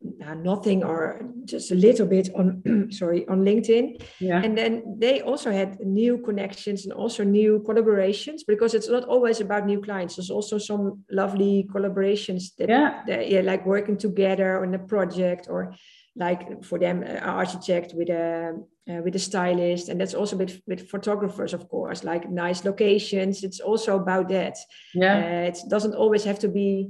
uh, 0.00 0.30
uh, 0.30 0.34
nothing 0.34 0.84
or 0.84 1.20
just 1.44 1.70
a 1.70 1.74
little 1.74 2.06
bit 2.06 2.30
on 2.34 2.62
sorry 2.90 3.26
on 3.28 3.44
linkedin. 3.44 4.00
Yeah. 4.18 4.42
and 4.42 4.56
then 4.56 4.96
they 4.98 5.20
also 5.20 5.50
had 5.50 5.80
new 5.80 6.18
connections 6.18 6.84
and 6.84 6.92
also 6.92 7.24
new 7.24 7.60
collaborations 7.66 8.40
because 8.46 8.74
it's 8.74 8.88
not 8.88 9.04
always 9.04 9.40
about 9.40 9.66
new 9.66 9.80
clients. 9.80 10.16
There's 10.16 10.30
also 10.30 10.58
some 10.58 11.04
lovely 11.10 11.68
collaborations 11.72 12.54
that 12.58 12.68
yeah, 12.68 13.02
that, 13.06 13.28
yeah 13.28 13.40
like 13.40 13.66
working 13.66 13.96
together 13.96 14.62
on 14.62 14.74
a 14.74 14.78
project 14.78 15.48
or 15.50 15.74
like 16.16 16.64
for 16.64 16.78
them 16.78 17.02
an 17.02 17.18
architect 17.18 17.94
with 17.94 18.10
a 18.10 18.54
uh, 18.90 19.00
with 19.04 19.14
a 19.14 19.18
stylist. 19.18 19.88
And 19.88 20.00
that's 20.00 20.14
also 20.14 20.36
with 20.36 20.60
with 20.66 20.88
photographers 20.88 21.54
of 21.54 21.68
course 21.68 22.04
like 22.04 22.28
nice 22.30 22.64
locations. 22.64 23.44
It's 23.44 23.60
also 23.60 23.96
about 23.96 24.28
that. 24.28 24.56
Yeah. 24.94 25.16
Uh, 25.16 25.48
it 25.48 25.58
doesn't 25.68 25.94
always 25.94 26.24
have 26.24 26.38
to 26.40 26.48
be 26.48 26.88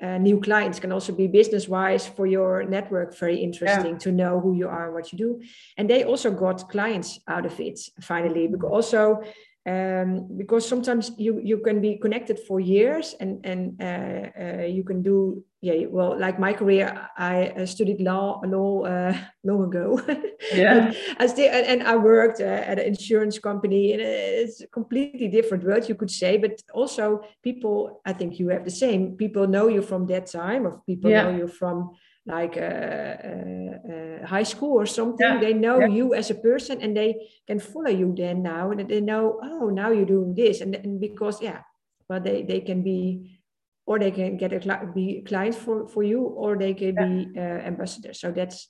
uh, 0.00 0.18
new 0.18 0.40
clients 0.40 0.78
can 0.78 0.92
also 0.92 1.12
be 1.12 1.26
business 1.26 1.68
wise 1.68 2.06
for 2.06 2.26
your 2.26 2.62
network 2.64 3.16
very 3.16 3.36
interesting 3.36 3.92
yeah. 3.92 3.98
to 3.98 4.12
know 4.12 4.40
who 4.40 4.54
you 4.54 4.68
are 4.68 4.86
and 4.86 4.94
what 4.94 5.12
you 5.12 5.18
do 5.18 5.40
and 5.76 5.90
they 5.90 6.04
also 6.04 6.30
got 6.30 6.68
clients 6.68 7.20
out 7.26 7.44
of 7.44 7.58
it 7.60 7.78
finally 8.00 8.46
because 8.46 8.70
also 8.70 9.22
um, 9.66 10.28
because 10.36 10.66
sometimes 10.66 11.12
you 11.18 11.40
you 11.42 11.58
can 11.58 11.80
be 11.80 11.98
connected 11.98 12.38
for 12.46 12.60
years 12.60 13.14
and 13.20 13.44
and 13.44 13.80
uh, 13.82 14.30
uh, 14.40 14.64
you 14.64 14.84
can 14.84 15.02
do 15.02 15.44
yeah 15.60 15.86
well 15.90 16.18
like 16.18 16.38
my 16.38 16.52
career 16.52 17.08
i 17.18 17.48
uh, 17.48 17.66
studied 17.66 18.00
law 18.00 18.40
law 18.46 18.84
uh, 18.84 19.14
long 19.44 19.64
ago. 19.64 20.00
Yeah. 20.54 20.92
I 21.18 21.26
still, 21.26 21.50
and 21.50 21.82
i 21.82 21.96
worked 21.96 22.40
uh, 22.40 22.62
at 22.70 22.78
an 22.78 22.86
insurance 22.86 23.38
company 23.40 23.92
and 23.92 24.00
it's 24.00 24.60
a 24.62 24.68
completely 24.68 25.28
different 25.28 25.64
world 25.64 25.88
you 25.88 25.96
could 25.96 26.10
say. 26.10 26.38
But 26.38 26.62
also 26.72 27.22
people 27.42 28.00
i 28.06 28.12
think 28.12 28.38
you 28.38 28.48
have 28.48 28.64
the 28.64 28.78
same 28.84 29.16
people 29.16 29.46
know 29.48 29.68
you 29.68 29.82
from 29.82 30.06
that 30.06 30.26
time 30.26 30.66
or 30.66 30.80
people 30.86 31.10
yeah. 31.10 31.24
know 31.24 31.36
you 31.36 31.48
from 31.48 31.90
like 32.28 32.56
uh, 32.60 34.26
high 34.26 34.44
school 34.44 34.76
or 34.76 34.86
something. 34.86 35.26
Yeah. 35.26 35.40
They 35.40 35.54
know 35.54 35.80
yeah. 35.80 35.96
you 35.96 36.14
as 36.14 36.30
a 36.30 36.34
person 36.34 36.82
and 36.82 36.94
they 36.94 37.32
can 37.46 37.58
follow 37.58 37.88
you 37.90 38.14
then 38.14 38.42
now 38.42 38.70
and 38.70 38.88
they 38.88 39.00
know, 39.00 39.40
oh, 39.42 39.70
now 39.70 39.90
you're 39.90 40.04
doing 40.04 40.34
this. 40.34 40.60
And, 40.60 40.74
and 40.74 41.00
because, 41.00 41.40
yeah, 41.40 41.60
well, 42.08 42.20
they, 42.20 42.42
they 42.42 42.60
can 42.60 42.82
be, 42.82 43.40
or 43.86 43.98
they 43.98 44.10
can 44.10 44.36
get 44.36 44.52
a 44.52 44.60
be 44.94 45.24
client 45.26 45.54
for, 45.54 45.88
for 45.88 46.02
you, 46.02 46.20
or 46.20 46.58
they 46.58 46.74
can 46.74 46.94
yeah. 46.94 47.06
be 47.06 47.38
uh, 47.38 47.60
ambassadors. 47.64 48.20
So 48.20 48.30
that's, 48.30 48.68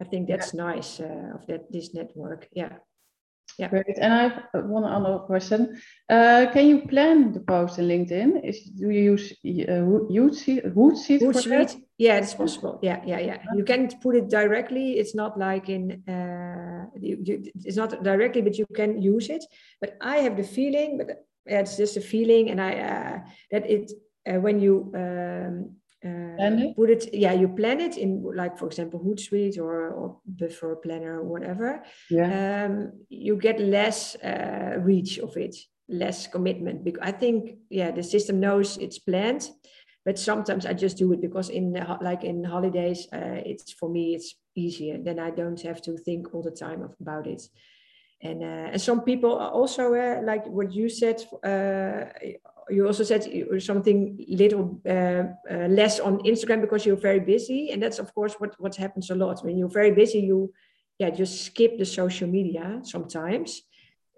I 0.00 0.04
think 0.04 0.28
that's 0.28 0.54
nice 0.54 1.00
uh, 1.00 1.34
of 1.34 1.46
that 1.48 1.70
this 1.70 1.92
network. 1.92 2.48
Yeah. 2.52 2.78
Yeah. 3.58 3.68
Great. 3.68 3.98
And 4.00 4.12
I 4.14 4.22
have 4.22 4.64
one 4.66 4.84
other 4.84 5.18
question. 5.18 5.80
Uh, 6.08 6.46
can 6.52 6.66
you 6.66 6.86
plan 6.86 7.32
the 7.32 7.40
post 7.40 7.78
in 7.78 7.88
LinkedIn? 7.88 8.48
Is 8.48 8.62
do 8.64 8.90
you 8.90 9.16
use 9.16 9.32
uh, 9.32 9.82
Hootsuite? 9.82 10.74
Hootsuite, 10.74 11.22
Hootsuite? 11.22 11.76
Yeah, 11.98 12.18
it's 12.18 12.34
possible. 12.34 12.78
Yeah, 12.82 13.02
yeah, 13.04 13.18
yeah. 13.18 13.38
You 13.56 13.64
can 13.64 13.88
put 14.00 14.14
it 14.14 14.28
directly. 14.28 14.98
It's 14.98 15.14
not 15.14 15.36
like 15.36 15.68
in 15.68 16.08
uh, 16.08 16.86
you, 17.00 17.18
you, 17.24 17.42
it's 17.64 17.76
not 17.76 18.02
directly, 18.04 18.42
but 18.42 18.56
you 18.56 18.66
can 18.74 19.02
use 19.02 19.28
it. 19.28 19.44
But 19.80 19.96
I 20.00 20.18
have 20.18 20.36
the 20.36 20.44
feeling, 20.44 20.98
but 20.98 21.24
it's 21.44 21.76
just 21.76 21.96
a 21.96 22.00
feeling, 22.00 22.50
and 22.50 22.60
I 22.60 22.78
uh, 22.78 23.18
that 23.50 23.68
it 23.68 23.90
uh, 24.28 24.38
when 24.38 24.60
you 24.60 24.92
um, 24.94 25.77
uh, 26.04 26.72
put 26.76 26.90
it 26.90 27.12
yeah 27.12 27.32
you 27.32 27.48
plan 27.48 27.80
it 27.80 27.96
in 27.96 28.22
like 28.34 28.56
for 28.56 28.66
example 28.66 29.00
hootsuite 29.00 29.58
or, 29.58 29.90
or 29.90 30.20
buffer 30.26 30.76
planner 30.76 31.20
or 31.20 31.24
whatever. 31.24 31.82
Yeah. 32.08 32.66
um, 32.66 32.92
you 33.08 33.36
get 33.36 33.58
less 33.60 34.14
uh, 34.16 34.76
reach 34.78 35.18
of 35.18 35.36
it 35.36 35.56
less 35.88 36.26
commitment 36.26 36.84
because 36.84 37.02
i 37.02 37.10
think 37.10 37.56
yeah 37.70 37.90
the 37.90 38.02
system 38.02 38.38
knows 38.38 38.76
it's 38.76 38.98
planned 38.98 39.48
but 40.04 40.18
sometimes 40.18 40.66
i 40.66 40.72
just 40.72 40.98
do 40.98 41.12
it 41.12 41.20
because 41.20 41.48
in 41.48 41.72
like 42.02 42.24
in 42.24 42.44
holidays 42.44 43.08
uh, 43.12 43.40
it's 43.44 43.72
for 43.72 43.88
me 43.88 44.14
it's 44.14 44.34
easier. 44.54 44.98
Then 44.98 45.18
i 45.18 45.30
don't 45.30 45.60
have 45.62 45.80
to 45.82 45.96
think 45.96 46.34
all 46.34 46.42
the 46.42 46.50
time 46.50 46.88
about 47.00 47.26
it 47.26 47.42
and 48.20 48.42
uh, 48.42 48.72
and 48.72 48.80
some 48.80 49.02
people 49.02 49.32
also 49.32 49.94
uh, 49.94 50.20
like 50.24 50.44
what 50.46 50.72
you 50.72 50.88
said 50.88 51.22
uh, 51.44 52.04
you 52.70 52.86
also 52.86 53.04
said 53.04 53.24
something 53.58 54.24
little 54.28 54.80
uh, 54.86 55.24
uh, 55.50 55.68
less 55.68 56.00
on 56.00 56.18
Instagram 56.20 56.60
because 56.60 56.84
you're 56.84 56.96
very 56.96 57.20
busy, 57.20 57.70
and 57.70 57.82
that's 57.82 57.98
of 57.98 58.14
course 58.14 58.34
what 58.38 58.54
what 58.60 58.76
happens 58.76 59.10
a 59.10 59.14
lot 59.14 59.44
when 59.44 59.56
you're 59.56 59.68
very 59.68 59.92
busy. 59.92 60.20
You 60.20 60.52
yeah 60.98 61.10
just 61.10 61.44
skip 61.44 61.78
the 61.78 61.84
social 61.84 62.28
media 62.28 62.80
sometimes. 62.82 63.62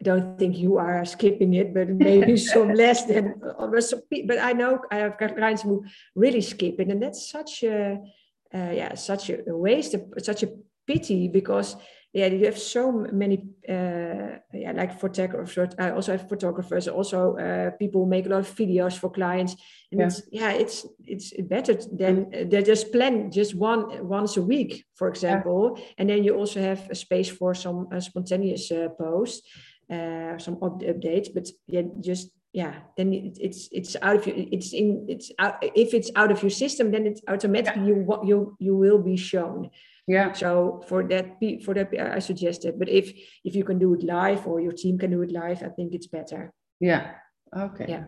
I 0.00 0.02
don't 0.02 0.38
think 0.38 0.56
you 0.56 0.78
are 0.78 1.04
skipping 1.04 1.52
it, 1.54 1.74
but 1.74 1.88
maybe 1.88 2.36
some 2.54 2.72
less 2.72 3.04
than 3.04 3.34
others. 3.58 3.92
But 4.24 4.38
I 4.38 4.52
know 4.52 4.80
I 4.90 4.96
have 4.96 5.18
clients 5.18 5.62
who 5.62 5.84
really 6.14 6.40
skip 6.40 6.80
it, 6.80 6.88
and 6.88 7.02
that's 7.02 7.30
such 7.30 7.62
a 7.62 7.98
uh, 8.54 8.72
yeah 8.72 8.94
such 8.94 9.30
a 9.30 9.42
waste, 9.46 9.94
such 10.18 10.42
a 10.42 10.48
pity 10.86 11.28
because 11.28 11.76
yeah, 12.12 12.26
you 12.26 12.44
have 12.46 12.58
so 12.58 12.90
many, 13.12 13.44
uh, 13.68 14.38
yeah, 14.52 14.72
like 14.74 14.98
photographers. 14.98 15.74
I 15.78 15.90
also 15.90 16.12
have 16.12 16.28
photographers. 16.28 16.88
Also, 16.88 17.36
uh, 17.36 17.70
people 17.78 18.04
make 18.04 18.26
a 18.26 18.30
lot 18.30 18.40
of 18.40 18.56
videos 18.56 18.98
for 18.98 19.10
clients, 19.10 19.54
and 19.92 20.00
yeah. 20.00 20.06
it's 20.06 20.22
yeah, 20.32 20.50
it's 20.50 20.86
it's 21.06 21.32
better 21.42 21.74
than 21.74 22.24
mm. 22.26 22.50
they 22.50 22.62
just 22.62 22.90
plan 22.90 23.30
just 23.30 23.54
one 23.54 24.08
once 24.08 24.36
a 24.36 24.42
week, 24.42 24.84
for 24.96 25.08
example, 25.08 25.76
yeah. 25.76 25.84
and 25.98 26.10
then 26.10 26.24
you 26.24 26.34
also 26.34 26.60
have 26.60 26.90
a 26.90 26.96
space 26.96 27.28
for 27.28 27.54
some 27.54 27.86
uh, 27.92 28.00
spontaneous 28.00 28.72
uh, 28.72 28.88
posts, 28.98 29.46
uh, 29.88 30.36
some 30.38 30.58
up- 30.62 30.82
updates. 30.82 31.28
But 31.32 31.48
yeah, 31.68 31.82
just 32.00 32.30
yeah, 32.52 32.74
then 32.96 33.12
it's 33.14 33.68
it's 33.70 33.96
out 34.02 34.16
of 34.16 34.26
your 34.26 34.36
it's 34.36 34.72
in 34.72 35.06
it's 35.08 35.30
out 35.38 35.62
if 35.62 35.94
it's 35.94 36.10
out 36.16 36.32
of 36.32 36.42
your 36.42 36.50
system, 36.50 36.90
then 36.90 37.06
it's 37.06 37.22
automatically 37.28 37.82
yeah. 37.82 37.88
you 37.88 38.20
you 38.24 38.56
you 38.58 38.76
will 38.76 38.98
be 38.98 39.16
shown. 39.16 39.70
Yeah. 40.06 40.32
So 40.32 40.82
for 40.88 41.04
that, 41.04 41.38
for 41.64 41.74
that, 41.74 41.94
I 41.94 42.18
suggest 42.18 42.64
it. 42.64 42.78
But 42.78 42.88
if 42.88 43.12
if 43.44 43.54
you 43.54 43.62
can 43.62 43.78
do 43.78 43.94
it 43.94 44.02
live 44.02 44.46
or 44.46 44.60
your 44.60 44.72
team 44.72 44.98
can 44.98 45.12
do 45.12 45.22
it 45.22 45.30
live, 45.30 45.62
I 45.62 45.68
think 45.68 45.94
it's 45.94 46.08
better. 46.08 46.52
Yeah. 46.80 47.12
Okay. 47.56 47.86
Yeah. 47.88 48.04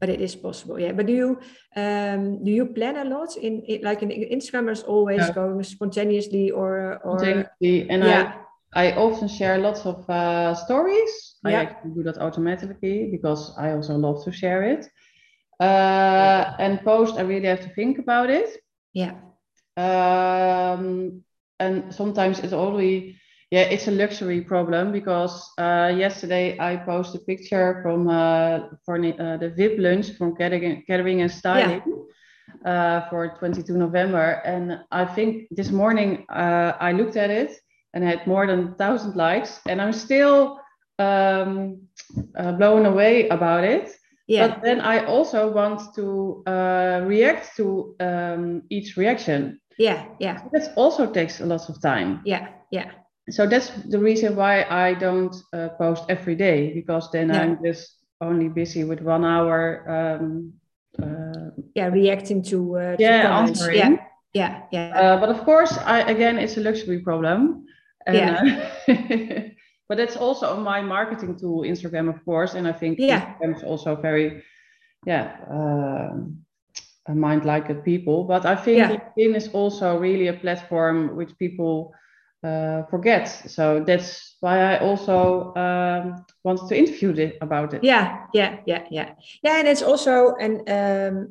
But 0.00 0.08
it 0.10 0.20
is 0.20 0.34
possible. 0.34 0.80
Yeah. 0.80 0.92
But 0.92 1.06
do 1.06 1.12
you 1.12 1.38
um 1.76 2.42
do 2.42 2.50
you 2.50 2.66
plan 2.66 2.96
a 2.96 3.04
lot 3.04 3.36
in, 3.36 3.62
in 3.62 3.82
like 3.82 4.02
in 4.02 4.10
Instagram 4.10 4.70
is 4.70 4.82
always 4.82 5.20
yeah. 5.20 5.32
going 5.32 5.62
spontaneously 5.62 6.50
or 6.50 6.98
or 7.04 7.18
spontaneously 7.18 7.90
and 7.90 8.02
yeah. 8.02 8.34
I 8.34 8.45
I 8.76 8.92
often 8.92 9.26
share 9.26 9.56
lots 9.56 9.86
of 9.86 10.08
uh, 10.10 10.54
stories. 10.54 11.36
Yeah. 11.42 11.50
I 11.50 11.52
actually 11.62 11.94
do 11.94 12.02
that 12.02 12.18
automatically 12.18 13.08
because 13.10 13.56
I 13.58 13.72
also 13.72 13.96
love 13.96 14.22
to 14.24 14.32
share 14.32 14.62
it. 14.64 14.86
Uh, 15.58 16.52
and 16.58 16.82
post, 16.84 17.16
I 17.16 17.22
really 17.22 17.48
have 17.48 17.62
to 17.62 17.70
think 17.70 17.98
about 17.98 18.28
it. 18.28 18.50
Yeah. 18.92 19.14
Um, 19.78 21.22
and 21.58 21.94
sometimes 21.94 22.40
it's 22.40 22.52
only 22.52 23.18
yeah 23.50 23.62
it's 23.62 23.88
a 23.88 23.90
luxury 23.90 24.40
problem 24.42 24.92
because 24.92 25.50
uh, 25.58 25.92
yesterday 25.96 26.58
I 26.58 26.76
posted 26.76 27.22
a 27.22 27.24
picture 27.24 27.80
from 27.82 28.08
uh, 28.08 28.58
for 28.84 28.96
uh, 28.96 29.36
the 29.38 29.52
VIP 29.56 29.78
lunch 29.78 30.12
from 30.18 30.34
Gathering, 30.34 30.84
Gathering 30.86 31.22
and 31.22 31.30
Styling 31.30 31.82
yeah. 32.64 32.70
uh, 32.70 33.08
for 33.08 33.36
22 33.38 33.72
November, 33.76 34.42
and 34.44 34.80
I 34.90 35.04
think 35.06 35.48
this 35.50 35.70
morning 35.70 36.26
uh, 36.28 36.72
I 36.78 36.92
looked 36.92 37.16
at 37.16 37.30
it 37.30 37.58
and 37.94 38.04
had 38.04 38.26
more 38.26 38.46
than 38.46 38.74
thousand 38.74 39.16
likes, 39.16 39.60
and 39.68 39.80
I'm 39.80 39.92
still 39.92 40.60
um, 40.98 41.82
uh, 42.36 42.52
blown 42.52 42.86
away 42.86 43.28
about 43.28 43.64
it. 43.64 43.90
Yeah. 44.28 44.48
But 44.48 44.62
then 44.62 44.80
I 44.80 45.04
also 45.06 45.52
want 45.52 45.94
to 45.94 46.42
uh, 46.46 47.02
react 47.04 47.56
to 47.56 47.94
um, 48.00 48.62
each 48.70 48.96
reaction. 48.96 49.60
Yeah, 49.78 50.06
yeah. 50.18 50.42
So 50.42 50.48
that 50.52 50.72
also 50.76 51.06
takes 51.12 51.40
a 51.40 51.46
lot 51.46 51.68
of 51.68 51.80
time. 51.80 52.22
Yeah, 52.24 52.48
yeah. 52.70 52.90
So 53.30 53.46
that's 53.46 53.70
the 53.70 53.98
reason 53.98 54.36
why 54.36 54.64
I 54.64 54.94
don't 54.94 55.34
uh, 55.52 55.68
post 55.78 56.04
every 56.08 56.34
day 56.34 56.72
because 56.74 57.10
then 57.10 57.28
yeah. 57.28 57.42
I'm 57.42 57.58
just 57.64 57.96
only 58.20 58.48
busy 58.48 58.84
with 58.84 59.00
one 59.00 59.24
hour. 59.24 59.84
Um, 59.86 60.52
uh, 61.00 61.50
yeah, 61.74 61.88
reacting 61.88 62.42
to, 62.44 62.76
uh, 62.76 62.96
to 62.96 63.02
yeah, 63.02 63.38
answering. 63.38 63.76
Yeah, 63.76 63.96
yeah, 64.32 64.62
yeah. 64.72 64.98
Uh, 64.98 65.20
but 65.20 65.28
of 65.28 65.44
course, 65.44 65.76
I 65.78 66.00
again, 66.00 66.38
it's 66.38 66.56
a 66.56 66.60
luxury 66.60 67.00
problem. 67.00 67.65
And, 68.06 68.16
yeah. 68.16 68.70
Uh, 68.88 69.48
but 69.88 69.98
that's 69.98 70.16
also 70.16 70.56
my 70.56 70.80
marketing 70.82 71.36
tool, 71.36 71.62
Instagram, 71.62 72.08
of 72.08 72.24
course. 72.24 72.54
And 72.54 72.66
I 72.66 72.72
think 72.72 72.98
yeah. 72.98 73.34
Instagram 73.34 73.56
is 73.56 73.62
also 73.62 73.96
very, 73.96 74.42
yeah. 75.04 75.36
Um, 75.50 76.38
mind 77.14 77.44
like 77.44 77.84
people. 77.84 78.24
But 78.24 78.44
I 78.46 78.56
think 78.56 78.78
yeah. 78.78 78.90
LinkedIn 78.90 79.36
is 79.36 79.48
also 79.48 79.98
really 79.98 80.28
a 80.28 80.32
platform 80.32 81.16
which 81.16 81.36
people 81.38 81.94
uh, 82.42 82.82
forget. 82.90 83.28
So 83.48 83.82
that's 83.86 84.36
why 84.40 84.74
I 84.74 84.78
also 84.78 85.54
um, 85.54 86.24
wanted 86.44 86.68
to 86.68 86.78
interview 86.78 87.10
it, 87.12 87.38
about 87.40 87.74
it. 87.74 87.84
Yeah, 87.84 88.26
yeah, 88.34 88.58
yeah, 88.66 88.84
yeah, 88.90 89.14
yeah. 89.42 89.58
And 89.58 89.68
it's 89.68 89.82
also 89.82 90.34
and 90.40 90.60
um, 90.60 90.66
uh, 90.68 91.28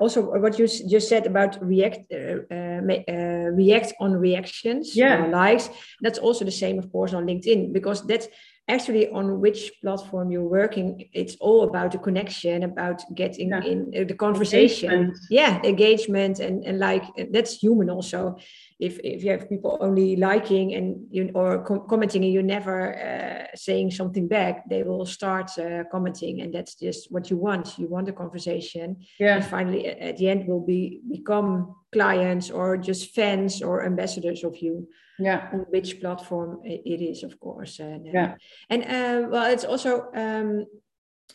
also 0.00 0.22
what 0.38 0.58
you 0.58 0.66
just 0.66 1.08
said 1.08 1.26
about 1.26 1.58
react 1.64 2.12
uh, 2.12 2.42
uh, 2.50 3.50
react 3.52 3.94
on 4.00 4.12
reactions, 4.14 4.96
yeah, 4.96 5.26
likes. 5.26 5.70
That's 6.00 6.18
also 6.18 6.44
the 6.44 6.50
same, 6.52 6.78
of 6.78 6.90
course, 6.92 7.14
on 7.14 7.26
LinkedIn 7.26 7.72
because 7.72 8.06
that's 8.06 8.28
actually 8.68 9.08
on 9.10 9.40
which 9.40 9.72
platform 9.80 10.30
you're 10.30 10.42
working 10.42 11.08
it's 11.12 11.36
all 11.36 11.62
about 11.62 11.92
the 11.92 11.98
connection 11.98 12.64
about 12.64 13.02
getting 13.14 13.50
yeah. 13.50 13.62
in 13.62 13.92
uh, 13.96 14.04
the 14.04 14.14
conversation. 14.14 14.90
Engagement. 14.90 15.18
yeah 15.30 15.62
engagement 15.62 16.40
and, 16.40 16.64
and 16.64 16.78
like 16.78 17.04
that's 17.32 17.54
human 17.54 17.90
also. 17.90 18.36
If, 18.78 18.98
if 19.02 19.24
you 19.24 19.30
have 19.30 19.48
people 19.48 19.78
only 19.80 20.16
liking 20.16 20.74
and 20.74 21.06
you 21.10 21.30
or 21.34 21.62
com- 21.64 21.86
commenting 21.88 22.24
and 22.24 22.32
you're 22.32 22.42
never 22.42 22.94
uh, 22.94 23.56
saying 23.56 23.92
something 23.92 24.28
back 24.28 24.68
they 24.68 24.82
will 24.82 25.06
start 25.06 25.50
uh, 25.58 25.84
commenting 25.90 26.42
and 26.42 26.52
that's 26.52 26.74
just 26.74 27.10
what 27.10 27.30
you 27.30 27.36
want. 27.36 27.78
You 27.78 27.88
want 27.88 28.08
a 28.08 28.12
conversation. 28.12 28.96
Yeah. 29.18 29.36
And 29.36 29.44
finally 29.44 29.86
at 29.86 30.16
the 30.16 30.28
end 30.28 30.46
will 30.46 30.64
be 30.64 31.00
become 31.10 31.74
clients 31.96 32.50
or 32.50 32.76
just 32.76 33.02
fans 33.14 33.62
or 33.62 33.84
ambassadors 33.90 34.44
of 34.44 34.54
you 34.64 34.74
yeah 35.18 35.40
on 35.52 35.60
which 35.74 35.90
platform 36.02 36.50
it 36.64 37.00
is 37.12 37.22
of 37.28 37.32
course 37.40 37.74
and 37.80 38.02
yeah 38.06 38.34
and 38.72 38.80
uh, 38.96 39.20
well 39.32 39.46
it's 39.54 39.64
also 39.72 39.90
um, 40.14 40.66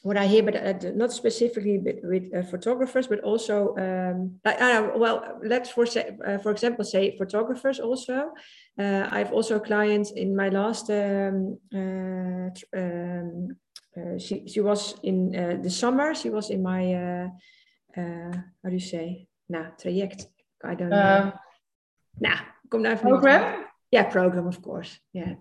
what 0.03 0.17
I 0.17 0.25
hear, 0.25 0.43
but 0.43 0.55
uh, 0.55 0.91
not 0.95 1.11
specifically 1.11 1.77
with 2.03 2.33
uh, 2.33 2.41
photographers, 2.43 3.07
but 3.07 3.19
also 3.19 3.75
um, 3.77 4.39
uh, 4.45 4.89
well, 4.95 5.39
let's 5.43 5.69
for 5.69 5.85
uh, 5.85 6.37
for 6.39 6.51
example 6.51 6.83
say 6.83 7.15
photographers 7.17 7.79
also. 7.79 8.31
Uh, 8.79 9.07
I've 9.11 9.31
also 9.31 9.59
clients 9.59 10.11
in 10.11 10.35
my 10.35 10.49
last. 10.49 10.89
Um, 10.89 11.59
uh, 11.73 12.49
um, 12.75 13.57
she 14.17 14.47
she 14.47 14.61
was 14.61 14.95
in 15.03 15.61
the 15.61 15.69
summer. 15.69 16.15
She 16.15 16.29
was 16.29 16.49
in 16.49 16.63
my 16.63 17.29
how 17.95 18.69
do 18.69 18.73
you 18.73 18.79
say? 18.79 19.27
Nah, 19.49 19.69
traject. 19.79 20.27
I 20.63 20.75
don't 20.75 20.89
know. 20.89 21.21
Um, 21.21 21.33
nah, 22.19 22.39
kom 22.67 22.83
daar 22.83 22.93
even 22.93 23.07
program. 23.07 23.65
Yeah, 23.89 24.09
program 24.09 24.47
of 24.47 24.61
course. 24.61 24.99
Yeah 25.11 25.35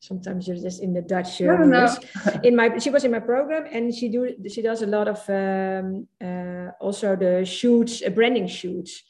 sometimes 0.00 0.46
you're 0.46 0.56
just 0.56 0.82
in 0.82 0.92
the 0.92 1.02
Dutch 1.02 1.40
uh, 1.40 1.56
no, 1.56 1.88
in 2.44 2.54
my 2.54 2.78
she 2.78 2.90
was 2.90 3.04
in 3.04 3.10
my 3.10 3.20
program 3.20 3.66
and 3.72 3.94
she 3.94 4.08
do 4.08 4.34
she 4.48 4.62
does 4.62 4.82
a 4.82 4.86
lot 4.86 5.08
of 5.08 5.18
um, 5.28 6.06
uh, 6.22 6.70
also 6.80 7.16
the 7.16 7.44
shoots 7.44 8.02
uh, 8.06 8.10
branding 8.10 8.46
shoots 8.46 9.02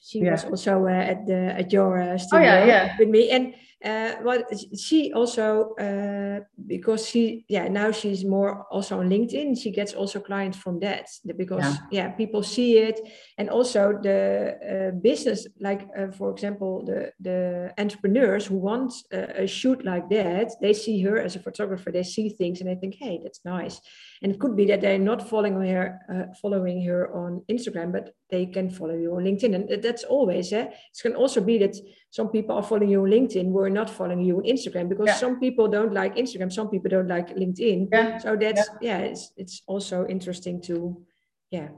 she 0.00 0.20
yeah. 0.20 0.32
was 0.32 0.44
also 0.44 0.86
uh, 0.86 0.90
at 0.90 1.26
the 1.26 1.54
at 1.56 1.72
your 1.72 2.00
uh, 2.00 2.18
studio 2.18 2.40
oh, 2.40 2.44
yeah, 2.44 2.64
yeah. 2.64 2.96
with 2.98 3.08
me 3.08 3.30
and 3.30 3.54
uh, 3.84 4.14
well 4.22 4.42
she 4.78 5.12
also 5.12 5.74
uh, 5.74 6.40
because 6.66 7.06
she 7.08 7.44
yeah 7.48 7.66
now 7.68 7.90
she's 7.90 8.24
more 8.24 8.64
also 8.70 9.00
on 9.00 9.08
linkedin 9.08 9.60
she 9.60 9.70
gets 9.70 9.92
also 9.92 10.20
clients 10.20 10.56
from 10.56 10.78
that 10.78 11.06
because 11.36 11.64
yeah, 11.64 11.76
yeah 11.90 12.08
people 12.10 12.42
see 12.42 12.78
it. 12.78 13.00
And 13.38 13.50
also 13.50 13.98
the 14.02 14.58
uh, 14.72 15.00
business 15.00 15.46
like 15.60 15.88
uh, 15.98 16.10
for 16.12 16.30
example 16.30 16.84
the 16.84 17.12
the 17.20 17.72
entrepreneurs 17.78 18.46
who 18.46 18.56
want 18.56 18.92
a 19.10 19.46
shoot 19.46 19.84
like 19.84 20.08
that 20.10 20.52
they 20.60 20.72
see 20.72 21.02
her 21.02 21.18
as 21.18 21.36
a 21.36 21.40
photographer 21.40 21.90
they 21.90 22.04
see 22.04 22.28
things 22.28 22.60
and 22.60 22.70
they 22.70 22.76
think 22.76 22.94
hey 22.94 23.20
that's 23.22 23.44
nice. 23.44 23.80
And 24.22 24.32
it 24.32 24.38
could 24.38 24.56
be 24.56 24.66
that 24.66 24.80
they're 24.80 24.98
not 24.98 25.28
following 25.28 25.60
her 25.66 25.98
uh, 26.12 26.34
following 26.40 26.84
her 26.86 27.12
on 27.12 27.42
instagram 27.50 27.90
but 27.90 28.14
they 28.30 28.46
can 28.46 28.70
follow 28.70 28.96
you 28.96 29.14
on 29.14 29.24
linkedin. 29.24 29.54
And 29.54 29.82
that's 29.82 30.04
always 30.04 30.52
eh? 30.52 30.66
it 30.66 31.02
can 31.02 31.14
also 31.14 31.40
be 31.40 31.58
that 31.58 31.76
some 32.12 32.28
people 32.28 32.54
are 32.54 32.62
following 32.62 32.90
you 32.90 33.02
on 33.02 33.10
linkedin 33.10 33.46
we're 33.46 33.70
not 33.80 33.88
following 33.88 34.20
you 34.20 34.36
on 34.36 34.44
instagram 34.44 34.88
because 34.88 35.06
yeah. 35.06 35.16
some 35.16 35.40
people 35.40 35.66
don't 35.66 35.94
like 35.94 36.14
instagram 36.16 36.52
some 36.52 36.68
people 36.68 36.90
don't 36.90 37.08
like 37.08 37.34
linkedin 37.34 37.88
yeah. 37.90 38.18
so 38.18 38.36
that's 38.36 38.68
yeah, 38.80 38.98
yeah 38.98 39.10
it's, 39.10 39.32
it's 39.36 39.62
also 39.66 40.06
interesting 40.06 40.60
to 40.60 41.02
yeah 41.50 41.68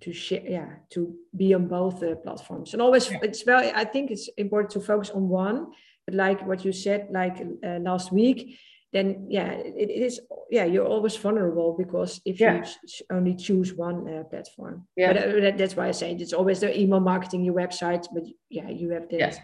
to 0.00 0.12
share 0.12 0.42
yeah 0.46 0.68
to 0.90 1.14
be 1.36 1.52
on 1.52 1.66
both 1.66 2.02
uh, 2.02 2.14
platforms 2.14 2.72
and 2.72 2.80
always 2.80 3.10
it's 3.22 3.44
well 3.44 3.70
i 3.74 3.84
think 3.84 4.10
it's 4.10 4.28
important 4.36 4.70
to 4.70 4.80
focus 4.80 5.10
on 5.10 5.28
one 5.28 5.66
but 6.06 6.14
like 6.14 6.46
what 6.46 6.64
you 6.64 6.72
said 6.72 7.08
like 7.10 7.36
uh, 7.64 7.78
last 7.80 8.12
week 8.12 8.58
then 8.92 9.26
yeah, 9.28 9.52
it, 9.52 9.88
it 9.88 10.02
is 10.02 10.20
yeah 10.50 10.64
you're 10.64 10.86
always 10.86 11.16
vulnerable 11.16 11.76
because 11.78 12.20
if 12.24 12.40
yeah. 12.40 12.56
you 12.56 13.06
only 13.10 13.34
choose 13.36 13.72
one 13.72 14.08
uh, 14.08 14.24
platform. 14.24 14.86
Yeah, 14.96 15.12
but 15.12 15.44
uh, 15.44 15.56
that's 15.56 15.76
why 15.76 15.86
I 15.86 15.92
say 15.92 16.12
it's 16.12 16.32
always 16.32 16.58
the 16.58 16.76
email 16.76 16.98
marketing, 16.98 17.44
your 17.44 17.54
website, 17.54 18.08
but 18.12 18.24
yeah, 18.48 18.68
you 18.68 18.90
have 18.90 19.08
this 19.08 19.36
yeah. 19.36 19.42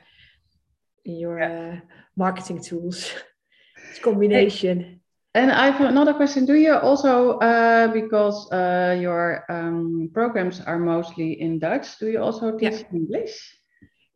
In 1.07 1.17
your 1.17 1.39
yeah. 1.39 1.49
uh, 1.49 1.81
marketing 2.17 2.63
tools. 2.63 3.13
it's 3.91 3.99
combination. 3.99 5.01
And 5.35 5.53
I 5.53 5.71
have 5.71 5.81
another 5.83 6.15
question. 6.15 6.47
Do 6.47 6.55
you 6.55 6.75
also, 6.75 7.39
uh, 7.39 7.89
because 7.89 8.51
uh, 8.51 8.97
your 8.99 9.45
um, 9.51 10.11
programs 10.15 10.61
are 10.61 10.79
mostly 10.79 11.41
in 11.41 11.59
Dutch, 11.59 11.99
do 11.99 12.09
you 12.09 12.23
also 12.23 12.57
teach 12.57 12.81
yeah. 12.81 12.93
English? 12.93 13.35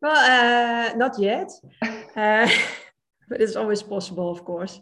Well, 0.01 0.17
uh, 0.17 0.95
not 0.95 1.19
yet, 1.19 1.51
uh, 2.15 2.49
but 3.29 3.39
it's 3.41 3.55
always 3.55 3.83
possible, 3.83 4.31
of 4.31 4.43
course 4.43 4.81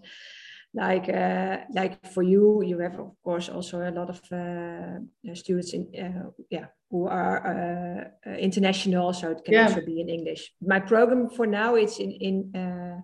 like 0.73 1.09
uh, 1.09 1.57
like 1.73 2.05
for 2.13 2.23
you 2.23 2.61
you 2.63 2.77
have 2.79 2.99
of 2.99 3.15
course 3.23 3.49
also 3.49 3.81
a 3.81 3.91
lot 3.91 4.09
of 4.09 4.21
uh, 4.31 4.99
students 5.33 5.73
in 5.73 5.87
uh, 5.97 6.29
yeah 6.49 6.65
who 6.91 7.07
are 7.07 7.37
uh, 7.47 8.29
uh, 8.29 8.35
international 8.35 9.13
so 9.13 9.31
it 9.31 9.43
can 9.43 9.53
yeah. 9.53 9.67
also 9.67 9.81
be 9.81 9.99
in 9.99 10.09
english 10.09 10.53
my 10.61 10.79
program 10.79 11.29
for 11.29 11.47
now 11.47 11.75
it's 11.75 11.99
in 11.99 12.11
in 12.11 12.55
uh, 12.55 13.01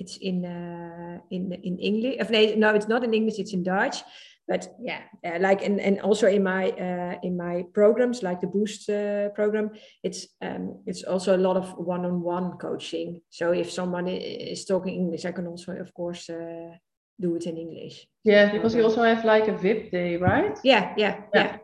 it's 0.00 0.16
in 0.16 0.44
uh, 0.44 1.18
in 1.30 1.52
in 1.52 1.78
English. 1.78 2.16
No, 2.56 2.74
it's 2.74 2.88
not 2.88 3.04
in 3.04 3.14
English. 3.14 3.38
It's 3.38 3.52
in 3.52 3.62
Dutch. 3.62 4.02
But 4.48 4.66
yeah, 4.80 5.02
like 5.38 5.62
and, 5.62 5.78
and 5.80 6.00
also 6.00 6.26
in 6.26 6.42
my 6.42 6.70
uh, 6.70 7.18
in 7.22 7.36
my 7.36 7.64
programs, 7.72 8.22
like 8.22 8.40
the 8.40 8.48
Boost 8.48 8.90
uh, 8.90 9.28
program, 9.28 9.70
it's 10.02 10.26
um, 10.42 10.82
it's 10.86 11.04
also 11.04 11.36
a 11.36 11.44
lot 11.46 11.56
of 11.56 11.70
one-on-one 11.78 12.58
coaching. 12.58 13.20
So 13.28 13.52
if 13.52 13.70
someone 13.70 14.08
is 14.08 14.64
talking 14.64 14.94
English, 14.94 15.24
I 15.24 15.32
can 15.32 15.46
also, 15.46 15.72
of 15.76 15.94
course, 15.94 16.28
uh, 16.30 16.74
do 17.20 17.36
it 17.36 17.46
in 17.46 17.56
English. 17.56 18.06
Yeah, 18.24 18.52
because 18.52 18.74
you 18.74 18.82
also 18.82 19.02
have 19.02 19.24
like 19.24 19.48
a 19.48 19.56
VIP 19.56 19.90
day, 19.90 20.16
right? 20.16 20.58
Yeah, 20.64 20.94
yeah, 20.96 21.22
yeah. 21.34 21.42
yeah. 21.42 21.56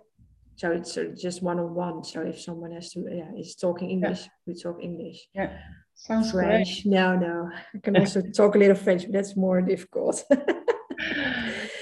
So 0.56 0.72
it's 0.72 0.96
uh, 0.96 1.12
just 1.14 1.42
one-on-one. 1.42 2.04
So 2.04 2.22
if 2.22 2.40
someone 2.40 2.72
has 2.72 2.90
to, 2.92 3.06
yeah, 3.10 3.30
is 3.38 3.56
talking 3.56 3.90
English, 3.90 4.22
yeah. 4.22 4.30
we 4.46 4.54
talk 4.54 4.82
English. 4.82 5.28
Yeah. 5.34 5.52
Sounds 5.94 6.32
French. 6.32 6.82
Great. 6.82 6.92
No, 6.92 7.16
no. 7.16 7.50
I 7.74 7.78
can 7.78 7.96
also 7.96 8.22
talk 8.36 8.54
a 8.54 8.58
little 8.58 8.76
French, 8.76 9.02
but 9.02 9.12
that's 9.12 9.36
more 9.36 9.60
difficult. 9.60 10.24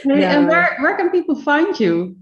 no. 0.04 0.14
And 0.14 0.48
where, 0.48 0.76
where 0.80 0.96
can 0.96 1.10
people 1.10 1.36
find 1.36 1.78
you? 1.78 2.16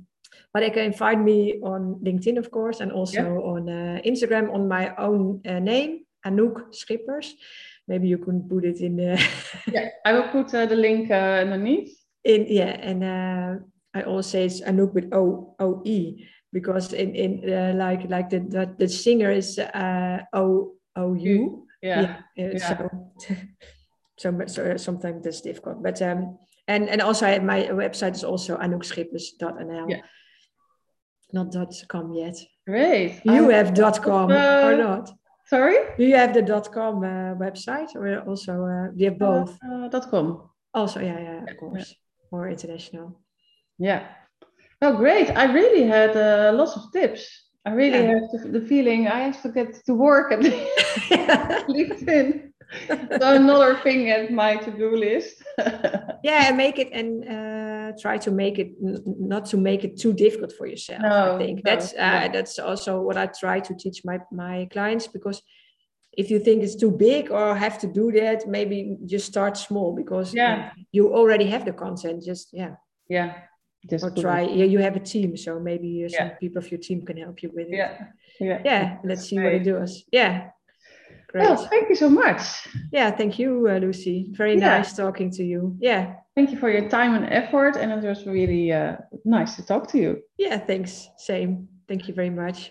But 0.53 0.61
they 0.61 0.71
can 0.71 0.93
find 0.93 1.25
me 1.25 1.59
on 1.63 2.01
LinkedIn, 2.05 2.37
of 2.37 2.51
course, 2.51 2.81
and 2.81 2.93
also 2.93 3.23
yeah. 3.23 3.53
on 3.53 3.69
uh, 3.69 4.01
Instagram 4.05 4.53
on 4.53 4.69
my 4.69 4.95
own 4.97 5.41
uh, 5.47 5.59
name, 5.59 6.05
Anoek 6.27 6.75
Schippers. 6.75 7.33
Maybe 7.89 8.09
you 8.09 8.18
can 8.18 8.49
put 8.49 8.64
it 8.64 8.80
in 8.80 8.97
the. 8.97 9.20
yeah, 9.72 9.89
I 10.05 10.12
will 10.12 10.28
put 10.28 10.55
uh, 10.55 10.66
the 10.66 10.76
link 10.76 11.11
uh, 11.11 11.43
underneath. 11.43 11.93
In 12.24 12.47
yeah, 12.49 12.78
and 12.78 13.03
uh, 13.03 13.64
I 13.95 14.03
always 14.03 14.26
say 14.26 14.47
it's 14.47 14.61
Anoek 14.61 14.95
with 14.95 15.12
O 15.12 15.57
O 15.59 15.83
E 15.85 16.28
because 16.53 16.93
in 16.93 17.14
in 17.14 17.53
uh, 17.53 17.72
like 17.74 18.09
like 18.09 18.30
the, 18.30 18.41
the 18.41 18.74
the 18.78 18.89
singer 18.89 19.30
is 19.30 19.59
O 20.33 20.74
O 20.97 21.14
U 21.14 21.66
yeah, 21.83 22.20
yeah. 22.37 22.59
so 22.59 22.91
so, 24.18 24.47
so 24.47 24.76
sometimes 24.76 25.24
that's 25.24 25.41
difficult 25.41 25.83
but 25.83 26.01
um 26.01 26.39
and 26.68 26.89
and 26.89 27.03
also 27.03 27.26
I, 27.26 27.39
my 27.41 27.64
website 27.64 28.14
is 28.14 28.24
also 28.24 28.57
anoekschippers.nl 28.57 29.91
yeah. 29.91 30.01
not 31.33 31.51
dot 31.51 31.74
com 31.89 32.12
yet 32.12 32.37
great 32.66 33.20
you 33.24 33.51
I, 33.51 33.55
have 33.55 33.74
dot 33.74 34.03
com 34.03 34.30
uh, 34.30 34.62
or 34.62 34.76
not 34.76 35.11
sorry? 35.53 35.79
Do 35.99 36.05
you 36.05 36.17
have 36.17 36.33
the 36.33 36.43
dot 36.43 36.73
com 36.73 36.95
uh, 37.05 37.35
website 37.45 37.91
or 37.95 38.05
also 38.31 38.53
uh, 38.65 38.89
you 38.97 39.07
have 39.11 39.19
both. 39.19 39.53
uh, 39.69 39.89
dot 39.89 40.11
com 40.11 40.27
also 40.73 40.99
yeah 41.01 41.21
yeah 41.29 41.41
of 41.51 41.57
course. 41.61 41.89
Yeah. 41.89 42.33
more 42.33 42.49
international. 42.49 43.21
Yeah 43.79 44.03
oh 44.85 44.97
great. 44.97 45.29
I 45.43 45.45
really 45.53 45.85
had 45.97 46.17
uh, 46.17 46.53
lots 46.55 46.77
of 46.77 46.83
tips. 46.93 47.23
I 47.65 47.71
really 47.71 48.03
yeah. 48.03 48.15
have 48.15 48.27
the, 48.33 48.59
the, 48.59 48.67
feeling 48.67 49.07
I 49.07 49.21
have 49.29 49.41
to 49.43 49.49
get 49.59 49.71
to 49.87 49.95
work 49.95 50.33
at 50.33 50.41
LinkedIn. 51.77 52.52
so 52.89 53.35
another 53.35 53.77
thing 53.77 54.11
at 54.11 54.31
my 54.33 54.57
to-do 54.57 54.97
list. 54.97 55.43
yeah, 56.25 56.51
make 56.53 56.79
it 56.79 56.91
and 56.93 57.29
uh, 57.29 57.93
try 58.01 58.18
to 58.18 58.31
make 58.31 58.59
it 58.59 58.73
not 58.81 59.47
to 59.47 59.57
make 59.57 59.85
it 59.85 59.99
too 59.99 60.12
difficult 60.12 60.53
for 60.53 60.66
yourself. 60.66 61.03
No, 61.03 61.35
I 61.35 61.39
think 61.39 61.64
no, 61.64 61.70
that's 61.70 61.95
uh, 61.95 62.29
that's 62.33 62.59
also 62.59 63.01
what 63.01 63.16
I 63.16 63.27
try 63.27 63.61
to 63.61 63.75
teach 63.75 64.05
my 64.05 64.20
my 64.31 64.68
clients 64.73 65.07
because 65.07 65.43
if 66.12 66.31
you 66.31 66.39
think 66.39 66.62
it's 66.62 66.77
too 66.77 66.91
big 66.91 67.31
or 67.31 67.55
have 67.57 67.79
to 67.79 67.87
do 67.87 68.12
that, 68.12 68.47
maybe 68.47 68.97
just 69.07 69.27
start 69.27 69.57
small 69.57 69.95
because 69.95 70.35
yeah. 70.35 70.73
you 70.93 71.14
already 71.14 71.47
have 71.47 71.64
the 71.64 71.73
content. 71.73 72.23
Just 72.23 72.49
yeah. 72.53 72.75
Yeah, 73.09 73.35
just 73.89 74.05
or 74.05 74.11
try 74.11 74.43
yeah 74.43 74.64
you 74.64 74.79
have 74.79 74.97
a 74.97 75.01
team 75.01 75.37
so 75.37 75.59
maybe 75.59 76.09
some 76.09 76.29
yeah. 76.29 76.35
people 76.35 76.59
of 76.59 76.70
your 76.70 76.79
team 76.79 77.05
can 77.05 77.16
help 77.16 77.43
you 77.43 77.51
with 77.55 77.68
it 77.68 77.77
yeah 77.77 77.99
yeah, 78.41 78.61
yeah 78.64 78.99
let's 79.05 79.29
see 79.29 79.37
what 79.37 79.53
it 79.53 79.64
does 79.64 80.05
yeah 80.12 80.51
great. 81.33 81.43
Well, 81.45 81.57
thank 81.57 81.89
you 81.89 81.97
so 81.97 82.09
much. 82.09 82.43
Yeah 82.93 83.11
thank 83.11 83.39
you 83.39 83.68
uh, 83.68 83.78
lucy. 83.78 84.28
Very 84.33 84.59
yeah. 84.59 84.78
nice 84.78 84.95
talking 84.95 85.30
to 85.33 85.43
you. 85.43 85.76
Yeah. 85.80 86.14
Thank 86.37 86.51
you 86.51 86.59
for 86.59 86.70
your 86.70 86.89
time 86.89 87.14
and 87.14 87.26
effort 87.33 87.76
and 87.76 87.91
it 87.93 88.07
was 88.07 88.26
really 88.26 88.72
uh, 88.72 88.97
nice 89.24 89.57
to 89.57 89.66
talk 89.66 89.89
to 89.89 89.99
you. 89.99 90.22
Yeah 90.39 90.59
thanks. 90.59 91.09
Same. 91.16 91.68
Thank 91.89 92.09
you 92.09 92.14
very 92.14 92.30
much. 92.30 92.70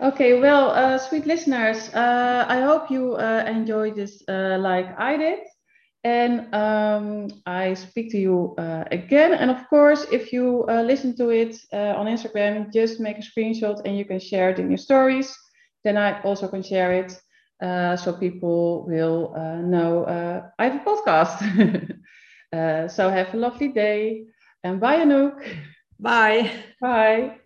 Okay 0.00 0.40
well 0.40 0.70
uh, 0.70 0.98
sweet 0.98 1.26
listeners 1.26 1.90
uh, 1.94 2.44
i 2.48 2.60
hope 2.60 2.90
you 2.90 3.14
uh, 3.14 3.44
enjoyed 3.46 3.94
this 3.94 4.22
uh, 4.28 4.56
like 4.58 4.88
i 4.98 5.16
did. 5.16 5.38
And 6.04 6.52
um, 6.52 7.28
I 7.46 7.74
speak 7.74 8.10
to 8.10 8.18
you 8.18 8.54
uh, 8.58 8.84
again. 8.90 9.34
And 9.34 9.50
of 9.52 9.68
course, 9.68 10.04
if 10.10 10.32
you 10.32 10.64
uh, 10.68 10.82
listen 10.82 11.16
to 11.16 11.30
it 11.30 11.56
uh, 11.72 11.94
on 11.96 12.06
Instagram, 12.06 12.72
just 12.72 12.98
make 12.98 13.18
a 13.18 13.22
screenshot 13.22 13.80
and 13.84 13.96
you 13.96 14.04
can 14.04 14.18
share 14.18 14.50
it 14.50 14.58
in 14.58 14.68
your 14.68 14.78
stories. 14.78 15.32
Then 15.84 15.96
I 15.96 16.20
also 16.22 16.48
can 16.48 16.62
share 16.62 16.92
it 16.92 17.16
uh, 17.62 17.96
so 17.96 18.12
people 18.12 18.84
will 18.88 19.34
uh, 19.36 19.62
know 19.62 20.04
uh, 20.04 20.50
I 20.58 20.66
have 20.68 20.76
a 20.82 20.84
podcast. 20.84 21.38
so 22.90 23.10
have 23.10 23.34
a 23.34 23.38
lovely 23.38 23.68
day 23.68 24.26
and 24.64 24.80
bye, 24.80 24.98
Anoek. 24.98 25.40
Bye. 26.00 26.50
Bye. 26.80 27.41